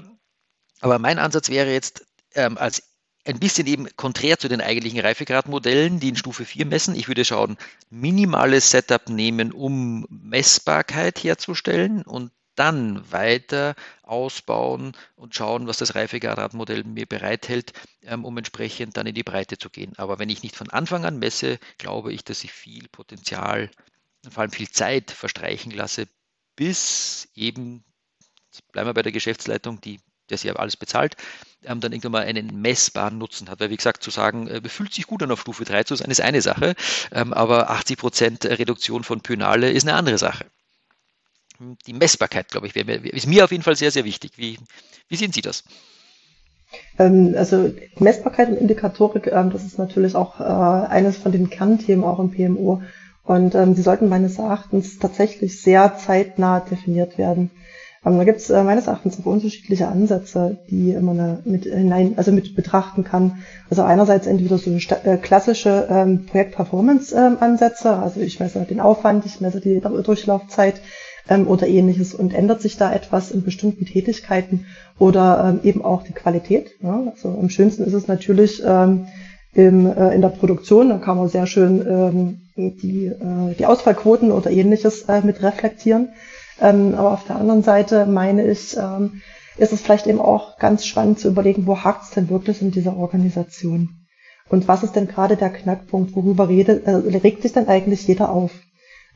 aber 0.79 0.99
mein 0.99 1.19
Ansatz 1.19 1.49
wäre 1.49 1.71
jetzt, 1.71 2.05
ähm, 2.35 2.57
als 2.57 2.83
ein 3.25 3.39
bisschen 3.39 3.67
eben 3.67 3.87
konträr 3.97 4.39
zu 4.39 4.47
den 4.47 4.61
eigentlichen 4.61 4.99
Reifegradmodellen, 4.99 5.99
die 5.99 6.09
in 6.09 6.15
Stufe 6.15 6.45
4 6.45 6.65
messen. 6.65 6.95
Ich 6.95 7.07
würde 7.07 7.25
schauen, 7.25 7.57
minimales 7.89 8.71
Setup 8.71 9.09
nehmen, 9.09 9.51
um 9.51 10.05
Messbarkeit 10.09 11.21
herzustellen 11.21 12.01
und 12.03 12.31
dann 12.59 13.09
weiter 13.11 13.75
ausbauen 14.03 14.91
und 15.15 15.33
schauen, 15.33 15.67
was 15.67 15.77
das 15.77 15.95
Reifegradmodell 15.95 16.83
mir 16.83 17.05
bereithält, 17.05 17.71
ähm, 18.03 18.25
um 18.25 18.37
entsprechend 18.37 18.97
dann 18.97 19.07
in 19.07 19.15
die 19.15 19.23
Breite 19.23 19.57
zu 19.57 19.69
gehen. 19.69 19.93
Aber 19.97 20.19
wenn 20.19 20.29
ich 20.29 20.43
nicht 20.43 20.55
von 20.55 20.69
Anfang 20.69 21.05
an 21.05 21.19
messe, 21.19 21.57
glaube 21.77 22.11
ich, 22.11 22.25
dass 22.25 22.43
ich 22.43 22.51
viel 22.51 22.89
Potenzial, 22.89 23.71
vor 24.29 24.41
allem 24.41 24.51
viel 24.51 24.69
Zeit 24.69 25.11
verstreichen 25.11 25.71
lasse, 25.71 26.07
bis 26.57 27.29
eben, 27.33 27.85
bleiben 28.73 28.89
wir 28.89 28.93
bei 28.93 29.03
der 29.03 29.13
Geschäftsleitung, 29.13 29.79
die 29.79 30.01
das 30.27 30.43
ja 30.43 30.53
alles 30.57 30.75
bezahlt, 30.75 31.15
ähm, 31.63 31.79
dann 31.79 31.93
irgendwann 31.93 32.11
mal 32.11 32.25
einen 32.25 32.61
messbaren 32.61 33.17
Nutzen 33.17 33.49
hat. 33.49 33.61
Weil, 33.61 33.69
wie 33.69 33.77
gesagt, 33.77 34.03
zu 34.03 34.11
sagen, 34.11 34.47
äh, 34.47 34.67
fühlt 34.67 34.93
sich 34.93 35.07
gut 35.07 35.23
an, 35.23 35.31
auf 35.31 35.41
Stufe 35.41 35.63
3 35.63 35.85
zu 35.85 35.95
sein, 35.95 36.11
ist 36.11 36.21
eine 36.21 36.41
Sache, 36.41 36.75
ähm, 37.13 37.33
aber 37.33 37.69
80 37.69 37.97
Prozent 37.97 38.45
Reduktion 38.45 39.03
von 39.03 39.21
Pynale 39.21 39.71
ist 39.71 39.87
eine 39.87 39.97
andere 39.97 40.17
Sache. 40.17 40.45
Die 41.87 41.93
Messbarkeit, 41.93 42.49
glaube 42.49 42.67
ich, 42.67 42.75
ist 42.75 43.27
mir 43.27 43.43
auf 43.43 43.51
jeden 43.51 43.63
Fall 43.63 43.75
sehr, 43.75 43.91
sehr 43.91 44.05
wichtig. 44.05 44.31
Wie, 44.37 44.57
wie 45.09 45.15
sehen 45.15 45.33
Sie 45.33 45.41
das? 45.41 45.63
Ähm, 46.97 47.33
also 47.37 47.71
Messbarkeit 47.99 48.49
und 48.49 48.57
Indikatorik, 48.57 49.27
ähm, 49.27 49.51
das 49.51 49.65
ist 49.65 49.77
natürlich 49.77 50.15
auch 50.15 50.39
äh, 50.39 50.43
eines 50.43 51.17
von 51.17 51.31
den 51.31 51.49
Kernthemen 51.49 52.05
auch 52.05 52.19
im 52.19 52.31
PMO. 52.31 52.81
Und 53.23 53.55
ähm, 53.55 53.75
die 53.75 53.81
sollten 53.81 54.09
meines 54.09 54.39
Erachtens 54.39 54.99
tatsächlich 54.99 55.61
sehr 55.61 55.97
zeitnah 55.97 56.61
definiert 56.61 57.17
werden. 57.17 57.51
Ähm, 58.05 58.17
da 58.17 58.23
gibt 58.23 58.39
es 58.39 58.49
äh, 58.49 58.63
meines 58.63 58.87
Erachtens 58.87 59.19
auch 59.19 59.25
unterschiedliche 59.25 59.87
Ansätze, 59.87 60.57
die 60.69 60.93
man 60.93 61.41
mit 61.45 61.65
hinein, 61.65 62.13
also 62.17 62.31
mit 62.31 62.55
betrachten 62.55 63.03
kann. 63.03 63.43
Also 63.69 63.83
einerseits 63.83 64.25
entweder 64.25 64.57
so 64.57 64.71
äh, 64.71 65.17
klassische 65.17 65.87
ähm, 65.89 66.25
Projekt-Performance-Ansätze, 66.25 67.89
ähm, 67.89 68.03
also 68.03 68.21
ich 68.21 68.39
messe 68.39 68.61
den 68.61 68.79
Aufwand, 68.79 69.25
ich 69.25 69.41
messe 69.41 69.59
die 69.59 69.81
Durchlaufzeit 69.81 70.81
ähm, 71.29 71.47
oder 71.47 71.67
ähnliches 71.67 72.13
und 72.13 72.33
ändert 72.33 72.61
sich 72.61 72.77
da 72.77 72.91
etwas 72.91 73.31
in 73.31 73.43
bestimmten 73.43 73.85
Tätigkeiten 73.85 74.65
oder 74.97 75.49
ähm, 75.49 75.59
eben 75.63 75.85
auch 75.85 76.03
die 76.03 76.13
Qualität. 76.13 76.71
Ja? 76.81 77.03
Also 77.11 77.29
am 77.29 77.49
schönsten 77.49 77.83
ist 77.83 77.93
es 77.93 78.07
natürlich 78.07 78.61
ähm, 78.65 79.07
im, 79.53 79.85
äh, 79.85 80.13
in 80.13 80.21
der 80.21 80.29
Produktion, 80.29 80.89
da 80.89 80.97
kann 80.97 81.17
man 81.17 81.29
sehr 81.29 81.47
schön 81.47 81.85
ähm, 81.87 82.41
die, 82.55 83.05
äh, 83.05 83.55
die 83.57 83.65
Ausfallquoten 83.65 84.31
oder 84.31 84.51
ähnliches 84.51 85.03
äh, 85.03 85.21
mit 85.21 85.41
reflektieren. 85.41 86.09
Ähm, 86.61 86.93
aber 86.95 87.13
auf 87.13 87.25
der 87.25 87.37
anderen 87.37 87.63
Seite 87.63 88.05
meine 88.05 88.45
ich, 88.45 88.75
ähm, 88.75 89.21
ist 89.57 89.73
es 89.73 89.81
vielleicht 89.81 90.07
eben 90.07 90.19
auch 90.19 90.57
ganz 90.57 90.85
spannend 90.85 91.19
zu 91.19 91.27
überlegen, 91.27 91.67
wo 91.67 91.77
hakt 91.77 92.03
es 92.03 92.09
denn 92.11 92.29
wirklich 92.29 92.61
in 92.61 92.71
dieser 92.71 92.97
Organisation? 92.97 93.89
Und 94.49 94.67
was 94.67 94.83
ist 94.83 94.95
denn 94.95 95.07
gerade 95.07 95.35
der 95.35 95.51
Knackpunkt? 95.51 96.15
Worüber 96.15 96.49
redet, 96.49 96.85
äh, 96.85 96.95
regt 97.17 97.43
sich 97.43 97.53
denn 97.53 97.67
eigentlich 97.67 98.07
jeder 98.07 98.31
auf? 98.31 98.51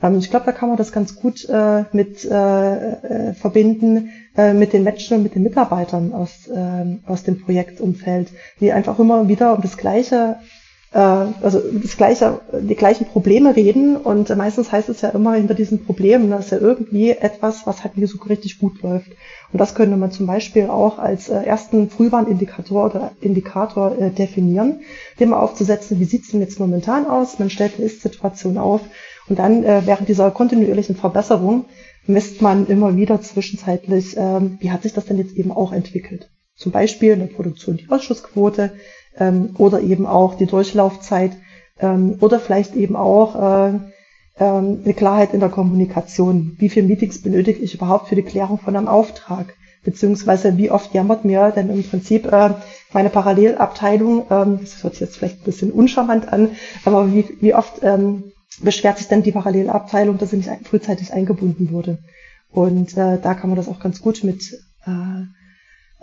Ähm, 0.04 0.20
ich 0.20 0.30
glaube, 0.30 0.46
da 0.46 0.52
kann 0.52 0.70
man 0.70 0.78
das 0.78 0.92
ganz 0.92 1.16
gut 1.16 1.48
äh, 1.50 1.86
mit 1.94 2.26
äh, 2.26 2.30
äh, 2.30 3.34
verbinden 3.34 4.12
äh, 4.38 4.54
mit 4.54 4.74
den 4.74 4.84
Menschen 4.84 5.18
und 5.18 5.24
mit 5.24 5.36
den 5.36 5.44
Mitarbeitern 5.44 6.14
aus, 6.14 6.48
äh, 6.48 6.98
aus 7.08 7.24
dem 7.24 7.42
Projektumfeld, 7.42 8.28
die 8.60 8.72
einfach 8.72 9.00
immer 9.00 9.28
wieder 9.28 9.56
um 9.56 9.62
das 9.62 9.78
Gleiche 9.78 10.38
äh, 10.94 10.98
also 10.98 11.62
das 11.82 11.98
gleiche, 11.98 12.42
die 12.62 12.76
gleichen 12.76 13.06
Probleme 13.06 13.56
reden 13.56 13.98
und 13.98 14.36
meistens 14.36 14.72
heißt 14.72 14.90
es 14.90 15.02
ja 15.02 15.10
immer 15.10 15.34
hinter 15.34 15.54
diesen 15.56 15.86
Problemen, 15.86 16.30
dass 16.30 16.52
ja 16.52 16.60
irgendwie 16.60 17.12
etwas, 17.12 17.66
was 17.66 17.84
halt 17.84 17.98
nicht 17.98 18.12
so 18.12 18.22
richtig 18.24 18.60
gut 18.60 18.82
läuft. 18.82 19.12
Und 19.52 19.60
das 19.60 19.76
könnte 19.76 19.98
man 19.98 20.12
zum 20.12 20.28
Beispiel 20.28 20.68
auch 20.68 21.00
als 21.00 21.30
äh, 21.30 21.44
ersten 21.44 21.90
Frühwarnindikator 21.90 22.86
oder 22.86 23.12
Indikator 23.22 23.98
äh, 24.00 24.12
definieren, 24.12 24.82
den 25.20 25.30
mal 25.30 25.40
aufzusetzen, 25.40 26.00
wie 26.00 26.06
sieht's 26.06 26.32
denn 26.32 26.42
jetzt 26.42 26.60
momentan 26.60 27.06
aus? 27.08 27.40
Man 27.40 27.50
stellt 27.50 27.76
eine 27.78 27.86
Ist-Situation 27.86 28.58
auf 28.58 28.82
und 29.30 29.40
dann 29.40 29.64
äh, 29.64 29.82
während 29.86 30.10
dieser 30.10 30.32
kontinuierlichen 30.32 30.96
Verbesserung 30.96 31.66
misst 32.06 32.42
man 32.42 32.68
immer 32.68 32.96
wieder 32.96 33.22
zwischenzeitlich, 33.22 34.16
ähm, 34.18 34.58
wie 34.60 34.72
hat 34.72 34.84
sich 34.84 34.94
das 34.94 35.06
denn 35.06 35.18
jetzt 35.18 35.36
eben 35.36 35.52
auch 35.52 35.72
entwickelt. 35.72 36.30
Zum 36.56 36.72
Beispiel 36.72 37.14
in 37.14 37.20
der 37.20 37.28
Produktion 37.28 37.78
die 37.78 37.90
Ausschussquote, 37.90 38.74
ähm, 39.18 39.56
oder 39.58 39.82
eben 39.82 40.06
auch 40.06 40.36
die 40.36 40.46
Durchlaufzeit 40.46 41.32
ähm, 41.80 42.18
oder 42.20 42.40
vielleicht 42.40 42.76
eben 42.76 42.96
auch 42.96 43.36
äh, 43.36 43.68
ähm, 44.40 44.82
eine 44.84 44.94
Klarheit 44.94 45.34
in 45.34 45.40
der 45.40 45.50
Kommunikation. 45.50 46.56
Wie 46.60 46.70
viele 46.70 46.88
Meetings 46.88 47.22
benötige 47.22 47.60
ich 47.60 47.76
überhaupt 47.76 48.08
für 48.08 48.16
die 48.16 48.24
Klärung 48.24 48.60
von 48.60 48.76
einem 48.76 48.88
Auftrag? 48.88 49.56
Beziehungsweise 49.84 50.58
wie 50.58 50.72
oft 50.72 50.94
jammert 50.94 51.26
mir 51.26 51.52
denn 51.52 51.70
im 51.70 51.84
Prinzip 51.84 52.32
äh, 52.32 52.52
meine 52.94 53.10
Parallelabteilung, 53.10 54.26
ähm, 54.30 54.60
das 54.62 54.84
hört 54.84 54.94
sich 54.94 55.02
jetzt 55.02 55.18
vielleicht 55.18 55.42
ein 55.42 55.46
bisschen 55.46 55.72
uncharmant 55.72 56.32
an, 56.32 56.52
aber 56.86 57.12
wie, 57.14 57.26
wie 57.42 57.54
oft 57.54 57.84
ähm, 57.84 58.32
beschwert 58.64 58.98
sich 58.98 59.08
denn 59.08 59.24
die 59.24 59.32
Parallelabteilung, 59.32 60.18
dass 60.18 60.32
sie 60.32 60.38
nicht 60.38 60.50
frühzeitig 60.68 61.14
eingebunden 61.14 61.72
wurde? 61.72 62.00
Und 62.50 62.96
äh, 62.98 63.20
da 63.20 63.34
kann 63.34 63.50
man 63.50 63.58
das 63.58 63.68
auch 63.68 63.80
ganz 63.80 64.02
gut 64.02 64.24
mit, 64.24 64.54
äh, 64.86 65.24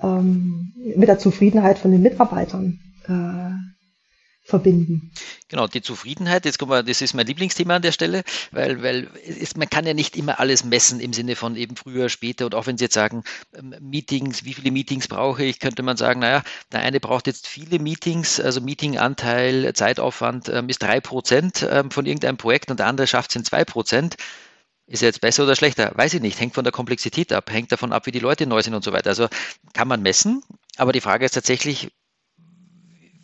ähm, 0.03 0.73
mit 0.97 1.09
der 1.09 1.19
Zufriedenheit 1.19 1.79
von 1.79 1.93
den 1.93 2.03
Mitarbeitern 2.03 2.81
äh, 3.07 4.49
verbinden. 4.49 5.13
Genau, 5.51 5.67
die 5.67 5.83
Zufriedenheit, 5.83 6.45
jetzt 6.45 6.61
kommen 6.61 6.71
wir, 6.71 6.85
das 6.85 7.01
ist 7.01 7.13
mein 7.13 7.27
Lieblingsthema 7.27 7.75
an 7.75 7.83
der 7.83 7.91
Stelle, 7.91 8.23
weil, 8.53 8.85
weil 8.85 9.11
ist, 9.25 9.57
man 9.57 9.69
kann 9.69 9.85
ja 9.85 9.95
nicht 9.95 10.17
immer 10.17 10.39
alles 10.39 10.63
messen 10.63 11.01
im 11.01 11.13
Sinne 11.13 11.35
von 11.35 11.57
eben 11.57 11.75
früher, 11.75 12.09
später 12.09 12.47
und 12.47 12.55
auch 12.55 12.69
wenn 12.69 12.79
Sie 12.79 12.85
jetzt 12.85 12.95
sagen, 12.95 13.25
ähm, 13.53 13.75
Meetings, 13.81 14.45
wie 14.45 14.55
viele 14.55 14.71
Meetings 14.71 15.09
brauche 15.09 15.43
ich, 15.43 15.59
könnte 15.59 15.83
man 15.83 15.97
sagen, 15.97 16.21
naja, 16.21 16.45
der 16.71 16.83
eine 16.83 17.01
braucht 17.01 17.27
jetzt 17.27 17.49
viele 17.49 17.81
Meetings, 17.81 18.39
also 18.39 18.61
Meetinganteil, 18.61 19.73
Zeitaufwand 19.75 20.49
ähm, 20.51 20.69
ist 20.69 20.85
drei 20.85 21.01
Prozent 21.01 21.67
ähm, 21.69 21.91
von 21.91 22.07
irgendeinem 22.07 22.37
Projekt 22.37 22.71
und 22.71 22.79
der 22.79 22.87
andere 22.87 23.09
schafft 23.09 23.31
es 23.31 23.37
in 23.37 23.45
zwei 23.45 23.65
Prozent. 23.65 24.15
Ist 24.87 25.03
er 25.03 25.09
jetzt 25.09 25.21
besser 25.21 25.43
oder 25.45 25.57
schlechter? 25.57 25.91
Weiß 25.97 26.15
ich 26.15 26.21
nicht. 26.21 26.39
Hängt 26.41 26.55
von 26.55 26.65
der 26.65 26.73
Komplexität 26.73 27.33
ab, 27.33 27.51
hängt 27.51 27.73
davon 27.73 27.93
ab, 27.93 28.07
wie 28.07 28.13
die 28.13 28.19
Leute 28.21 28.47
neu 28.47 28.63
sind 28.63 28.75
und 28.75 28.85
so 28.85 28.93
weiter. 28.93 29.11
Also 29.11 29.29
kann 29.73 29.89
man 29.89 30.03
messen, 30.03 30.43
aber 30.77 30.93
die 30.93 31.01
Frage 31.01 31.25
ist 31.25 31.33
tatsächlich, 31.33 31.91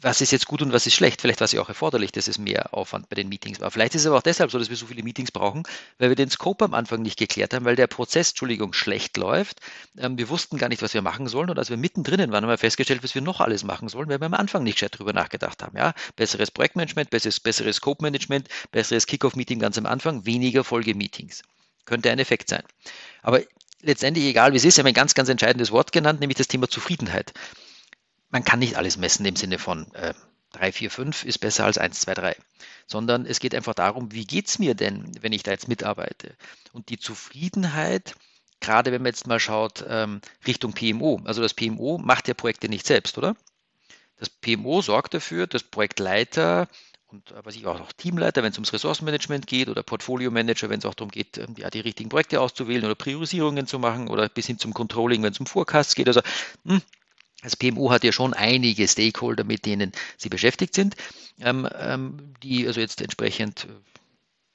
was 0.06 0.20
ist 0.20 0.30
jetzt 0.30 0.46
gut 0.46 0.62
und 0.62 0.72
was 0.72 0.86
ist 0.86 0.94
schlecht. 0.94 1.20
Vielleicht 1.20 1.40
war 1.40 1.46
es 1.46 1.52
ja 1.52 1.60
auch 1.60 1.68
erforderlich, 1.68 2.12
dass 2.12 2.28
es 2.28 2.38
mehr 2.38 2.72
Aufwand 2.72 3.08
bei 3.08 3.16
den 3.16 3.28
Meetings 3.28 3.58
war. 3.58 3.72
Vielleicht 3.72 3.96
ist 3.96 4.02
es 4.02 4.06
aber 4.06 4.18
auch 4.18 4.22
deshalb 4.22 4.52
so, 4.52 4.58
dass 4.58 4.70
wir 4.70 4.76
so 4.76 4.86
viele 4.86 5.02
Meetings 5.02 5.32
brauchen, 5.32 5.64
weil 5.98 6.10
wir 6.10 6.14
den 6.14 6.30
Scope 6.30 6.64
am 6.64 6.74
Anfang 6.74 7.02
nicht 7.02 7.18
geklärt 7.18 7.52
haben, 7.52 7.64
weil 7.64 7.74
der 7.74 7.88
Prozess, 7.88 8.28
Entschuldigung, 8.28 8.72
schlecht 8.72 9.16
läuft. 9.16 9.58
Ähm, 9.98 10.16
wir 10.16 10.28
wussten 10.28 10.58
gar 10.58 10.68
nicht, 10.68 10.80
was 10.80 10.94
wir 10.94 11.02
machen 11.02 11.26
sollen 11.26 11.50
und 11.50 11.58
als 11.58 11.70
wir 11.70 11.76
mittendrin 11.76 12.20
waren, 12.30 12.44
haben 12.44 12.48
wir 12.48 12.56
festgestellt, 12.56 13.02
was 13.02 13.16
wir 13.16 13.22
noch 13.22 13.40
alles 13.40 13.64
machen 13.64 13.88
sollen, 13.88 14.08
weil 14.08 14.20
wir 14.20 14.26
am 14.26 14.34
Anfang 14.34 14.62
nicht 14.62 14.74
gescheit 14.74 14.96
drüber 14.96 15.12
nachgedacht 15.12 15.60
haben. 15.64 15.76
Ja, 15.76 15.92
besseres 16.14 16.52
Projektmanagement, 16.52 17.10
besseres, 17.10 17.40
besseres 17.40 17.76
Scope-Management, 17.76 18.48
besseres 18.70 19.08
Kickoff-Meeting 19.08 19.58
ganz 19.58 19.76
am 19.76 19.86
Anfang, 19.86 20.24
weniger 20.24 20.62
Folgemeetings. 20.62 21.42
Könnte 21.84 22.12
ein 22.12 22.20
Effekt 22.20 22.48
sein. 22.48 22.62
Aber 23.22 23.40
letztendlich, 23.82 24.26
egal 24.26 24.52
wie 24.52 24.56
es 24.56 24.64
ist, 24.64 24.78
haben 24.78 24.84
wir 24.84 24.92
ein 24.92 24.94
ganz, 24.94 25.14
ganz 25.14 25.28
entscheidendes 25.28 25.72
Wort 25.72 25.90
genannt, 25.90 26.20
nämlich 26.20 26.38
das 26.38 26.46
Thema 26.46 26.68
Zufriedenheit 26.68 27.32
man 28.30 28.44
kann 28.44 28.58
nicht 28.58 28.76
alles 28.76 28.96
messen 28.96 29.26
im 29.26 29.36
Sinne 29.36 29.58
von 29.58 29.92
äh, 29.94 30.14
3, 30.52 30.72
4, 30.72 30.90
5 30.90 31.24
ist 31.24 31.38
besser 31.38 31.64
als 31.64 31.78
1, 31.78 32.00
2, 32.00 32.14
3, 32.14 32.36
sondern 32.86 33.26
es 33.26 33.40
geht 33.40 33.54
einfach 33.54 33.74
darum, 33.74 34.12
wie 34.12 34.26
geht 34.26 34.48
es 34.48 34.58
mir 34.58 34.74
denn, 34.74 35.10
wenn 35.20 35.32
ich 35.32 35.42
da 35.42 35.50
jetzt 35.50 35.68
mitarbeite? 35.68 36.34
Und 36.72 36.88
die 36.88 36.98
Zufriedenheit, 36.98 38.14
gerade 38.60 38.92
wenn 38.92 39.02
man 39.02 39.10
jetzt 39.10 39.26
mal 39.26 39.40
schaut 39.40 39.84
ähm, 39.88 40.20
Richtung 40.46 40.72
PMO, 40.72 41.20
also 41.24 41.42
das 41.42 41.54
PMO 41.54 41.98
macht 41.98 42.28
ja 42.28 42.34
Projekte 42.34 42.68
nicht 42.68 42.86
selbst, 42.86 43.18
oder? 43.18 43.36
Das 44.18 44.30
PMO 44.30 44.80
sorgt 44.80 45.12
dafür, 45.12 45.46
dass 45.46 45.62
Projektleiter 45.62 46.68
und 47.08 47.30
äh, 47.30 47.44
was 47.44 47.56
ich 47.56 47.66
auch 47.66 47.78
noch 47.78 47.92
Teamleiter, 47.92 48.42
wenn 48.42 48.50
es 48.50 48.56
ums 48.56 48.72
Ressourcenmanagement 48.72 49.46
geht 49.46 49.68
oder 49.68 49.82
Portfolio-Manager, 49.82 50.68
wenn 50.70 50.78
es 50.78 50.86
auch 50.86 50.94
darum 50.94 51.10
geht, 51.10 51.38
ähm, 51.38 51.54
ja, 51.56 51.70
die 51.70 51.80
richtigen 51.80 52.08
Projekte 52.08 52.40
auszuwählen 52.40 52.84
oder 52.84 52.94
Priorisierungen 52.94 53.66
zu 53.66 53.78
machen 53.78 54.08
oder 54.08 54.28
bis 54.28 54.46
hin 54.46 54.58
zum 54.58 54.74
Controlling, 54.74 55.22
wenn 55.22 55.32
es 55.32 55.40
um 55.40 55.46
Forecasts 55.46 55.94
geht. 55.94 56.08
Also 56.08 56.20
mh, 56.64 56.74
hm, 56.74 56.82
das 57.46 57.56
PMU 57.56 57.90
hat 57.92 58.02
ja 58.02 58.10
schon 58.10 58.34
einige 58.34 58.88
Stakeholder, 58.88 59.44
mit 59.44 59.66
denen 59.66 59.92
sie 60.16 60.28
beschäftigt 60.28 60.74
sind, 60.74 60.96
ähm, 61.40 61.68
ähm, 61.78 62.34
die 62.42 62.66
also 62.66 62.80
jetzt 62.80 63.00
entsprechend 63.00 63.68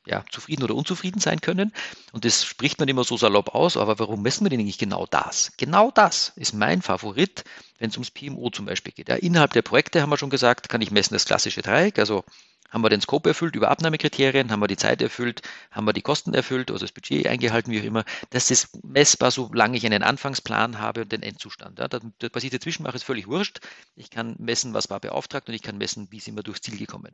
ja, 0.07 0.23
zufrieden 0.31 0.63
oder 0.63 0.75
unzufrieden 0.75 1.19
sein 1.19 1.41
können. 1.41 1.73
Und 2.11 2.25
das 2.25 2.43
spricht 2.43 2.79
man 2.79 2.87
immer 2.89 3.03
so 3.03 3.17
salopp 3.17 3.53
aus, 3.55 3.77
aber 3.77 3.99
warum 3.99 4.21
messen 4.23 4.45
wir 4.45 4.49
denn 4.49 4.65
nicht 4.65 4.79
genau 4.79 5.05
das? 5.09 5.51
Genau 5.57 5.91
das 5.91 6.33
ist 6.35 6.53
mein 6.53 6.81
Favorit, 6.81 7.43
wenn 7.77 7.89
es 7.89 7.97
ums 7.97 8.11
PMO 8.11 8.49
zum 8.49 8.65
Beispiel 8.65 8.93
geht. 8.93 9.09
Ja, 9.09 9.15
innerhalb 9.15 9.53
der 9.53 9.61
Projekte 9.61 10.01
haben 10.01 10.09
wir 10.09 10.17
schon 10.17 10.29
gesagt, 10.31 10.69
kann 10.69 10.81
ich 10.81 10.91
messen 10.91 11.13
das 11.13 11.25
klassische 11.25 11.61
Dreieck, 11.61 11.99
also 11.99 12.23
Haben 12.71 12.83
wir 12.83 12.89
den 12.89 13.01
Scope 13.01 13.29
erfüllt 13.29 13.55
über 13.55 13.69
Abnahmekriterien? 13.69 14.49
Haben 14.51 14.61
wir 14.61 14.67
die 14.67 14.77
Zeit 14.77 15.01
erfüllt? 15.01 15.41
Haben 15.69 15.85
wir 15.85 15.93
die 15.93 16.01
Kosten 16.01 16.33
erfüllt 16.33 16.71
oder 16.71 16.79
das 16.79 16.91
Budget 16.91 17.27
eingehalten, 17.27 17.71
wie 17.71 17.79
auch 17.81 17.83
immer? 17.83 18.03
Das 18.31 18.49
ist 18.49 18.83
messbar, 18.83 19.29
solange 19.31 19.77
ich 19.77 19.85
einen 19.85 20.01
Anfangsplan 20.03 20.79
habe 20.79 21.01
und 21.01 21.11
den 21.11 21.21
Endzustand. 21.21 21.77
Ja, 21.79 21.87
das, 21.87 22.01
das 22.19 22.29
passiert 22.31 22.53
dazwischen 22.53 22.83
mache, 22.83 22.95
ist 22.95 23.03
völlig 23.03 23.27
wurscht. 23.27 23.59
Ich 23.95 24.09
kann 24.09 24.35
messen, 24.39 24.73
was 24.73 24.89
war 24.89 24.99
beauftragt 24.99 25.49
und 25.49 25.55
ich 25.55 25.61
kann 25.61 25.77
messen, 25.77 26.07
wie 26.11 26.19
sind 26.19 26.35
wir 26.35 26.43
durchs 26.43 26.61
Ziel 26.61 26.77
gekommen 26.77 27.13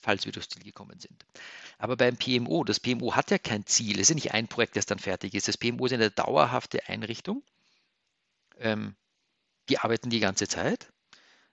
falls 0.00 0.24
wir 0.24 0.32
durchs 0.32 0.48
Ziel 0.48 0.62
gekommen 0.62 0.98
sind. 0.98 1.24
Aber 1.78 1.96
beim 1.96 2.16
PMO, 2.16 2.64
das 2.64 2.80
PMO 2.80 3.14
hat 3.14 3.30
ja 3.30 3.38
kein 3.38 3.66
Ziel. 3.66 3.96
Es 3.96 4.02
ist 4.02 4.08
ja 4.10 4.14
nicht 4.14 4.32
ein 4.32 4.48
Projekt, 4.48 4.76
das 4.76 4.86
dann 4.86 4.98
fertig 4.98 5.34
ist. 5.34 5.48
Das 5.48 5.56
PMO 5.56 5.86
ist 5.86 5.92
eine 5.92 6.10
dauerhafte 6.10 6.88
Einrichtung. 6.88 7.42
Ähm, 8.58 8.94
die 9.68 9.78
arbeiten 9.78 10.10
die 10.10 10.20
ganze 10.20 10.48
Zeit. 10.48 10.92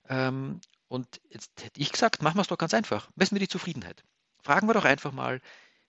Ähm, 0.09 0.61
und 0.87 1.21
jetzt 1.29 1.51
hätte 1.61 1.79
ich 1.79 1.91
gesagt, 1.91 2.21
machen 2.21 2.37
wir 2.37 2.41
es 2.41 2.47
doch 2.47 2.57
ganz 2.57 2.73
einfach. 2.73 3.09
Messen 3.15 3.35
wir 3.35 3.39
die 3.39 3.47
Zufriedenheit. 3.47 4.03
Fragen 4.41 4.67
wir 4.67 4.73
doch 4.73 4.85
einfach 4.85 5.11
mal, 5.11 5.41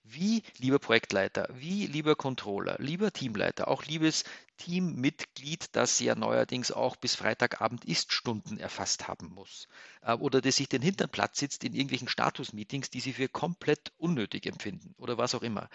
wie, 0.03 0.42
lieber 0.57 0.78
Projektleiter, 0.78 1.49
wie, 1.53 1.86
lieber 1.86 2.16
Controller, 2.16 2.76
lieber 2.78 3.12
Teamleiter, 3.12 3.68
auch 3.68 3.84
liebes 3.84 4.24
Teammitglied, 4.57 5.68
das 5.72 6.01
ja 6.01 6.14
neuerdings 6.14 6.72
auch 6.72 6.96
bis 6.96 7.14
Freitagabend 7.14 7.84
Ist-Stunden 7.84 8.59
erfasst 8.59 9.07
haben 9.07 9.28
muss 9.28 9.68
äh, 10.03 10.14
oder 10.14 10.40
das 10.40 10.57
sich 10.57 10.68
den 10.68 10.82
Hintern 10.82 11.11
Platz 11.11 11.38
sitzt 11.38 11.64
in 11.64 11.74
irgendwelchen 11.74 12.09
Status-Meetings, 12.09 12.90
die 12.90 13.01
Sie 13.01 13.12
für 13.12 13.28
komplett 13.28 13.92
unnötig 13.99 14.46
empfinden 14.46 14.94
oder 14.99 15.18
was 15.18 15.34
auch 15.34 15.42
immer. 15.42 15.68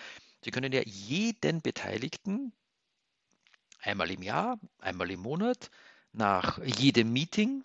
Sie 0.44 0.52
können 0.52 0.74
ja 0.74 0.82
jeden 0.84 1.62
Beteiligten 1.62 2.52
einmal 3.80 4.12
im 4.12 4.24
Jahr, 4.24 4.60
einmal 4.80 5.12
im 5.12 5.22
Monat, 5.22 5.70
nach 6.12 6.60
jedem 6.64 7.12
Meeting, 7.12 7.64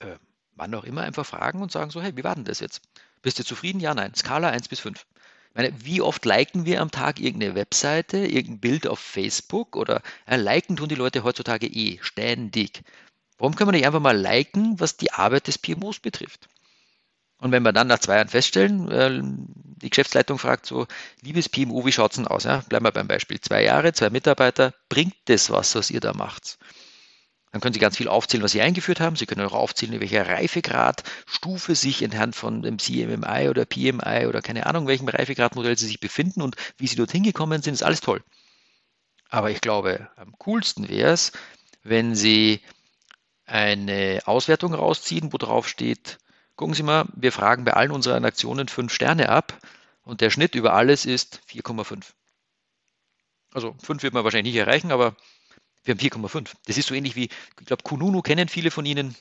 äh, 0.00 0.16
wann 0.54 0.74
auch 0.74 0.84
immer, 0.84 1.02
einfach 1.02 1.26
fragen 1.26 1.62
und 1.62 1.72
sagen 1.72 1.90
so, 1.90 2.00
hey, 2.02 2.16
wie 2.16 2.24
war 2.24 2.34
denn 2.34 2.44
das 2.44 2.60
jetzt? 2.60 2.82
Bist 3.22 3.38
du 3.38 3.44
zufrieden? 3.44 3.80
Ja, 3.80 3.94
nein. 3.94 4.14
Skala 4.14 4.50
1 4.50 4.68
bis 4.68 4.80
5. 4.80 5.06
Meine, 5.54 5.72
wie 5.84 6.00
oft 6.00 6.24
liken 6.24 6.64
wir 6.64 6.80
am 6.80 6.90
Tag 6.90 7.20
irgendeine 7.20 7.54
Webseite, 7.54 8.18
irgendein 8.18 8.60
Bild 8.60 8.86
auf 8.86 8.98
Facebook 8.98 9.76
oder 9.76 10.02
äh, 10.26 10.36
liken 10.36 10.76
tun 10.76 10.88
die 10.88 10.94
Leute 10.94 11.24
heutzutage 11.24 11.66
eh 11.66 11.98
ständig. 12.00 12.82
Warum 13.38 13.54
können 13.54 13.68
wir 13.68 13.72
nicht 13.72 13.86
einfach 13.86 14.00
mal 14.00 14.16
liken, 14.16 14.80
was 14.80 14.96
die 14.96 15.12
Arbeit 15.12 15.48
des 15.48 15.58
PMOs 15.58 16.00
betrifft? 16.00 16.48
Und 17.38 17.50
wenn 17.50 17.64
wir 17.64 17.72
dann 17.72 17.88
nach 17.88 17.98
zwei 17.98 18.16
Jahren 18.16 18.28
feststellen, 18.28 18.90
äh, 18.90 19.20
die 19.82 19.90
Geschäftsleitung 19.90 20.38
fragt 20.38 20.64
so, 20.64 20.86
liebes 21.22 21.48
PMO, 21.48 21.84
wie 21.84 21.92
schaut 21.92 22.12
es 22.12 22.16
denn 22.16 22.28
aus? 22.28 22.44
Ja, 22.44 22.58
bleiben 22.68 22.86
wir 22.86 22.92
beim 22.92 23.08
Beispiel. 23.08 23.40
Zwei 23.40 23.64
Jahre, 23.64 23.92
zwei 23.92 24.10
Mitarbeiter, 24.10 24.72
bringt 24.88 25.16
das 25.24 25.50
was, 25.50 25.74
was 25.74 25.90
ihr 25.90 26.00
da 26.00 26.14
macht? 26.14 26.56
Dann 27.52 27.60
können 27.60 27.74
Sie 27.74 27.80
ganz 27.80 27.98
viel 27.98 28.08
aufzählen, 28.08 28.42
was 28.42 28.52
Sie 28.52 28.62
eingeführt 28.62 28.98
haben. 28.98 29.14
Sie 29.14 29.26
können 29.26 29.46
auch 29.46 29.52
aufzählen, 29.52 29.92
in 29.92 30.00
welcher 30.00 30.26
Reifegradstufe 30.26 31.74
sich 31.74 32.02
anhand 32.02 32.34
von 32.34 32.62
dem 32.62 32.78
CMMI 32.78 33.48
oder 33.50 33.66
PMI 33.66 34.26
oder 34.26 34.40
keine 34.40 34.64
Ahnung, 34.64 34.86
welchem 34.86 35.08
Reifegradmodell 35.08 35.76
Sie 35.76 35.86
sich 35.86 36.00
befinden 36.00 36.40
und 36.40 36.56
wie 36.78 36.86
Sie 36.86 36.96
dorthin 36.96 37.22
gekommen 37.22 37.60
sind, 37.60 37.74
ist 37.74 37.82
alles 37.82 38.00
toll. 38.00 38.24
Aber 39.28 39.50
ich 39.50 39.60
glaube, 39.60 40.08
am 40.16 40.32
coolsten 40.38 40.88
wäre 40.88 41.12
es, 41.12 41.32
wenn 41.82 42.14
Sie 42.14 42.60
eine 43.44 44.22
Auswertung 44.24 44.72
rausziehen, 44.72 45.34
wo 45.34 45.36
drauf 45.36 45.68
steht, 45.68 46.18
gucken 46.56 46.74
Sie 46.74 46.82
mal, 46.82 47.06
wir 47.14 47.32
fragen 47.32 47.64
bei 47.64 47.74
allen 47.74 47.90
unseren 47.90 48.24
Aktionen 48.24 48.68
fünf 48.68 48.94
Sterne 48.94 49.28
ab 49.28 49.58
und 50.04 50.22
der 50.22 50.30
Schnitt 50.30 50.54
über 50.54 50.72
alles 50.72 51.04
ist 51.04 51.42
4,5. 51.50 52.12
Also 53.52 53.76
fünf 53.82 54.02
wird 54.02 54.14
man 54.14 54.24
wahrscheinlich 54.24 54.54
nicht 54.54 54.60
erreichen, 54.60 54.90
aber 54.90 55.16
wir 55.84 55.94
haben 55.94 56.00
4,5. 56.00 56.50
Das 56.66 56.78
ist 56.78 56.88
so 56.88 56.94
ähnlich 56.94 57.16
wie, 57.16 57.24
ich 57.24 57.66
glaube, 57.66 57.82
Kununu 57.82 58.22
kennen 58.22 58.48
viele 58.48 58.70
von 58.70 58.86
Ihnen. 58.86 59.14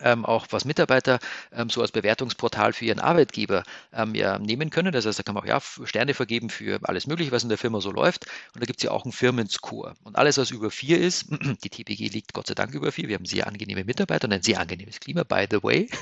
Ähm, 0.00 0.24
auch 0.24 0.46
was 0.50 0.64
Mitarbeiter 0.64 1.18
ähm, 1.50 1.70
so 1.70 1.80
als 1.82 1.90
Bewertungsportal 1.90 2.72
für 2.72 2.84
ihren 2.84 3.00
Arbeitgeber 3.00 3.64
ähm, 3.92 4.14
ja, 4.14 4.38
nehmen 4.38 4.70
können. 4.70 4.92
Das 4.92 5.06
heißt, 5.06 5.18
da 5.18 5.24
kann 5.24 5.34
man 5.34 5.42
auch 5.42 5.48
ja, 5.48 5.60
Sterne 5.60 6.14
vergeben 6.14 6.50
für 6.50 6.78
alles 6.84 7.08
Mögliche, 7.08 7.32
was 7.32 7.42
in 7.42 7.48
der 7.48 7.58
Firma 7.58 7.80
so 7.80 7.90
läuft. 7.90 8.26
Und 8.54 8.62
da 8.62 8.66
gibt 8.66 8.78
es 8.78 8.84
ja 8.84 8.92
auch 8.92 9.04
einen 9.04 9.10
Firmenscore. 9.10 9.94
Und 10.04 10.14
alles, 10.14 10.38
was 10.38 10.52
über 10.52 10.70
vier 10.70 11.00
ist, 11.00 11.26
die 11.64 11.68
TPG 11.68 12.10
liegt 12.10 12.32
Gott 12.32 12.46
sei 12.46 12.54
Dank 12.54 12.74
über 12.74 12.92
vier. 12.92 13.08
Wir 13.08 13.16
haben 13.16 13.24
sehr 13.24 13.48
angenehme 13.48 13.82
Mitarbeiter 13.82 14.28
und 14.28 14.34
ein 14.34 14.42
sehr 14.42 14.60
angenehmes 14.60 15.00
Klima, 15.00 15.24
by 15.24 15.46
the 15.50 15.62
way. 15.62 15.88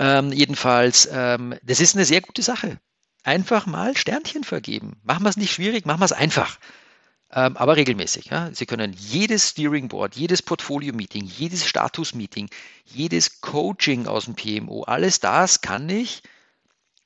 Ähm, 0.00 0.30
jedenfalls, 0.30 1.08
ähm, 1.10 1.54
das 1.62 1.80
ist 1.80 1.96
eine 1.96 2.04
sehr 2.04 2.20
gute 2.20 2.42
Sache. 2.42 2.78
Einfach 3.24 3.66
mal 3.66 3.96
Sternchen 3.96 4.44
vergeben. 4.44 5.00
Machen 5.02 5.24
wir 5.24 5.30
es 5.30 5.36
nicht 5.36 5.52
schwierig, 5.52 5.86
machen 5.86 6.00
wir 6.00 6.04
es 6.04 6.12
einfach. 6.12 6.58
Ähm, 7.30 7.56
aber 7.56 7.76
regelmäßig. 7.76 8.26
Ja. 8.26 8.50
Sie 8.54 8.66
können 8.66 8.94
jedes 8.98 9.50
Steering 9.50 9.88
Board, 9.88 10.16
jedes 10.16 10.42
Portfolio-Meeting, 10.42 11.24
jedes 11.24 11.66
Status-Meeting, 11.66 12.48
jedes 12.86 13.40
Coaching 13.40 14.06
aus 14.06 14.24
dem 14.24 14.34
PMO, 14.34 14.82
alles 14.84 15.20
das 15.20 15.60
kann 15.60 15.88
ich, 15.88 16.22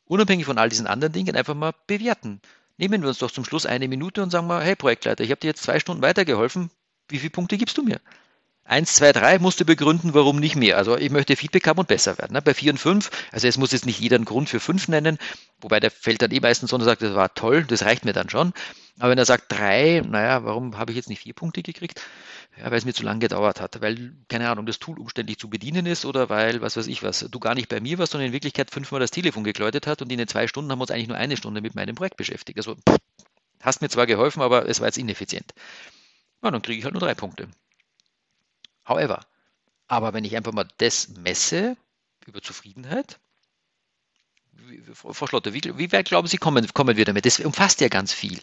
unabhängig 0.05 0.47
von 0.47 0.59
all 0.59 0.69
diesen 0.69 0.87
anderen 0.87 1.13
Dingen, 1.13 1.37
einfach 1.37 1.55
mal 1.55 1.75
bewerten. 1.87 2.41
Nehmen 2.77 3.03
wir 3.03 3.09
uns 3.09 3.19
doch 3.19 3.31
zum 3.31 3.45
Schluss 3.45 3.67
eine 3.67 3.89
Minute 3.89 4.23
und 4.23 4.31
sagen 4.31 4.47
mal, 4.47 4.63
hey 4.65 4.77
Projektleiter, 4.77 5.25
ich 5.25 5.31
habe 5.31 5.41
dir 5.41 5.49
jetzt 5.49 5.63
zwei 5.63 5.81
Stunden 5.81 6.03
weitergeholfen, 6.03 6.71
wie 7.09 7.19
viele 7.19 7.31
Punkte 7.31 7.59
gibst 7.59 7.77
du 7.77 7.83
mir? 7.83 8.01
Eins, 8.65 8.95
zwei, 8.95 9.13
drei 9.13 9.39
musst 9.39 9.61
du 9.61 9.65
begründen, 9.65 10.15
warum 10.15 10.39
nicht 10.39 10.55
mehr. 10.57 10.77
Also 10.77 10.97
ich 10.97 11.11
möchte 11.11 11.37
Feedback 11.37 11.67
haben 11.67 11.81
und 11.81 11.89
besser 11.89 12.17
werden. 12.19 12.33
Ne? 12.33 12.43
Bei 12.43 12.55
vier 12.55 12.73
und 12.73 12.79
fünf, 12.79 13.11
also 13.33 13.49
es 13.49 13.59
muss 13.59 13.73
jetzt 13.73 13.87
nicht 13.87 13.99
jeder 13.99 14.17
einen 14.17 14.25
Grund 14.25 14.49
für 14.49 14.61
fünf 14.61 14.89
nennen, 14.89 15.19
wobei 15.61 15.81
der 15.81 15.91
fällt 15.91 16.23
dann 16.23 16.31
eh 16.31 16.41
meistens 16.41 16.71
so 16.71 16.77
und 16.77 16.85
sagt, 16.85 17.03
das 17.03 17.15
war 17.15 17.35
toll, 17.35 17.65
das 17.65 17.85
reicht 17.85 18.05
mir 18.05 18.13
dann 18.13 18.31
schon. 18.31 18.53
Aber 18.99 19.11
wenn 19.11 19.19
er 19.19 19.25
sagt 19.25 19.51
drei, 19.51 20.03
naja, 20.07 20.45
warum 20.45 20.79
habe 20.79 20.93
ich 20.93 20.97
jetzt 20.97 21.09
nicht 21.09 21.23
vier 21.23 21.35
Punkte 21.35 21.63
gekriegt? 21.63 22.01
Ja, 22.59 22.71
weil 22.71 22.79
es 22.79 22.85
mir 22.85 22.93
zu 22.93 23.03
lange 23.03 23.21
gedauert 23.21 23.61
hat, 23.61 23.81
weil, 23.81 24.15
keine 24.29 24.49
Ahnung, 24.49 24.67
das 24.67 24.79
Tool 24.79 24.99
umständlich 24.99 25.39
zu 25.39 25.49
bedienen 25.49 25.87
ist 25.87 26.05
oder 26.05 26.29
weil, 26.29 26.61
was 26.61 26.77
weiß 26.77 26.87
ich 26.87 27.03
was, 27.03 27.21
du 27.21 27.41
gar 27.41 27.55
nicht 27.55 27.69
bei 27.69 27.81
mir 27.81 27.99
warst, 27.99 28.13
sondern 28.13 28.29
in 28.29 28.33
Wirklichkeit 28.33 28.71
fünfmal 28.71 29.01
das 29.01 29.11
Telefon 29.11 29.43
geläutet 29.45 29.87
hat 29.87 30.03
und 30.03 30.13
in 30.13 30.19
den 30.19 30.29
zwei 30.29 30.47
Stunden 30.47 30.71
haben 30.71 30.79
wir 30.79 30.83
uns 30.83 30.91
eigentlich 30.91 31.09
nur 31.09 31.17
eine 31.17 31.37
Stunde 31.37 31.63
mit 31.63 31.75
meinem 31.75 31.95
Projekt 31.95 32.17
beschäftigt. 32.17 32.59
Also, 32.59 32.77
pff, 32.77 32.99
hast 33.61 33.81
mir 33.81 33.89
zwar 33.89 34.07
geholfen, 34.07 34.43
aber 34.43 34.69
es 34.69 34.81
war 34.81 34.89
jetzt 34.89 34.99
ineffizient. 34.99 35.53
Ja, 36.43 36.51
dann 36.51 36.63
kriege 36.63 36.79
ich 36.79 36.85
halt 36.85 36.95
nur 36.95 37.01
drei 37.01 37.15
Punkte. 37.15 37.49
However, 38.85 39.21
aber 39.89 40.13
wenn 40.15 40.25
ich 40.25 40.37
einfach 40.37 40.53
mal 40.53 40.69
das 40.79 41.09
messe 41.09 41.77
über 42.27 42.41
Zufriedenheit, 42.41 43.19
Frau 44.95 45.27
Schlotter, 45.27 45.55
wie, 45.55 45.63
wie 45.77 45.93
weit 45.93 46.07
glauben 46.07 46.29
Sie, 46.29 46.37
kommen, 46.37 46.67
kommen 46.73 46.97
wir 46.97 47.05
damit? 47.05 47.27
Das 47.27 47.41
umfasst 47.41 47.81
ja 47.81 47.89
ganz 47.89 48.13
viel. 48.13 48.39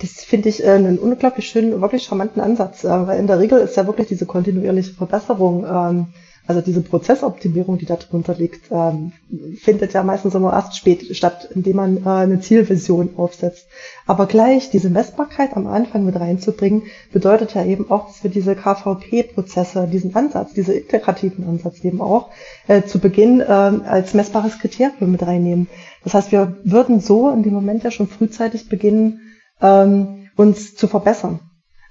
Das 0.00 0.24
finde 0.24 0.48
ich 0.48 0.64
äh, 0.64 0.70
einen 0.70 0.98
unglaublich 0.98 1.48
schönen, 1.48 1.80
wirklich 1.80 2.04
charmanten 2.04 2.40
Ansatz, 2.40 2.84
äh, 2.84 3.06
weil 3.06 3.18
in 3.18 3.26
der 3.26 3.38
Regel 3.38 3.60
ist 3.60 3.76
ja 3.76 3.86
wirklich 3.86 4.08
diese 4.08 4.26
kontinuierliche 4.26 4.94
Verbesserung, 4.94 5.64
ähm, 5.66 6.14
also 6.50 6.62
diese 6.62 6.80
Prozessoptimierung, 6.80 7.78
die 7.78 7.86
da 7.86 7.94
drunter 7.94 8.34
liegt, 8.34 8.72
ähm, 8.72 9.12
findet 9.56 9.92
ja 9.92 10.02
meistens 10.02 10.34
immer 10.34 10.52
erst 10.52 10.76
spät 10.76 11.14
statt, 11.14 11.48
indem 11.54 11.76
man 11.76 11.98
äh, 11.98 12.08
eine 12.08 12.40
Zielvision 12.40 13.10
aufsetzt. 13.16 13.68
Aber 14.04 14.26
gleich 14.26 14.68
diese 14.68 14.90
Messbarkeit 14.90 15.56
am 15.56 15.68
Anfang 15.68 16.04
mit 16.04 16.18
reinzubringen, 16.18 16.82
bedeutet 17.12 17.54
ja 17.54 17.64
eben 17.64 17.88
auch, 17.88 18.08
dass 18.08 18.24
wir 18.24 18.32
diese 18.32 18.56
KVP-Prozesse, 18.56 19.86
diesen 19.86 20.16
Ansatz, 20.16 20.52
diese 20.52 20.72
integrativen 20.72 21.46
Ansatz 21.46 21.84
eben 21.84 22.00
auch 22.00 22.30
äh, 22.66 22.82
zu 22.82 22.98
Beginn 22.98 23.40
äh, 23.40 23.44
als 23.44 24.12
messbares 24.14 24.58
Kriterium 24.58 25.12
mit 25.12 25.24
reinnehmen. 25.24 25.68
Das 26.02 26.14
heißt, 26.14 26.32
wir 26.32 26.56
würden 26.64 26.98
so 26.98 27.30
in 27.30 27.44
dem 27.44 27.52
Moment 27.52 27.84
ja 27.84 27.92
schon 27.92 28.08
frühzeitig 28.08 28.68
beginnen, 28.68 29.20
ähm, 29.62 30.30
uns 30.34 30.74
zu 30.74 30.88
verbessern. 30.88 31.38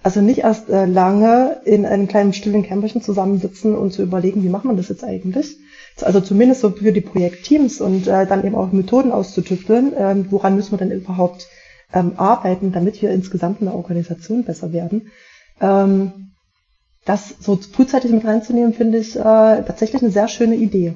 Also 0.02 0.22
nicht 0.22 0.40
erst 0.40 0.70
äh, 0.70 0.86
lange 0.86 1.62
in 1.66 1.86
einem 1.86 2.08
kleinen 2.08 2.34
stillen 2.34 2.64
Kämmerchen 2.64 3.02
zusammensitzen 3.02 3.76
und 3.76 3.92
zu 3.92 4.02
überlegen, 4.02 4.44
wie 4.44 4.50
machen 4.50 4.70
wir 4.70 4.78
das 4.78 4.90
jetzt 4.90 5.04
eigentlich. 5.04 5.58
Also 6.02 6.22
zumindest 6.22 6.62
so 6.62 6.70
für 6.72 6.94
die 6.94 7.02
Projektteams 7.02 7.82
und 7.82 8.08
äh, 8.08 8.26
dann 8.26 8.46
eben 8.46 8.56
auch 8.56 8.72
Methoden 8.72 9.12
auszutüfteln, 9.12 9.92
ähm, 9.98 10.28
woran 10.30 10.56
müssen 10.56 10.72
wir 10.72 10.78
denn 10.78 10.92
überhaupt 10.92 11.48
ähm, 11.94 12.14
arbeiten, 12.16 12.72
damit 12.72 13.02
wir 13.02 13.12
insgesamt 13.12 13.60
in 13.60 13.66
der 13.66 13.76
Organisation 13.76 14.46
besser 14.46 14.72
werden. 14.72 15.12
Ähm, 15.60 16.32
das 17.06 17.36
so 17.40 17.58
frühzeitig 17.58 18.12
mit 18.12 18.24
reinzunehmen, 18.24 18.74
finde 18.74 19.00
ich 19.00 19.16
äh, 19.16 19.20
tatsächlich 19.24 20.02
eine 20.02 20.12
sehr 20.12 20.28
schöne 20.28 20.56
Idee. 20.56 20.96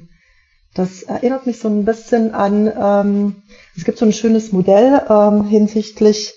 Das 0.73 1.03
erinnert 1.03 1.45
mich 1.45 1.59
so 1.59 1.67
ein 1.67 1.85
bisschen 1.85 2.33
an, 2.33 2.71
ähm, 2.79 3.35
es 3.75 3.83
gibt 3.83 3.97
so 3.97 4.05
ein 4.05 4.13
schönes 4.13 4.51
Modell 4.51 5.01
ähm, 5.09 5.45
hinsichtlich 5.45 6.33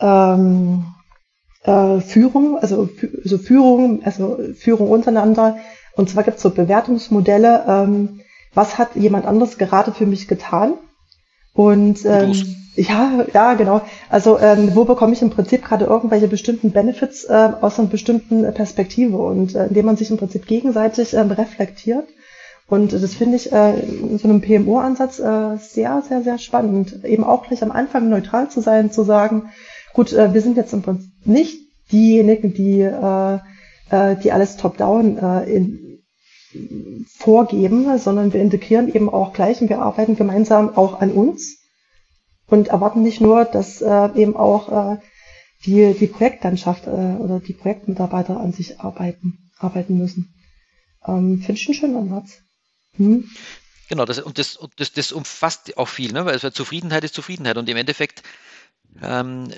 ähm, 0.00 0.86
äh, 1.64 2.00
Führung, 2.00 2.58
also, 2.58 2.88
also 3.22 3.38
Führung, 3.38 4.02
also 4.04 4.38
Führung 4.54 4.90
untereinander. 4.90 5.56
Und 5.96 6.10
zwar 6.10 6.22
gibt 6.24 6.36
es 6.36 6.42
so 6.42 6.50
Bewertungsmodelle, 6.50 7.64
ähm, 7.66 8.20
was 8.54 8.78
hat 8.78 8.94
jemand 8.94 9.26
anderes 9.26 9.58
gerade 9.58 9.92
für 9.92 10.06
mich 10.06 10.28
getan? 10.28 10.74
Und 11.54 12.04
ähm, 12.04 12.32
ja, 12.76 13.24
ja, 13.34 13.54
genau. 13.54 13.80
Also 14.08 14.38
ähm, 14.38 14.74
wo 14.74 14.84
bekomme 14.84 15.12
ich 15.12 15.22
im 15.22 15.30
Prinzip 15.30 15.64
gerade 15.64 15.86
irgendwelche 15.86 16.28
bestimmten 16.28 16.70
Benefits 16.70 17.24
äh, 17.24 17.50
aus 17.60 17.78
einer 17.78 17.88
bestimmten 17.88 18.42
Perspektive 18.54 19.16
und 19.16 19.54
äh, 19.56 19.66
indem 19.66 19.86
man 19.86 19.96
sich 19.96 20.10
im 20.10 20.16
Prinzip 20.16 20.46
gegenseitig 20.46 21.14
ähm, 21.14 21.32
reflektiert. 21.32 22.06
Und 22.68 22.92
das 22.92 23.14
finde 23.14 23.36
ich 23.36 23.50
äh, 23.50 23.80
in 23.80 24.18
so 24.18 24.28
einem 24.28 24.42
PMO-Ansatz 24.42 25.18
äh, 25.18 25.56
sehr, 25.56 26.02
sehr, 26.06 26.22
sehr 26.22 26.38
spannend. 26.38 27.04
Eben 27.04 27.24
auch 27.24 27.46
gleich 27.46 27.62
am 27.62 27.72
Anfang 27.72 28.08
neutral 28.08 28.50
zu 28.50 28.60
sein, 28.60 28.92
zu 28.92 29.02
sagen, 29.02 29.50
Gut, 29.98 30.12
äh, 30.12 30.32
wir 30.32 30.42
sind 30.42 30.56
jetzt 30.56 30.72
im 30.72 30.82
Prinzip 30.82 31.10
nicht 31.24 31.58
diejenigen, 31.90 32.54
die, 32.54 32.82
äh, 32.82 33.38
äh, 33.90 34.14
die 34.14 34.30
alles 34.30 34.56
top-down 34.56 35.18
äh, 35.18 35.42
in, 35.52 36.04
vorgeben, 37.16 37.98
sondern 37.98 38.32
wir 38.32 38.40
integrieren 38.40 38.94
eben 38.94 39.08
auch 39.10 39.32
gleich 39.32 39.60
und 39.60 39.70
wir 39.70 39.80
arbeiten 39.80 40.14
gemeinsam 40.14 40.76
auch 40.76 41.00
an 41.00 41.10
uns 41.10 41.58
und 42.46 42.68
erwarten 42.68 43.02
nicht 43.02 43.20
nur, 43.20 43.44
dass 43.44 43.82
äh, 43.82 44.10
eben 44.14 44.36
auch 44.36 44.92
äh, 44.92 44.98
die, 45.66 45.92
die 45.94 46.06
Projektlandschaft 46.06 46.86
äh, 46.86 46.90
oder 46.90 47.40
die 47.40 47.54
Projektmitarbeiter 47.54 48.38
an 48.38 48.52
sich 48.52 48.78
arbeiten, 48.78 49.50
arbeiten 49.58 49.98
müssen. 49.98 50.32
Ähm, 51.08 51.40
Finde 51.40 51.60
ich 51.60 51.66
einen 51.66 51.74
schönen 51.74 51.96
Ansatz. 51.96 52.38
Hm? 52.98 53.28
Genau, 53.88 54.04
das, 54.04 54.20
und, 54.20 54.38
das, 54.38 54.56
und 54.56 54.72
das, 54.76 54.92
das 54.92 55.10
umfasst 55.10 55.76
auch 55.76 55.88
viel, 55.88 56.12
ne? 56.12 56.24
weil 56.24 56.38
Zufriedenheit 56.38 57.02
ist 57.02 57.14
Zufriedenheit 57.16 57.56
und 57.56 57.68
im 57.68 57.76
Endeffekt 57.76 58.22
ähm, 59.02 59.50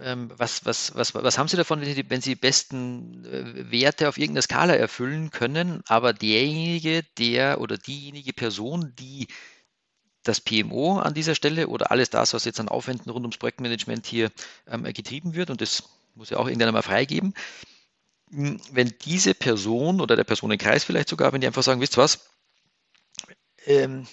was, 0.00 0.64
was, 0.64 0.94
was, 0.94 1.14
was 1.14 1.38
haben 1.38 1.48
Sie 1.48 1.56
davon, 1.56 1.80
wenn 1.80 1.94
Sie, 1.94 2.10
wenn 2.10 2.20
Sie 2.20 2.34
besten 2.34 3.24
äh, 3.24 3.70
Werte 3.70 4.08
auf 4.08 4.18
irgendeiner 4.18 4.42
Skala 4.42 4.74
erfüllen 4.74 5.30
können, 5.30 5.82
aber 5.86 6.12
derjenige, 6.12 7.04
der 7.18 7.60
oder 7.60 7.76
diejenige 7.78 8.32
Person, 8.32 8.94
die 8.98 9.28
das 10.22 10.40
PMO 10.40 10.98
an 10.98 11.14
dieser 11.14 11.34
Stelle 11.34 11.68
oder 11.68 11.90
alles 11.90 12.10
das, 12.10 12.34
was 12.34 12.44
jetzt 12.44 12.60
an 12.60 12.68
Aufwänden 12.68 13.10
rund 13.10 13.24
ums 13.24 13.38
Projektmanagement 13.38 14.06
hier 14.06 14.30
ähm, 14.66 14.84
getrieben 14.84 15.34
wird, 15.34 15.50
und 15.50 15.60
das 15.60 15.84
muss 16.14 16.30
ja 16.30 16.38
auch 16.38 16.48
irgendwann 16.48 16.72
mal 16.74 16.82
freigeben, 16.82 17.34
hm, 18.30 18.60
wenn 18.72 18.94
diese 19.04 19.34
Person 19.34 20.00
oder 20.00 20.16
der 20.16 20.24
Personenkreis 20.24 20.84
vielleicht 20.84 21.08
sogar, 21.08 21.32
wenn 21.32 21.40
die 21.40 21.46
einfach 21.46 21.62
sagen, 21.62 21.80
wisst 21.80 21.96
ihr 21.96 22.02
was, 22.02 22.28
ähm, 23.66 24.06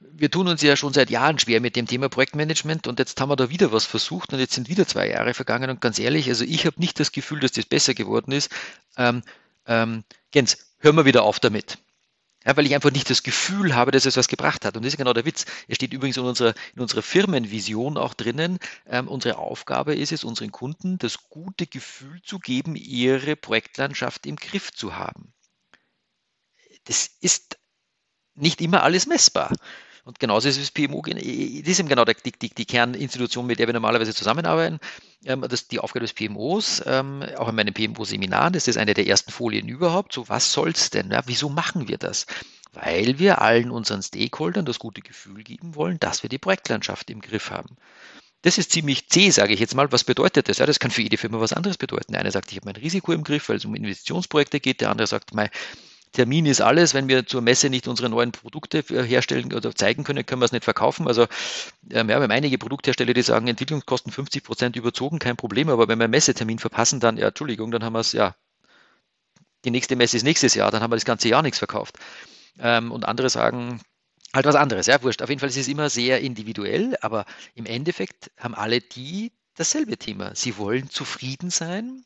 wir 0.00 0.30
tun 0.30 0.48
uns 0.48 0.62
ja 0.62 0.76
schon 0.76 0.92
seit 0.92 1.10
Jahren 1.10 1.38
schwer 1.38 1.60
mit 1.60 1.74
dem 1.76 1.86
Thema 1.86 2.08
Projektmanagement 2.08 2.86
und 2.86 2.98
jetzt 2.98 3.20
haben 3.20 3.30
wir 3.30 3.36
da 3.36 3.50
wieder 3.50 3.72
was 3.72 3.84
versucht 3.84 4.32
und 4.32 4.38
jetzt 4.38 4.54
sind 4.54 4.68
wieder 4.68 4.86
zwei 4.86 5.08
Jahre 5.08 5.34
vergangen 5.34 5.70
und 5.70 5.80
ganz 5.80 5.98
ehrlich, 5.98 6.28
also 6.28 6.44
ich 6.44 6.66
habe 6.66 6.80
nicht 6.80 7.00
das 7.00 7.12
Gefühl, 7.12 7.40
dass 7.40 7.52
das 7.52 7.66
besser 7.66 7.94
geworden 7.94 8.32
ist. 8.32 8.50
Ähm, 8.96 9.22
ähm, 9.66 10.04
Jens, 10.34 10.74
hören 10.78 10.96
wir 10.96 11.04
wieder 11.04 11.24
auf 11.24 11.40
damit. 11.40 11.78
Ja, 12.44 12.56
weil 12.56 12.66
ich 12.66 12.74
einfach 12.74 12.92
nicht 12.92 13.10
das 13.10 13.24
Gefühl 13.24 13.74
habe, 13.74 13.90
dass 13.90 14.06
es 14.06 14.16
was 14.16 14.28
gebracht 14.28 14.64
hat. 14.64 14.76
Und 14.76 14.84
das 14.84 14.94
ist 14.94 14.96
genau 14.96 15.12
der 15.12 15.24
Witz. 15.24 15.44
Es 15.66 15.76
steht 15.76 15.92
übrigens 15.92 16.16
in 16.16 16.22
unserer, 16.22 16.54
in 16.74 16.80
unserer 16.80 17.02
Firmenvision 17.02 17.98
auch 17.98 18.14
drinnen. 18.14 18.58
Ähm, 18.86 19.08
unsere 19.08 19.36
Aufgabe 19.38 19.94
ist 19.94 20.12
es, 20.12 20.24
unseren 20.24 20.52
Kunden 20.52 20.98
das 20.98 21.28
gute 21.28 21.66
Gefühl 21.66 22.22
zu 22.22 22.38
geben, 22.38 22.76
ihre 22.76 23.34
Projektlandschaft 23.34 24.24
im 24.24 24.36
Griff 24.36 24.72
zu 24.72 24.96
haben. 24.96 25.34
Das 26.84 27.10
ist 27.20 27.58
nicht 28.34 28.60
immer 28.60 28.82
alles 28.84 29.06
messbar. 29.06 29.52
Und 30.08 30.18
genauso 30.18 30.48
ist 30.48 30.56
es 30.56 30.70
PMO, 30.70 31.02
das 31.02 31.22
ist 31.22 31.80
eben 31.80 31.88
genau 31.90 32.06
die, 32.06 32.32
die, 32.32 32.48
die 32.48 32.64
Kerninstitution, 32.64 33.44
mit 33.44 33.58
der 33.58 33.66
wir 33.66 33.74
normalerweise 33.74 34.14
zusammenarbeiten. 34.14 34.78
Ähm, 35.26 35.42
das 35.42 35.60
ist 35.60 35.70
die 35.70 35.80
Aufgabe 35.80 36.06
des 36.06 36.14
PMOs, 36.14 36.82
ähm, 36.86 37.22
auch 37.36 37.50
in 37.50 37.54
meinem 37.54 37.74
PMO-Seminar, 37.74 38.50
das 38.50 38.68
ist 38.68 38.78
eine 38.78 38.94
der 38.94 39.06
ersten 39.06 39.30
Folien 39.30 39.68
überhaupt. 39.68 40.14
So, 40.14 40.26
was 40.30 40.50
soll's 40.50 40.88
denn? 40.88 41.10
Ja, 41.10 41.20
wieso 41.26 41.50
machen 41.50 41.88
wir 41.88 41.98
das? 41.98 42.24
Weil 42.72 43.18
wir 43.18 43.42
allen 43.42 43.70
unseren 43.70 44.02
Stakeholdern 44.02 44.64
das 44.64 44.78
gute 44.78 45.02
Gefühl 45.02 45.44
geben 45.44 45.74
wollen, 45.74 46.00
dass 46.00 46.22
wir 46.22 46.30
die 46.30 46.38
Projektlandschaft 46.38 47.10
im 47.10 47.20
Griff 47.20 47.50
haben. 47.50 47.76
Das 48.40 48.56
ist 48.56 48.72
ziemlich 48.72 49.10
zäh, 49.10 49.28
sage 49.28 49.52
ich 49.52 49.60
jetzt 49.60 49.74
mal. 49.74 49.92
Was 49.92 50.04
bedeutet 50.04 50.48
das? 50.48 50.56
Ja, 50.56 50.64
das 50.64 50.78
kann 50.78 50.90
für 50.90 51.02
jede 51.02 51.18
Firma 51.18 51.38
was 51.38 51.52
anderes 51.52 51.76
bedeuten. 51.76 52.12
Der 52.12 52.22
eine 52.22 52.30
sagt, 52.30 52.50
ich 52.50 52.56
habe 52.56 52.64
mein 52.64 52.76
Risiko 52.76 53.12
im 53.12 53.24
Griff, 53.24 53.50
weil 53.50 53.56
es 53.56 53.66
um 53.66 53.74
Investitionsprojekte 53.74 54.58
geht. 54.58 54.80
Der 54.80 54.90
andere 54.90 55.06
sagt, 55.06 55.34
mein, 55.34 55.50
Termin 56.12 56.46
ist 56.46 56.60
alles. 56.60 56.94
Wenn 56.94 57.08
wir 57.08 57.26
zur 57.26 57.42
Messe 57.42 57.70
nicht 57.70 57.88
unsere 57.88 58.08
neuen 58.08 58.32
Produkte 58.32 58.80
herstellen 58.80 59.52
oder 59.52 59.74
zeigen 59.74 60.04
können, 60.04 60.24
können 60.24 60.40
wir 60.40 60.46
es 60.46 60.52
nicht 60.52 60.64
verkaufen. 60.64 61.06
Also 61.06 61.22
ähm, 61.90 62.08
ja, 62.08 62.08
wir 62.08 62.16
haben 62.16 62.30
einige 62.30 62.58
Produkthersteller, 62.58 63.14
die 63.14 63.22
sagen, 63.22 63.48
Entwicklungskosten 63.48 64.12
50 64.12 64.44
Prozent 64.44 64.76
überzogen, 64.76 65.18
kein 65.18 65.36
Problem. 65.36 65.68
Aber 65.68 65.88
wenn 65.88 65.98
wir 65.98 66.04
einen 66.04 66.10
Messetermin 66.12 66.58
verpassen, 66.58 67.00
dann, 67.00 67.16
ja, 67.16 67.28
Entschuldigung, 67.28 67.70
dann 67.70 67.84
haben 67.84 67.92
wir 67.94 68.00
es, 68.00 68.12
ja, 68.12 68.34
die 69.64 69.70
nächste 69.70 69.96
Messe 69.96 70.16
ist 70.16 70.22
nächstes 70.22 70.54
Jahr, 70.54 70.70
dann 70.70 70.82
haben 70.82 70.92
wir 70.92 70.96
das 70.96 71.04
ganze 71.04 71.28
Jahr 71.28 71.42
nichts 71.42 71.58
verkauft. 71.58 71.98
Ähm, 72.58 72.92
und 72.92 73.04
andere 73.06 73.28
sagen, 73.30 73.80
halt 74.34 74.46
was 74.46 74.56
anderes, 74.56 74.86
ja, 74.86 75.02
wurscht. 75.02 75.22
Auf 75.22 75.28
jeden 75.28 75.40
Fall 75.40 75.48
ist 75.48 75.56
es 75.56 75.68
immer 75.68 75.90
sehr 75.90 76.20
individuell, 76.20 76.96
aber 77.00 77.24
im 77.54 77.66
Endeffekt 77.66 78.30
haben 78.38 78.54
alle 78.54 78.80
die 78.80 79.32
dasselbe 79.54 79.96
Thema. 79.96 80.34
Sie 80.34 80.56
wollen 80.56 80.90
zufrieden 80.90 81.50
sein 81.50 82.04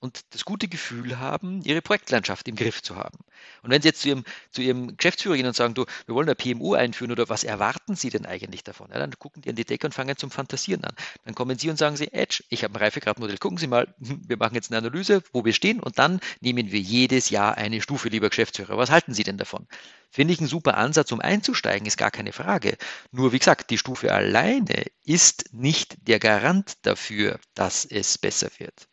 und 0.00 0.22
das 0.30 0.44
gute 0.46 0.66
Gefühl 0.66 1.18
haben, 1.18 1.62
ihre 1.62 1.82
Projektlandschaft 1.82 2.48
im 2.48 2.56
Griff 2.56 2.82
zu 2.82 2.96
haben. 2.96 3.18
Und 3.62 3.70
wenn 3.70 3.82
Sie 3.82 3.88
jetzt 3.88 4.00
zu 4.00 4.08
Ihrem, 4.08 4.24
zu 4.50 4.62
Ihrem 4.62 4.96
Geschäftsführer 4.96 5.36
gehen 5.36 5.46
und 5.46 5.54
sagen, 5.54 5.74
du, 5.74 5.84
wir 6.06 6.14
wollen 6.14 6.28
ein 6.28 6.36
PMU 6.36 6.74
einführen 6.74 7.12
oder 7.12 7.28
was 7.28 7.44
erwarten 7.44 7.94
Sie 7.94 8.08
denn 8.08 8.24
eigentlich 8.24 8.64
davon? 8.64 8.88
Ja, 8.90 8.98
dann 8.98 9.12
gucken 9.18 9.42
die 9.42 9.50
an 9.50 9.56
die 9.56 9.64
Decke 9.64 9.86
und 9.86 9.92
fangen 9.92 10.16
zum 10.16 10.30
Fantasieren 10.30 10.84
an. 10.84 10.94
Dann 11.24 11.34
kommen 11.34 11.58
Sie 11.58 11.68
und 11.68 11.76
sagen 11.76 11.96
Sie, 11.96 12.12
Edge, 12.12 12.42
ich 12.48 12.64
habe 12.64 12.74
ein 12.74 12.82
Reifegradmodell, 12.82 13.36
gucken 13.36 13.58
Sie 13.58 13.66
mal, 13.66 13.94
wir 13.98 14.38
machen 14.38 14.54
jetzt 14.54 14.70
eine 14.70 14.78
Analyse, 14.78 15.22
wo 15.32 15.44
wir 15.44 15.52
stehen 15.52 15.80
und 15.80 15.98
dann 15.98 16.20
nehmen 16.40 16.72
wir 16.72 16.80
jedes 16.80 17.28
Jahr 17.28 17.58
eine 17.58 17.82
Stufe, 17.82 18.08
lieber 18.08 18.30
Geschäftsführer. 18.30 18.78
Was 18.78 18.90
halten 18.90 19.12
Sie 19.12 19.22
denn 19.22 19.36
davon? 19.36 19.66
Finde 20.10 20.32
ich 20.32 20.40
einen 20.40 20.48
super 20.48 20.78
Ansatz, 20.78 21.12
um 21.12 21.20
einzusteigen, 21.20 21.86
ist 21.86 21.98
gar 21.98 22.10
keine 22.10 22.32
Frage. 22.32 22.76
Nur 23.12 23.32
wie 23.32 23.38
gesagt, 23.38 23.70
die 23.70 23.78
Stufe 23.78 24.12
alleine 24.12 24.86
ist 25.04 25.52
nicht 25.52 26.08
der 26.08 26.18
Garant 26.18 26.74
dafür, 26.82 27.38
dass 27.54 27.84
es 27.84 28.16
besser 28.18 28.48
wird. 28.58 28.88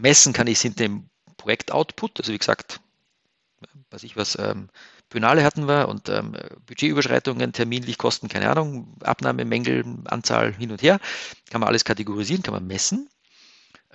Messen 0.00 0.32
kann 0.32 0.46
ich 0.46 0.58
es 0.58 0.62
hinter 0.62 0.84
dem 0.84 1.08
Projektoutput, 1.36 2.20
also 2.20 2.32
wie 2.32 2.38
gesagt, 2.38 2.80
weiß 3.90 4.02
ich 4.02 4.16
was, 4.16 4.38
ähm, 4.38 4.68
Penale 5.08 5.42
hatten 5.42 5.66
wir 5.66 5.88
und 5.88 6.08
ähm, 6.08 6.36
Budgetüberschreitungen, 6.66 7.52
terminlich 7.52 7.96
Kosten, 7.96 8.28
keine 8.28 8.50
Ahnung, 8.50 8.94
Abnahmemängel, 9.02 9.84
Anzahl 10.04 10.52
hin 10.52 10.70
und 10.70 10.82
her, 10.82 11.00
kann 11.50 11.60
man 11.60 11.68
alles 11.68 11.84
kategorisieren, 11.84 12.42
kann 12.42 12.54
man 12.54 12.66
messen. 12.66 13.08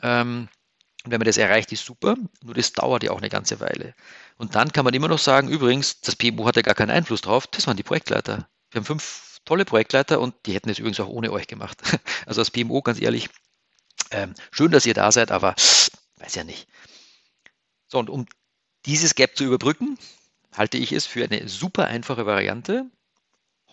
Ähm, 0.01 0.47
und 1.05 1.11
wenn 1.11 1.19
man 1.19 1.27
das 1.27 1.37
erreicht, 1.37 1.71
ist 1.71 1.85
super, 1.85 2.15
nur 2.43 2.53
das 2.55 2.71
dauert 2.73 3.03
ja 3.03 3.11
auch 3.11 3.19
eine 3.19 3.29
ganze 3.29 3.59
Weile. 3.59 3.93
Und 4.37 4.55
dann 4.55 4.71
kann 4.71 4.85
man 4.85 4.93
immer 4.93 5.09
noch 5.09 5.19
sagen, 5.19 5.49
übrigens, 5.49 5.99
das 6.01 6.15
PMO 6.15 6.47
hat 6.47 6.55
ja 6.55 6.61
gar 6.61 6.75
keinen 6.75 6.91
Einfluss 6.91 7.21
drauf, 7.21 7.45
das 7.47 7.67
waren 7.67 7.77
die 7.77 7.83
Projektleiter. 7.83 8.47
Wir 8.71 8.79
haben 8.79 8.85
fünf 8.85 9.39
tolle 9.45 9.65
Projektleiter 9.65 10.19
und 10.19 10.33
die 10.45 10.53
hätten 10.53 10.69
es 10.69 10.79
übrigens 10.79 10.99
auch 10.99 11.09
ohne 11.09 11.31
euch 11.31 11.47
gemacht. 11.47 11.81
Also 12.25 12.39
das 12.39 12.51
PMO, 12.51 12.81
ganz 12.81 13.01
ehrlich, 13.01 13.29
ähm, 14.11 14.33
schön, 14.51 14.71
dass 14.71 14.85
ihr 14.85 14.93
da 14.93 15.11
seid, 15.11 15.29
aber 15.29 15.55
weiß 16.23 16.35
ja 16.35 16.43
nicht. 16.43 16.67
So, 17.87 17.99
und 17.99 18.09
um 18.09 18.25
dieses 18.85 19.15
Gap 19.15 19.37
zu 19.37 19.43
überbrücken, 19.43 19.97
halte 20.53 20.77
ich 20.77 20.91
es 20.91 21.05
für 21.05 21.23
eine 21.23 21.47
super 21.47 21.85
einfache 21.85 22.25
Variante. 22.25 22.89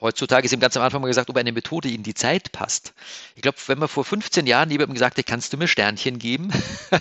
Heutzutage 0.00 0.46
ist 0.46 0.52
ihm 0.52 0.60
ganz 0.60 0.76
am 0.76 0.82
Anfang 0.82 1.02
mal 1.02 1.08
gesagt, 1.08 1.28
ob 1.28 1.36
eine 1.36 1.52
Methode 1.52 1.90
in 1.90 2.02
die 2.02 2.14
Zeit 2.14 2.52
passt. 2.52 2.94
Ich 3.36 3.42
glaube, 3.42 3.58
wenn 3.66 3.78
man 3.78 3.88
vor 3.88 4.04
15 4.04 4.46
Jahren 4.46 4.70
jemandem 4.70 4.94
gesagt 4.94 5.18
hätte, 5.18 5.28
kannst 5.28 5.52
du 5.52 5.56
mir 5.56 5.68
Sternchen 5.68 6.18
geben, 6.18 6.50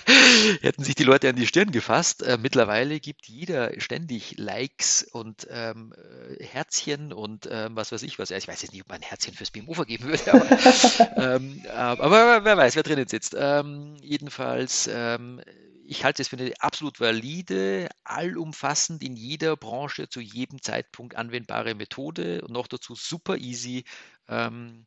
hätten 0.62 0.84
sich 0.84 0.96
die 0.96 1.04
Leute 1.04 1.30
an 1.30 1.36
die 1.36 1.48
Stirn 1.48 1.72
gefasst. 1.72 2.24
Äh, 2.24 2.38
mittlerweile 2.42 3.00
gibt 3.00 3.28
jeder 3.28 3.72
ständig 3.80 4.36
Likes 4.38 5.04
und 5.04 5.48
ähm, 5.50 5.94
äh, 6.40 6.44
Herzchen 6.44 7.14
und 7.14 7.48
ähm, 7.50 7.76
was 7.76 7.92
weiß 7.92 8.04
ich 8.04 8.20
was. 8.20 8.32
Ich 8.32 8.48
weiß 8.48 8.62
jetzt 8.62 8.74
nicht, 8.74 8.82
ob 8.82 8.90
man 8.90 8.98
ein 8.98 9.04
Herzchen 9.04 9.34
fürs 9.34 9.52
BMO 9.52 9.74
vergeben 9.74 10.06
würde, 10.06 10.34
aber, 10.34 10.48
ähm, 11.16 11.62
aber 11.74 12.44
wer 12.44 12.58
weiß, 12.58 12.76
wer 12.76 12.84
drinnen 12.84 13.08
sitzt. 13.08 13.36
Ähm, 13.38 13.96
jedenfalls 14.02 14.90
ähm, 14.92 15.42
ich 15.90 16.04
halte 16.04 16.22
es 16.22 16.28
für 16.28 16.38
eine 16.38 16.54
absolut 16.60 17.00
valide, 17.00 17.90
allumfassend 18.04 19.04
in 19.04 19.16
jeder 19.16 19.58
Branche 19.58 20.08
zu 20.08 20.22
jedem 20.22 20.62
Zeitpunkt 20.62 21.16
anwendbare 21.16 21.74
Methode 21.74 22.44
und 22.44 22.52
noch 22.52 22.68
dazu 22.68 22.94
super 22.94 23.38
easy. 23.38 23.86
Ähm, 24.28 24.86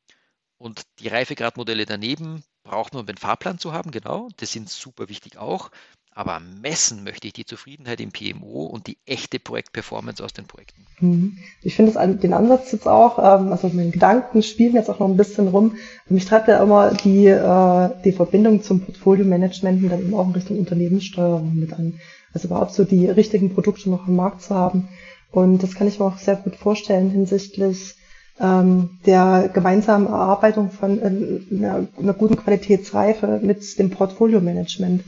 und 0.59 0.83
die 1.01 1.09
Reifegradmodelle 1.09 1.87
daneben 1.87 2.45
braucht 2.63 2.95
man, 2.95 3.03
um 3.03 3.09
einen 3.09 3.19
Fahrplan 3.19 3.59
zu 3.59 3.73
haben, 3.73 3.91
genau. 3.91 4.29
Das 4.37 4.53
sind 4.53 4.71
super 4.71 5.09
wichtig 5.09 5.39
auch. 5.39 5.71
Aber 6.15 6.41
messen 6.41 7.05
möchte 7.05 7.27
ich 7.27 7.33
die 7.33 7.47
Zufriedenheit 7.47 8.01
im 8.01 8.13
PMO 8.13 8.65
und 8.67 8.87
die 8.87 8.99
echte 9.07 9.39
Projektperformance 9.39 10.23
aus 10.23 10.35
den 10.35 10.47
Projekten. 10.47 10.87
Mhm. 11.01 11.39
Ich 11.63 11.75
finde 11.75 11.93
den 12.17 12.35
Ansatz 12.35 12.73
jetzt 12.73 12.87
auch, 12.87 13.19
ähm, 13.19 13.51
also 13.51 13.69
den 13.69 13.93
Gedanken 13.93 14.43
spielen 14.43 14.75
jetzt 14.75 14.91
auch 14.91 14.99
noch 14.99 15.09
ein 15.09 15.17
bisschen 15.17 15.49
rum. 15.49 15.77
Mich 16.09 16.27
treibt 16.27 16.49
ja 16.49 16.63
immer 16.63 16.93
die, 16.93 17.27
äh, 17.27 17.91
die 18.05 18.13
Verbindung 18.13 18.63
zum 18.63 18.81
Portfolio-Management 18.81 19.83
und 19.83 19.89
dann 19.89 20.01
eben 20.01 20.15
auch 20.15 20.27
in 20.27 20.35
Richtung 20.35 20.59
Unternehmenssteuerung 20.59 21.55
mit 21.55 21.73
an. 21.73 21.99
Also 22.35 22.49
überhaupt 22.49 22.73
so 22.73 22.85
die 22.85 23.09
richtigen 23.09 23.55
Produkte 23.55 23.89
noch 23.89 24.07
am 24.07 24.17
Markt 24.17 24.43
zu 24.43 24.55
haben. 24.55 24.89
Und 25.31 25.63
das 25.63 25.75
kann 25.75 25.89
ich 25.89 25.99
mir 25.99 26.05
auch 26.07 26.19
sehr 26.19 26.37
gut 26.37 26.57
vorstellen 26.57 27.11
hinsichtlich 27.11 27.97
ähm, 28.39 28.99
der 29.07 29.51
gemeinsamen 29.53 30.07
Erarbeitung 30.07 30.71
von 30.71 30.99
äh, 30.99 31.55
einer, 31.55 31.89
einer 31.99 32.15
guten 32.15 32.37
Qualitätsreife 32.37 33.41
mit 33.43 33.79
dem 33.79 33.91
Portfolio-Management. 33.91 35.05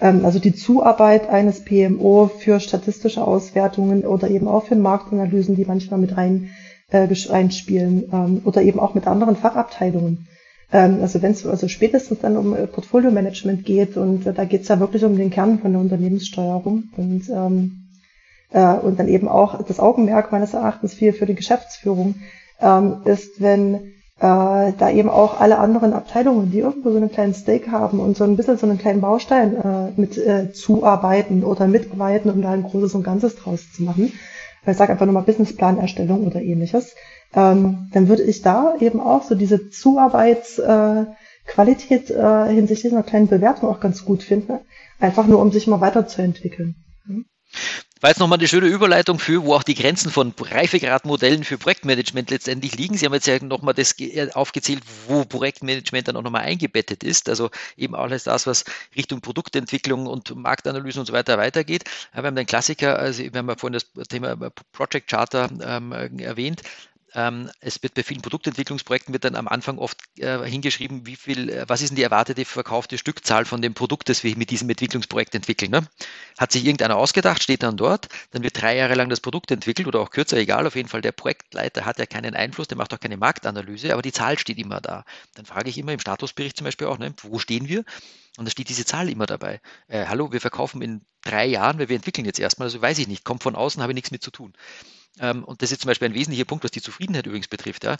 Ähm, 0.00 0.24
also 0.24 0.38
die 0.38 0.54
Zuarbeit 0.54 1.28
eines 1.28 1.64
PMO 1.64 2.30
für 2.38 2.60
statistische 2.60 3.24
Auswertungen 3.24 4.04
oder 4.04 4.28
eben 4.28 4.48
auch 4.48 4.66
für 4.66 4.76
Marktanalysen, 4.76 5.56
die 5.56 5.64
manchmal 5.64 6.00
mit 6.00 6.16
rein 6.16 6.50
äh, 6.90 7.08
reinspielen 7.28 8.04
ähm, 8.12 8.42
oder 8.44 8.62
eben 8.62 8.80
auch 8.80 8.94
mit 8.94 9.06
anderen 9.06 9.36
Fachabteilungen. 9.36 10.26
Ähm, 10.72 10.98
also 11.00 11.22
wenn 11.22 11.32
es 11.32 11.46
also 11.46 11.68
spätestens 11.68 12.20
dann 12.20 12.36
um 12.36 12.54
äh, 12.54 12.66
Portfolio-Management 12.66 13.64
geht 13.64 13.96
und 13.96 14.26
äh, 14.26 14.32
da 14.32 14.44
geht 14.44 14.62
es 14.62 14.68
ja 14.68 14.80
wirklich 14.80 15.04
um 15.04 15.16
den 15.16 15.30
Kern 15.30 15.58
von 15.58 15.72
der 15.72 15.80
Unternehmenssteuerung 15.80 16.84
und 16.96 17.28
ähm, 17.30 17.80
äh, 18.50 18.74
und 18.74 18.98
dann 18.98 19.08
eben 19.08 19.28
auch 19.28 19.62
das 19.62 19.80
Augenmerk 19.80 20.32
meines 20.32 20.54
Erachtens 20.54 20.94
viel 20.94 21.12
für 21.12 21.26
die 21.26 21.34
Geschäftsführung 21.34 22.16
ähm, 22.60 22.98
ist, 23.04 23.40
wenn 23.40 23.93
äh, 24.20 24.72
da 24.78 24.90
eben 24.90 25.10
auch 25.10 25.40
alle 25.40 25.58
anderen 25.58 25.92
Abteilungen, 25.92 26.52
die 26.52 26.60
irgendwo 26.60 26.90
so 26.90 26.96
einen 26.96 27.10
kleinen 27.10 27.34
Stake 27.34 27.72
haben 27.72 27.98
und 28.00 28.16
so 28.16 28.24
ein 28.24 28.36
bisschen 28.36 28.56
so 28.58 28.66
einen 28.66 28.78
kleinen 28.78 29.00
Baustein 29.00 29.56
äh, 29.56 29.90
mit 29.96 30.16
äh, 30.16 30.52
zuarbeiten 30.52 31.42
oder 31.44 31.66
mitarbeiten, 31.66 32.30
um 32.30 32.40
da 32.40 32.52
ein 32.52 32.62
großes 32.62 32.94
und 32.94 33.02
Ganzes 33.02 33.34
draus 33.36 33.72
zu 33.72 33.82
machen. 33.82 34.12
Ich 34.66 34.76
sage 34.76 34.92
einfach 34.92 35.06
nochmal 35.06 35.24
Businessplanerstellung 35.24 36.24
oder 36.26 36.40
ähnliches. 36.40 36.94
Ähm, 37.34 37.90
dann 37.92 38.08
würde 38.08 38.22
ich 38.22 38.40
da 38.42 38.76
eben 38.80 39.00
auch 39.00 39.24
so 39.24 39.34
diese 39.34 39.68
Zuarbeitsqualität 39.68 42.10
äh, 42.10 42.14
äh, 42.14 42.46
hinsichtlich 42.54 42.92
einer 42.92 43.02
kleinen 43.02 43.26
Bewertung 43.28 43.68
auch 43.68 43.80
ganz 43.80 44.04
gut 44.04 44.22
finden. 44.22 44.60
Einfach 45.00 45.26
nur, 45.26 45.42
um 45.42 45.50
sich 45.50 45.66
mal 45.66 45.80
weiterzuentwickeln. 45.80 46.76
War 48.04 48.10
jetzt 48.10 48.18
nochmal 48.18 48.38
eine 48.38 48.46
schöne 48.46 48.66
Überleitung 48.66 49.18
für, 49.18 49.44
wo 49.44 49.54
auch 49.54 49.62
die 49.62 49.74
Grenzen 49.74 50.10
von 50.10 50.34
Reifegradmodellen 50.38 51.42
für 51.42 51.56
Projektmanagement 51.56 52.28
letztendlich 52.28 52.76
liegen. 52.76 52.98
Sie 52.98 53.06
haben 53.06 53.14
jetzt 53.14 53.26
ja 53.26 53.42
nochmal 53.42 53.72
das 53.72 53.98
äh, 53.98 54.30
aufgezählt, 54.34 54.82
wo 55.08 55.24
Projektmanagement 55.24 56.08
dann 56.08 56.16
auch 56.18 56.22
nochmal 56.22 56.42
eingebettet 56.42 57.02
ist. 57.02 57.30
Also 57.30 57.48
eben 57.78 57.94
alles 57.94 58.24
das, 58.24 58.46
was 58.46 58.66
Richtung 58.94 59.22
Produktentwicklung 59.22 60.06
und 60.06 60.36
Marktanalyse 60.36 61.00
und 61.00 61.06
so 61.06 61.14
weiter 61.14 61.38
weitergeht. 61.38 61.84
Wir 62.12 62.22
haben 62.22 62.36
den 62.36 62.44
Klassiker, 62.44 62.98
also 62.98 63.22
wir 63.22 63.38
haben 63.38 63.48
ja 63.48 63.56
vorhin 63.56 63.80
das 63.94 64.08
Thema 64.08 64.36
Project 64.72 65.08
Charter 65.08 65.48
ähm, 65.64 65.92
erwähnt. 66.18 66.60
Ähm, 67.14 67.50
es 67.60 67.82
wird 67.82 67.94
bei 67.94 68.02
vielen 68.02 68.22
Produktentwicklungsprojekten 68.22 69.12
wird 69.12 69.24
dann 69.24 69.36
am 69.36 69.46
Anfang 69.46 69.78
oft 69.78 69.98
äh, 70.18 70.44
hingeschrieben, 70.44 71.06
wie 71.06 71.14
viel, 71.14 71.48
äh, 71.48 71.64
was 71.68 71.80
ist 71.80 71.90
denn 71.90 71.96
die 71.96 72.02
erwartete 72.02 72.44
verkaufte 72.44 72.98
Stückzahl 72.98 73.44
von 73.44 73.62
dem 73.62 73.74
Produkt, 73.74 74.08
das 74.08 74.24
wir 74.24 74.36
mit 74.36 74.50
diesem 74.50 74.68
Entwicklungsprojekt 74.68 75.34
entwickeln. 75.34 75.70
Ne? 75.70 75.86
Hat 76.38 76.50
sich 76.50 76.64
irgendeiner 76.64 76.96
ausgedacht, 76.96 77.42
steht 77.42 77.62
dann 77.62 77.76
dort, 77.76 78.08
dann 78.32 78.42
wird 78.42 78.60
drei 78.60 78.76
Jahre 78.76 78.94
lang 78.94 79.08
das 79.08 79.20
Produkt 79.20 79.52
entwickelt 79.52 79.86
oder 79.86 80.00
auch 80.00 80.10
kürzer, 80.10 80.36
egal, 80.36 80.66
auf 80.66 80.74
jeden 80.74 80.88
Fall 80.88 81.02
der 81.02 81.12
Projektleiter 81.12 81.84
hat 81.84 81.98
ja 81.98 82.06
keinen 82.06 82.34
Einfluss, 82.34 82.66
der 82.66 82.76
macht 82.76 82.92
auch 82.92 83.00
keine 83.00 83.16
Marktanalyse, 83.16 83.92
aber 83.92 84.02
die 84.02 84.12
Zahl 84.12 84.38
steht 84.38 84.58
immer 84.58 84.80
da. 84.80 85.04
Dann 85.34 85.46
frage 85.46 85.70
ich 85.70 85.78
immer 85.78 85.92
im 85.92 86.00
Statusbericht 86.00 86.56
zum 86.56 86.64
Beispiel 86.64 86.88
auch, 86.88 86.98
ne, 86.98 87.14
wo 87.22 87.38
stehen 87.38 87.68
wir? 87.68 87.84
Und 88.36 88.46
da 88.46 88.50
steht 88.50 88.68
diese 88.68 88.84
Zahl 88.84 89.08
immer 89.08 89.26
dabei. 89.26 89.60
Äh, 89.86 90.06
hallo, 90.06 90.32
wir 90.32 90.40
verkaufen 90.40 90.82
in 90.82 91.02
drei 91.22 91.46
Jahren, 91.46 91.78
weil 91.78 91.88
wir 91.88 91.96
entwickeln 91.96 92.24
jetzt 92.24 92.40
erstmal, 92.40 92.66
also 92.66 92.82
weiß 92.82 92.98
ich 92.98 93.06
nicht, 93.06 93.24
kommt 93.24 93.44
von 93.44 93.54
außen, 93.54 93.80
habe 93.80 93.92
ich 93.92 93.94
nichts 93.94 94.10
mit 94.10 94.22
zu 94.22 94.32
tun. 94.32 94.52
Ähm, 95.20 95.44
und 95.44 95.62
das 95.62 95.72
ist 95.72 95.82
zum 95.82 95.88
Beispiel 95.88 96.08
ein 96.08 96.14
wesentlicher 96.14 96.44
Punkt, 96.44 96.64
was 96.64 96.70
die 96.70 96.82
Zufriedenheit 96.82 97.26
übrigens 97.26 97.48
betrifft. 97.48 97.84
Ja. 97.84 97.96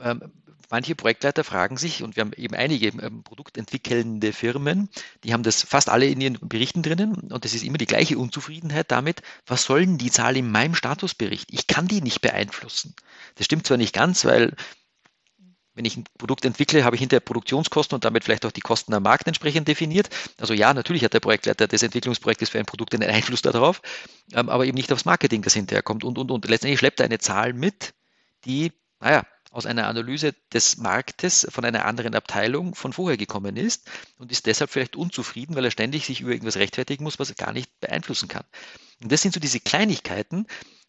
Ähm, 0.00 0.32
manche 0.70 0.94
Projektleiter 0.94 1.44
fragen 1.44 1.76
sich, 1.76 2.02
und 2.02 2.16
wir 2.16 2.22
haben 2.22 2.32
eben 2.34 2.54
einige 2.54 2.88
ähm, 2.88 3.22
produktentwickelnde 3.22 4.32
Firmen, 4.32 4.88
die 5.22 5.32
haben 5.32 5.42
das 5.42 5.62
fast 5.62 5.88
alle 5.88 6.06
in 6.06 6.20
ihren 6.20 6.38
Berichten 6.40 6.82
drinnen, 6.82 7.14
und 7.14 7.44
das 7.44 7.54
ist 7.54 7.64
immer 7.64 7.78
die 7.78 7.86
gleiche 7.86 8.18
Unzufriedenheit 8.18 8.90
damit, 8.90 9.22
was 9.46 9.64
sollen 9.64 9.98
die 9.98 10.10
Zahl 10.10 10.36
in 10.36 10.50
meinem 10.50 10.74
Statusbericht? 10.74 11.52
Ich 11.52 11.66
kann 11.66 11.86
die 11.86 12.00
nicht 12.00 12.20
beeinflussen. 12.20 12.94
Das 13.36 13.46
stimmt 13.46 13.66
zwar 13.66 13.76
nicht 13.76 13.94
ganz, 13.94 14.24
weil 14.24 14.56
wenn 15.74 15.84
ich 15.84 15.96
ein 15.96 16.04
Produkt 16.18 16.44
entwickle, 16.44 16.84
habe 16.84 16.96
ich 16.96 17.00
hinterher 17.00 17.20
Produktionskosten 17.20 17.96
und 17.96 18.04
damit 18.04 18.24
vielleicht 18.24 18.46
auch 18.46 18.52
die 18.52 18.60
Kosten 18.60 18.94
am 18.94 19.02
Markt 19.02 19.26
entsprechend 19.26 19.66
definiert. 19.68 20.08
Also 20.38 20.54
ja, 20.54 20.72
natürlich 20.72 21.04
hat 21.04 21.14
der 21.14 21.20
Projektleiter 21.20 21.66
des 21.66 21.82
Entwicklungsprojektes 21.82 22.48
für 22.50 22.58
ein 22.58 22.66
Produkt 22.66 22.94
einen 22.94 23.10
Einfluss 23.10 23.42
darauf, 23.42 23.82
ähm, 24.32 24.48
aber 24.48 24.66
eben 24.66 24.76
nicht 24.76 24.92
aufs 24.92 25.04
Marketing, 25.04 25.42
das 25.42 25.54
hinterher 25.54 25.82
kommt. 25.82 26.04
Und, 26.04 26.16
und, 26.18 26.30
und 26.30 26.48
letztendlich 26.48 26.78
schleppt 26.78 27.00
er 27.00 27.06
eine 27.06 27.18
Zahl 27.18 27.52
mit, 27.52 27.94
die, 28.44 28.72
naja, 29.00 29.24
aus 29.50 29.66
einer 29.66 29.86
Analyse 29.86 30.34
des 30.52 30.78
Marktes 30.78 31.46
von 31.48 31.64
einer 31.64 31.84
anderen 31.84 32.14
Abteilung 32.14 32.74
von 32.74 32.92
vorher 32.92 33.16
gekommen 33.16 33.56
ist 33.56 33.88
und 34.18 34.32
ist 34.32 34.46
deshalb 34.46 34.70
vielleicht 34.70 34.96
unzufrieden, 34.96 35.54
weil 35.54 35.64
er 35.64 35.70
ständig 35.70 36.06
sich 36.06 36.20
über 36.20 36.32
irgendwas 36.32 36.56
rechtfertigen 36.56 37.04
muss, 37.04 37.20
was 37.20 37.30
er 37.30 37.36
gar 37.36 37.52
nicht 37.52 37.70
beeinflussen 37.80 38.26
kann. 38.26 38.44
Und 39.00 39.12
das 39.12 39.22
sind 39.22 39.32
so 39.32 39.38
diese 39.38 39.60
Kleinigkeiten, 39.60 40.46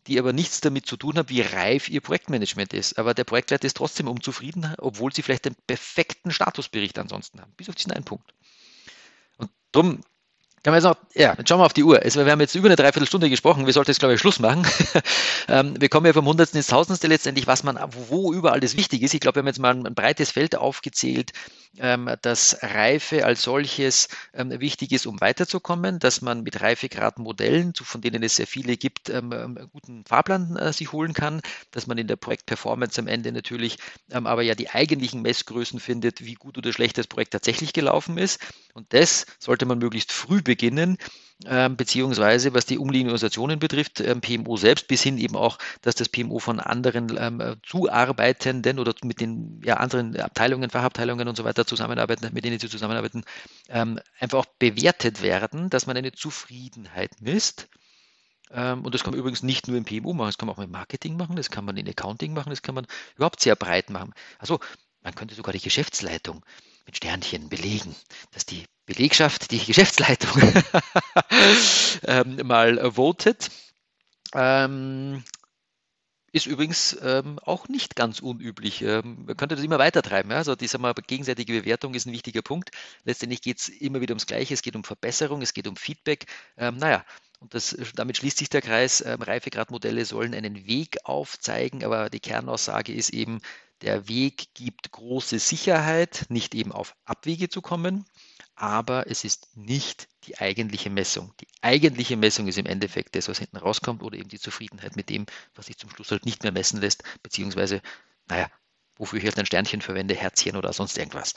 die 0.07 0.19
aber 0.19 0.33
nichts 0.33 0.61
damit 0.61 0.85
zu 0.85 0.97
tun 0.97 1.17
haben, 1.17 1.29
wie 1.29 1.41
reif 1.41 1.89
ihr 1.89 2.01
Projektmanagement 2.01 2.73
ist. 2.73 2.99
Aber 2.99 3.13
der 3.13 3.23
Projektleiter 3.23 3.65
ist 3.65 3.77
trotzdem 3.77 4.07
unzufrieden, 4.07 4.73
obwohl 4.77 5.13
sie 5.13 5.21
vielleicht 5.21 5.45
den 5.45 5.55
perfekten 5.67 6.31
Statusbericht 6.31 6.99
ansonsten 6.99 7.41
haben, 7.41 7.51
bis 7.57 7.69
auf 7.69 7.75
diesen 7.75 7.91
einen 7.91 8.05
Punkt. 8.05 8.33
Und 9.37 9.49
darum 9.71 10.01
kann 10.65 10.71
man 10.71 10.81
jetzt 10.81 10.89
noch, 10.89 10.97
ja, 11.13 11.35
jetzt 11.37 11.47
schauen 11.47 11.59
wir 11.59 11.65
auf 11.65 11.73
die 11.73 11.83
Uhr. 11.83 12.01
Also 12.01 12.25
wir 12.25 12.31
haben 12.31 12.39
jetzt 12.39 12.55
über 12.55 12.67
eine 12.67 12.75
Dreiviertelstunde 12.75 13.29
gesprochen. 13.29 13.67
Wir 13.67 13.73
sollten 13.73 13.91
jetzt, 13.91 13.99
glaube 13.99 14.15
ich, 14.15 14.19
Schluss 14.19 14.39
machen. 14.39 14.65
Ähm, 15.47 15.79
wir 15.79 15.89
kommen 15.89 16.07
ja 16.07 16.13
vom 16.13 16.25
Hundertsten 16.25 16.57
ins 16.57 16.65
Tausendste 16.65 17.05
letztendlich, 17.05 17.45
was 17.45 17.61
man, 17.61 17.77
wo 18.09 18.33
überall 18.33 18.59
das 18.59 18.75
wichtig 18.75 19.03
ist. 19.03 19.13
Ich 19.13 19.19
glaube, 19.19 19.35
wir 19.35 19.39
haben 19.41 19.47
jetzt 19.47 19.59
mal 19.59 19.75
ein, 19.75 19.93
breites 19.93 20.31
Feld 20.31 20.55
aufgezählt, 20.55 21.33
dass 21.75 22.57
Reife 22.61 23.25
als 23.25 23.41
solches 23.41 24.07
ähm, 24.33 24.51
wichtig 24.59 24.91
ist, 24.91 25.05
um 25.05 25.19
weiterzukommen, 25.21 25.99
dass 25.99 26.21
man 26.21 26.43
mit 26.43 26.61
Reifegradmodellen, 26.61 27.73
von 27.75 28.01
denen 28.01 28.23
es 28.23 28.35
sehr 28.35 28.47
viele 28.47 28.77
gibt, 28.77 29.09
einen 29.11 29.69
guten 29.71 30.05
Fahrplan 30.05 30.55
äh, 30.57 30.73
sich 30.73 30.91
holen 30.91 31.13
kann, 31.13 31.41
dass 31.71 31.87
man 31.87 31.97
in 31.97 32.07
der 32.07 32.15
Projektperformance 32.15 32.99
am 32.99 33.07
Ende 33.07 33.31
natürlich 33.31 33.77
aber 34.11 34.41
ja 34.41 34.55
die 34.55 34.69
eigentlichen 34.69 35.21
Messgrößen 35.21 35.79
findet, 35.79 36.23
wie 36.25 36.35
gut 36.35 36.57
oder 36.57 36.71
schlecht 36.71 36.97
das 36.97 37.07
Projekt 37.07 37.31
tatsächlich 37.31 37.73
gelaufen 37.73 38.17
ist. 38.17 38.39
Und 38.73 38.93
das 38.93 39.25
sollte 39.39 39.65
man 39.65 39.79
möglichst 39.79 40.11
früh 40.11 40.41
beginnen, 40.41 40.97
ähm, 40.97 40.97
beziehungsweise 41.39 42.53
was 42.53 42.65
die 42.65 42.77
umliegenden 42.77 43.11
Organisationen 43.11 43.59
betrifft, 43.59 43.99
ähm, 43.99 44.21
PMO 44.21 44.55
selbst, 44.55 44.87
bis 44.87 45.03
hin 45.03 45.17
eben 45.17 45.35
auch, 45.35 45.57
dass 45.81 45.95
das 45.95 46.07
PMO 46.07 46.39
von 46.39 46.61
anderen 46.61 47.13
ähm, 47.19 47.57
Zuarbeitenden 47.61 48.79
oder 48.79 48.93
mit 49.03 49.19
den 49.19 49.61
ja, 49.63 49.75
anderen 49.77 50.17
Abteilungen, 50.17 50.69
Fachabteilungen 50.69 51.27
und 51.27 51.35
so 51.35 51.43
weiter 51.43 51.67
zusammenarbeiten, 51.67 52.33
mit 52.33 52.45
denen 52.45 52.57
sie 52.59 52.69
zusammenarbeiten, 52.69 53.23
einfach 53.67 54.39
auch 54.39 54.45
bewertet 54.59 55.21
werden, 55.21 55.69
dass 55.69 55.87
man 55.87 55.97
eine 55.97 56.13
Zufriedenheit 56.13 57.19
misst. 57.19 57.67
Und 58.49 58.93
das 58.93 59.03
kann 59.03 59.11
man 59.11 59.19
übrigens 59.19 59.43
nicht 59.43 59.67
nur 59.67 59.75
im 59.75 59.85
PMO 59.85 60.13
machen, 60.13 60.27
das 60.29 60.37
kann 60.37 60.47
man 60.47 60.55
auch 60.55 60.63
im 60.63 60.71
Marketing 60.71 61.17
machen, 61.17 61.35
das 61.35 61.49
kann 61.49 61.65
man 61.65 61.77
in 61.77 61.89
Accounting 61.89 62.33
machen, 62.33 62.51
das 62.51 62.61
kann 62.61 62.75
man 62.75 62.85
überhaupt 63.15 63.41
sehr 63.41 63.55
breit 63.55 63.89
machen. 63.89 64.13
Also 64.37 64.59
man 65.01 65.15
könnte 65.15 65.35
sogar 65.35 65.51
die 65.51 65.59
Geschäftsleitung 65.59 66.45
mit 66.85 66.95
Sternchen 66.97 67.49
belegen, 67.49 67.95
dass 68.31 68.45
die 68.45 68.65
Belegschaft, 68.85 69.51
die 69.51 69.63
Geschäftsleitung 69.63 70.41
ähm, 72.07 72.37
mal 72.45 72.91
votet. 72.91 73.49
Ähm, 74.33 75.23
ist 76.35 76.47
übrigens 76.47 76.97
ähm, 77.01 77.39
auch 77.39 77.69
nicht 77.69 77.95
ganz 77.95 78.19
unüblich. 78.19 78.81
Ähm, 78.81 79.23
man 79.25 79.37
könnte 79.37 79.55
das 79.55 79.63
immer 79.63 79.79
weiter 79.79 80.01
treiben. 80.01 80.31
Ja? 80.31 80.37
Also 80.37 80.55
diese 80.55 80.77
mal, 80.77 80.93
gegenseitige 80.93 81.61
Bewertung 81.61 81.93
ist 81.93 82.05
ein 82.05 82.11
wichtiger 82.11 82.41
Punkt. 82.41 82.71
Letztendlich 83.05 83.41
geht 83.41 83.59
es 83.59 83.69
immer 83.69 84.01
wieder 84.01 84.11
ums 84.11 84.27
Gleiche. 84.27 84.53
Es 84.53 84.61
geht 84.61 84.75
um 84.75 84.83
Verbesserung, 84.83 85.41
es 85.41 85.53
geht 85.53 85.65
um 85.65 85.77
Feedback. 85.77 86.25
Ähm, 86.57 86.75
naja, 86.75 87.05
und 87.39 87.53
das, 87.53 87.77
damit 87.95 88.17
schließt 88.17 88.37
sich 88.37 88.49
der 88.49 88.61
Kreis. 88.61 88.99
Ähm, 88.99 89.21
Reifegradmodelle 89.21 90.03
sollen 90.03 90.33
einen 90.33 90.67
Weg 90.67 90.97
aufzeigen, 91.05 91.85
aber 91.85 92.09
die 92.09 92.19
Kernaussage 92.19 92.93
ist 92.93 93.11
eben, 93.11 93.39
der 93.81 94.09
Weg 94.09 94.53
gibt 94.53 94.91
große 94.91 95.39
Sicherheit, 95.39 96.25
nicht 96.29 96.53
eben 96.53 96.71
auf 96.71 96.95
Abwege 97.05 97.49
zu 97.49 97.61
kommen, 97.61 98.05
aber 98.55 99.09
es 99.09 99.23
ist 99.23 99.55
nicht 99.55 100.07
die 100.23 100.37
eigentliche 100.37 100.89
Messung. 100.89 101.33
Die 101.41 101.47
eigentliche 101.61 102.15
Messung 102.15 102.47
ist 102.47 102.57
im 102.57 102.65
Endeffekt 102.65 103.15
das, 103.15 103.27
was 103.27 103.39
hinten 103.39 103.57
rauskommt 103.57 104.01
oder 104.01 104.17
eben 104.17 104.29
die 104.29 104.39
Zufriedenheit 104.39 104.95
mit 104.95 105.09
dem, 105.09 105.25
was 105.55 105.67
sich 105.67 105.77
zum 105.77 105.89
Schluss 105.89 106.11
halt 106.11 106.25
nicht 106.25 106.43
mehr 106.43 106.51
messen 106.51 106.79
lässt, 106.79 107.03
beziehungsweise, 107.21 107.81
naja, 108.27 108.49
wofür 108.97 109.19
ich 109.19 109.25
halt 109.25 109.37
ein 109.37 109.45
Sternchen 109.45 109.81
verwende, 109.81 110.15
Herzchen 110.15 110.55
oder 110.55 110.71
sonst 110.71 110.97
irgendwas. 110.97 111.35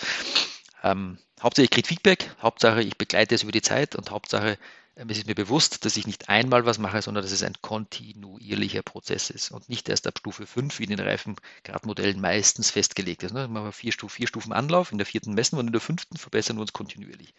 Ähm, 0.83 1.19
Hauptsache 1.43 1.65
ich 1.65 1.71
kriege 1.71 1.89
Feedback, 1.89 2.31
Hauptsache 2.41 2.83
ich 2.83 2.97
begleite 2.97 3.35
es 3.35 3.43
über 3.43 3.53
die 3.53 3.63
Zeit 3.63 3.97
und 3.97 4.11
Hauptsache 4.11 4.59
es 5.07 5.19
ist 5.19 5.27
mir 5.27 5.35
bewusst, 5.35 5.85
dass 5.85 5.97
ich 5.97 6.07
nicht 6.07 6.29
einmal 6.29 6.67
was 6.67 6.79
mache, 6.79 7.01
sondern 7.03 7.23
dass 7.23 7.33
es 7.33 7.45
ein 7.45 7.55
kontinuierlicher 7.63 8.83
Prozess 8.83 9.31
ist 9.31 9.53
und 9.53 9.69
nicht 9.69 9.89
erst 9.89 10.09
ab 10.09 10.19
Stufe 10.19 10.47
5 10.47 10.79
wie 10.79 10.85
in 10.85 10.91
den 10.91 11.01
Reifengradmodellen 11.01 12.21
meistens 12.21 12.71
festgelegt 12.71 13.23
ist. 13.23 13.33
Ne? 13.33 13.47
Machen 13.47 13.67
wir 13.67 13.73
vier, 13.73 13.93
Stufen, 13.93 14.17
vier 14.17 14.27
Stufen 14.27 14.53
Anlauf, 14.53 14.91
in 14.91 14.99
der 14.99 15.07
vierten 15.07 15.35
messen 15.35 15.59
und 15.59 15.69
in 15.69 15.73
der 15.73 15.81
fünften 15.81 16.17
verbessern 16.17 16.57
wir 16.57 16.63
uns 16.63 16.73
kontinuierlich. 16.73 17.33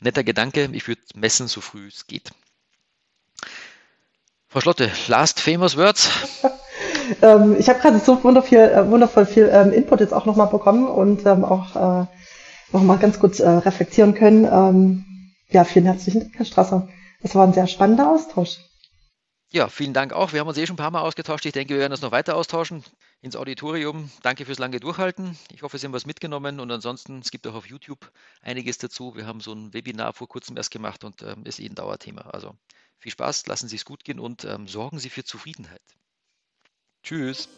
Netter 0.00 0.24
Gedanke, 0.24 0.68
ich 0.72 0.88
würde 0.88 1.00
messen, 1.14 1.48
so 1.48 1.62
früh 1.62 1.88
es 1.88 2.06
geht. 2.06 2.30
Frau 4.48 4.60
Schlotte, 4.60 4.90
last 5.08 5.40
famous 5.40 5.76
words. 5.78 6.10
ähm, 7.22 7.56
ich 7.58 7.70
habe 7.70 7.80
gerade 7.80 7.98
so 7.98 8.22
wundervoll, 8.22 8.58
äh, 8.58 8.90
wundervoll 8.90 9.24
viel 9.24 9.48
ähm, 9.50 9.72
Input 9.72 10.00
jetzt 10.00 10.12
auch 10.12 10.26
nochmal 10.26 10.48
bekommen 10.48 10.86
und 10.86 11.24
ähm, 11.24 11.46
auch 11.46 12.02
äh, 12.02 12.06
nochmal 12.72 12.98
ganz 12.98 13.18
kurz 13.18 13.40
äh, 13.40 13.48
reflektieren 13.48 14.14
können. 14.14 14.44
Ähm, 14.44 15.15
ja, 15.48 15.64
vielen 15.64 15.86
herzlichen 15.86 16.20
Dank, 16.20 16.34
Herr 16.36 16.46
Strasser. 16.46 16.88
Es 17.20 17.34
war 17.34 17.46
ein 17.46 17.52
sehr 17.52 17.66
spannender 17.66 18.10
Austausch. 18.10 18.58
Ja, 19.52 19.68
vielen 19.68 19.94
Dank 19.94 20.12
auch. 20.12 20.32
Wir 20.32 20.40
haben 20.40 20.48
uns 20.48 20.58
eh 20.58 20.66
schon 20.66 20.74
ein 20.74 20.78
paar 20.78 20.90
Mal 20.90 21.02
ausgetauscht. 21.02 21.46
Ich 21.46 21.52
denke, 21.52 21.74
wir 21.74 21.80
werden 21.80 21.92
uns 21.92 22.02
noch 22.02 22.10
weiter 22.10 22.36
austauschen 22.36 22.82
ins 23.22 23.36
Auditorium. 23.36 24.10
Danke 24.22 24.44
fürs 24.44 24.58
lange 24.58 24.80
Durchhalten. 24.80 25.38
Ich 25.52 25.62
hoffe, 25.62 25.78
Sie 25.78 25.86
haben 25.86 25.92
was 25.92 26.04
mitgenommen 26.04 26.58
und 26.58 26.70
ansonsten, 26.70 27.20
es 27.20 27.30
gibt 27.30 27.46
auch 27.46 27.54
auf 27.54 27.66
YouTube 27.66 28.10
einiges 28.42 28.78
dazu. 28.78 29.14
Wir 29.14 29.26
haben 29.26 29.40
so 29.40 29.52
ein 29.52 29.72
Webinar 29.72 30.12
vor 30.12 30.28
kurzem 30.28 30.56
erst 30.56 30.72
gemacht 30.72 31.04
und 31.04 31.22
ähm, 31.22 31.44
ist 31.44 31.60
eh 31.60 31.66
ein 31.66 31.76
Dauerthema. 31.76 32.22
Also 32.22 32.54
viel 32.98 33.12
Spaß, 33.12 33.46
lassen 33.46 33.68
Sie 33.68 33.76
es 33.76 33.84
gut 33.84 34.04
gehen 34.04 34.18
und 34.18 34.44
ähm, 34.44 34.66
sorgen 34.66 34.98
Sie 34.98 35.10
für 35.10 35.24
Zufriedenheit. 35.24 35.82
Tschüss. 37.02 37.48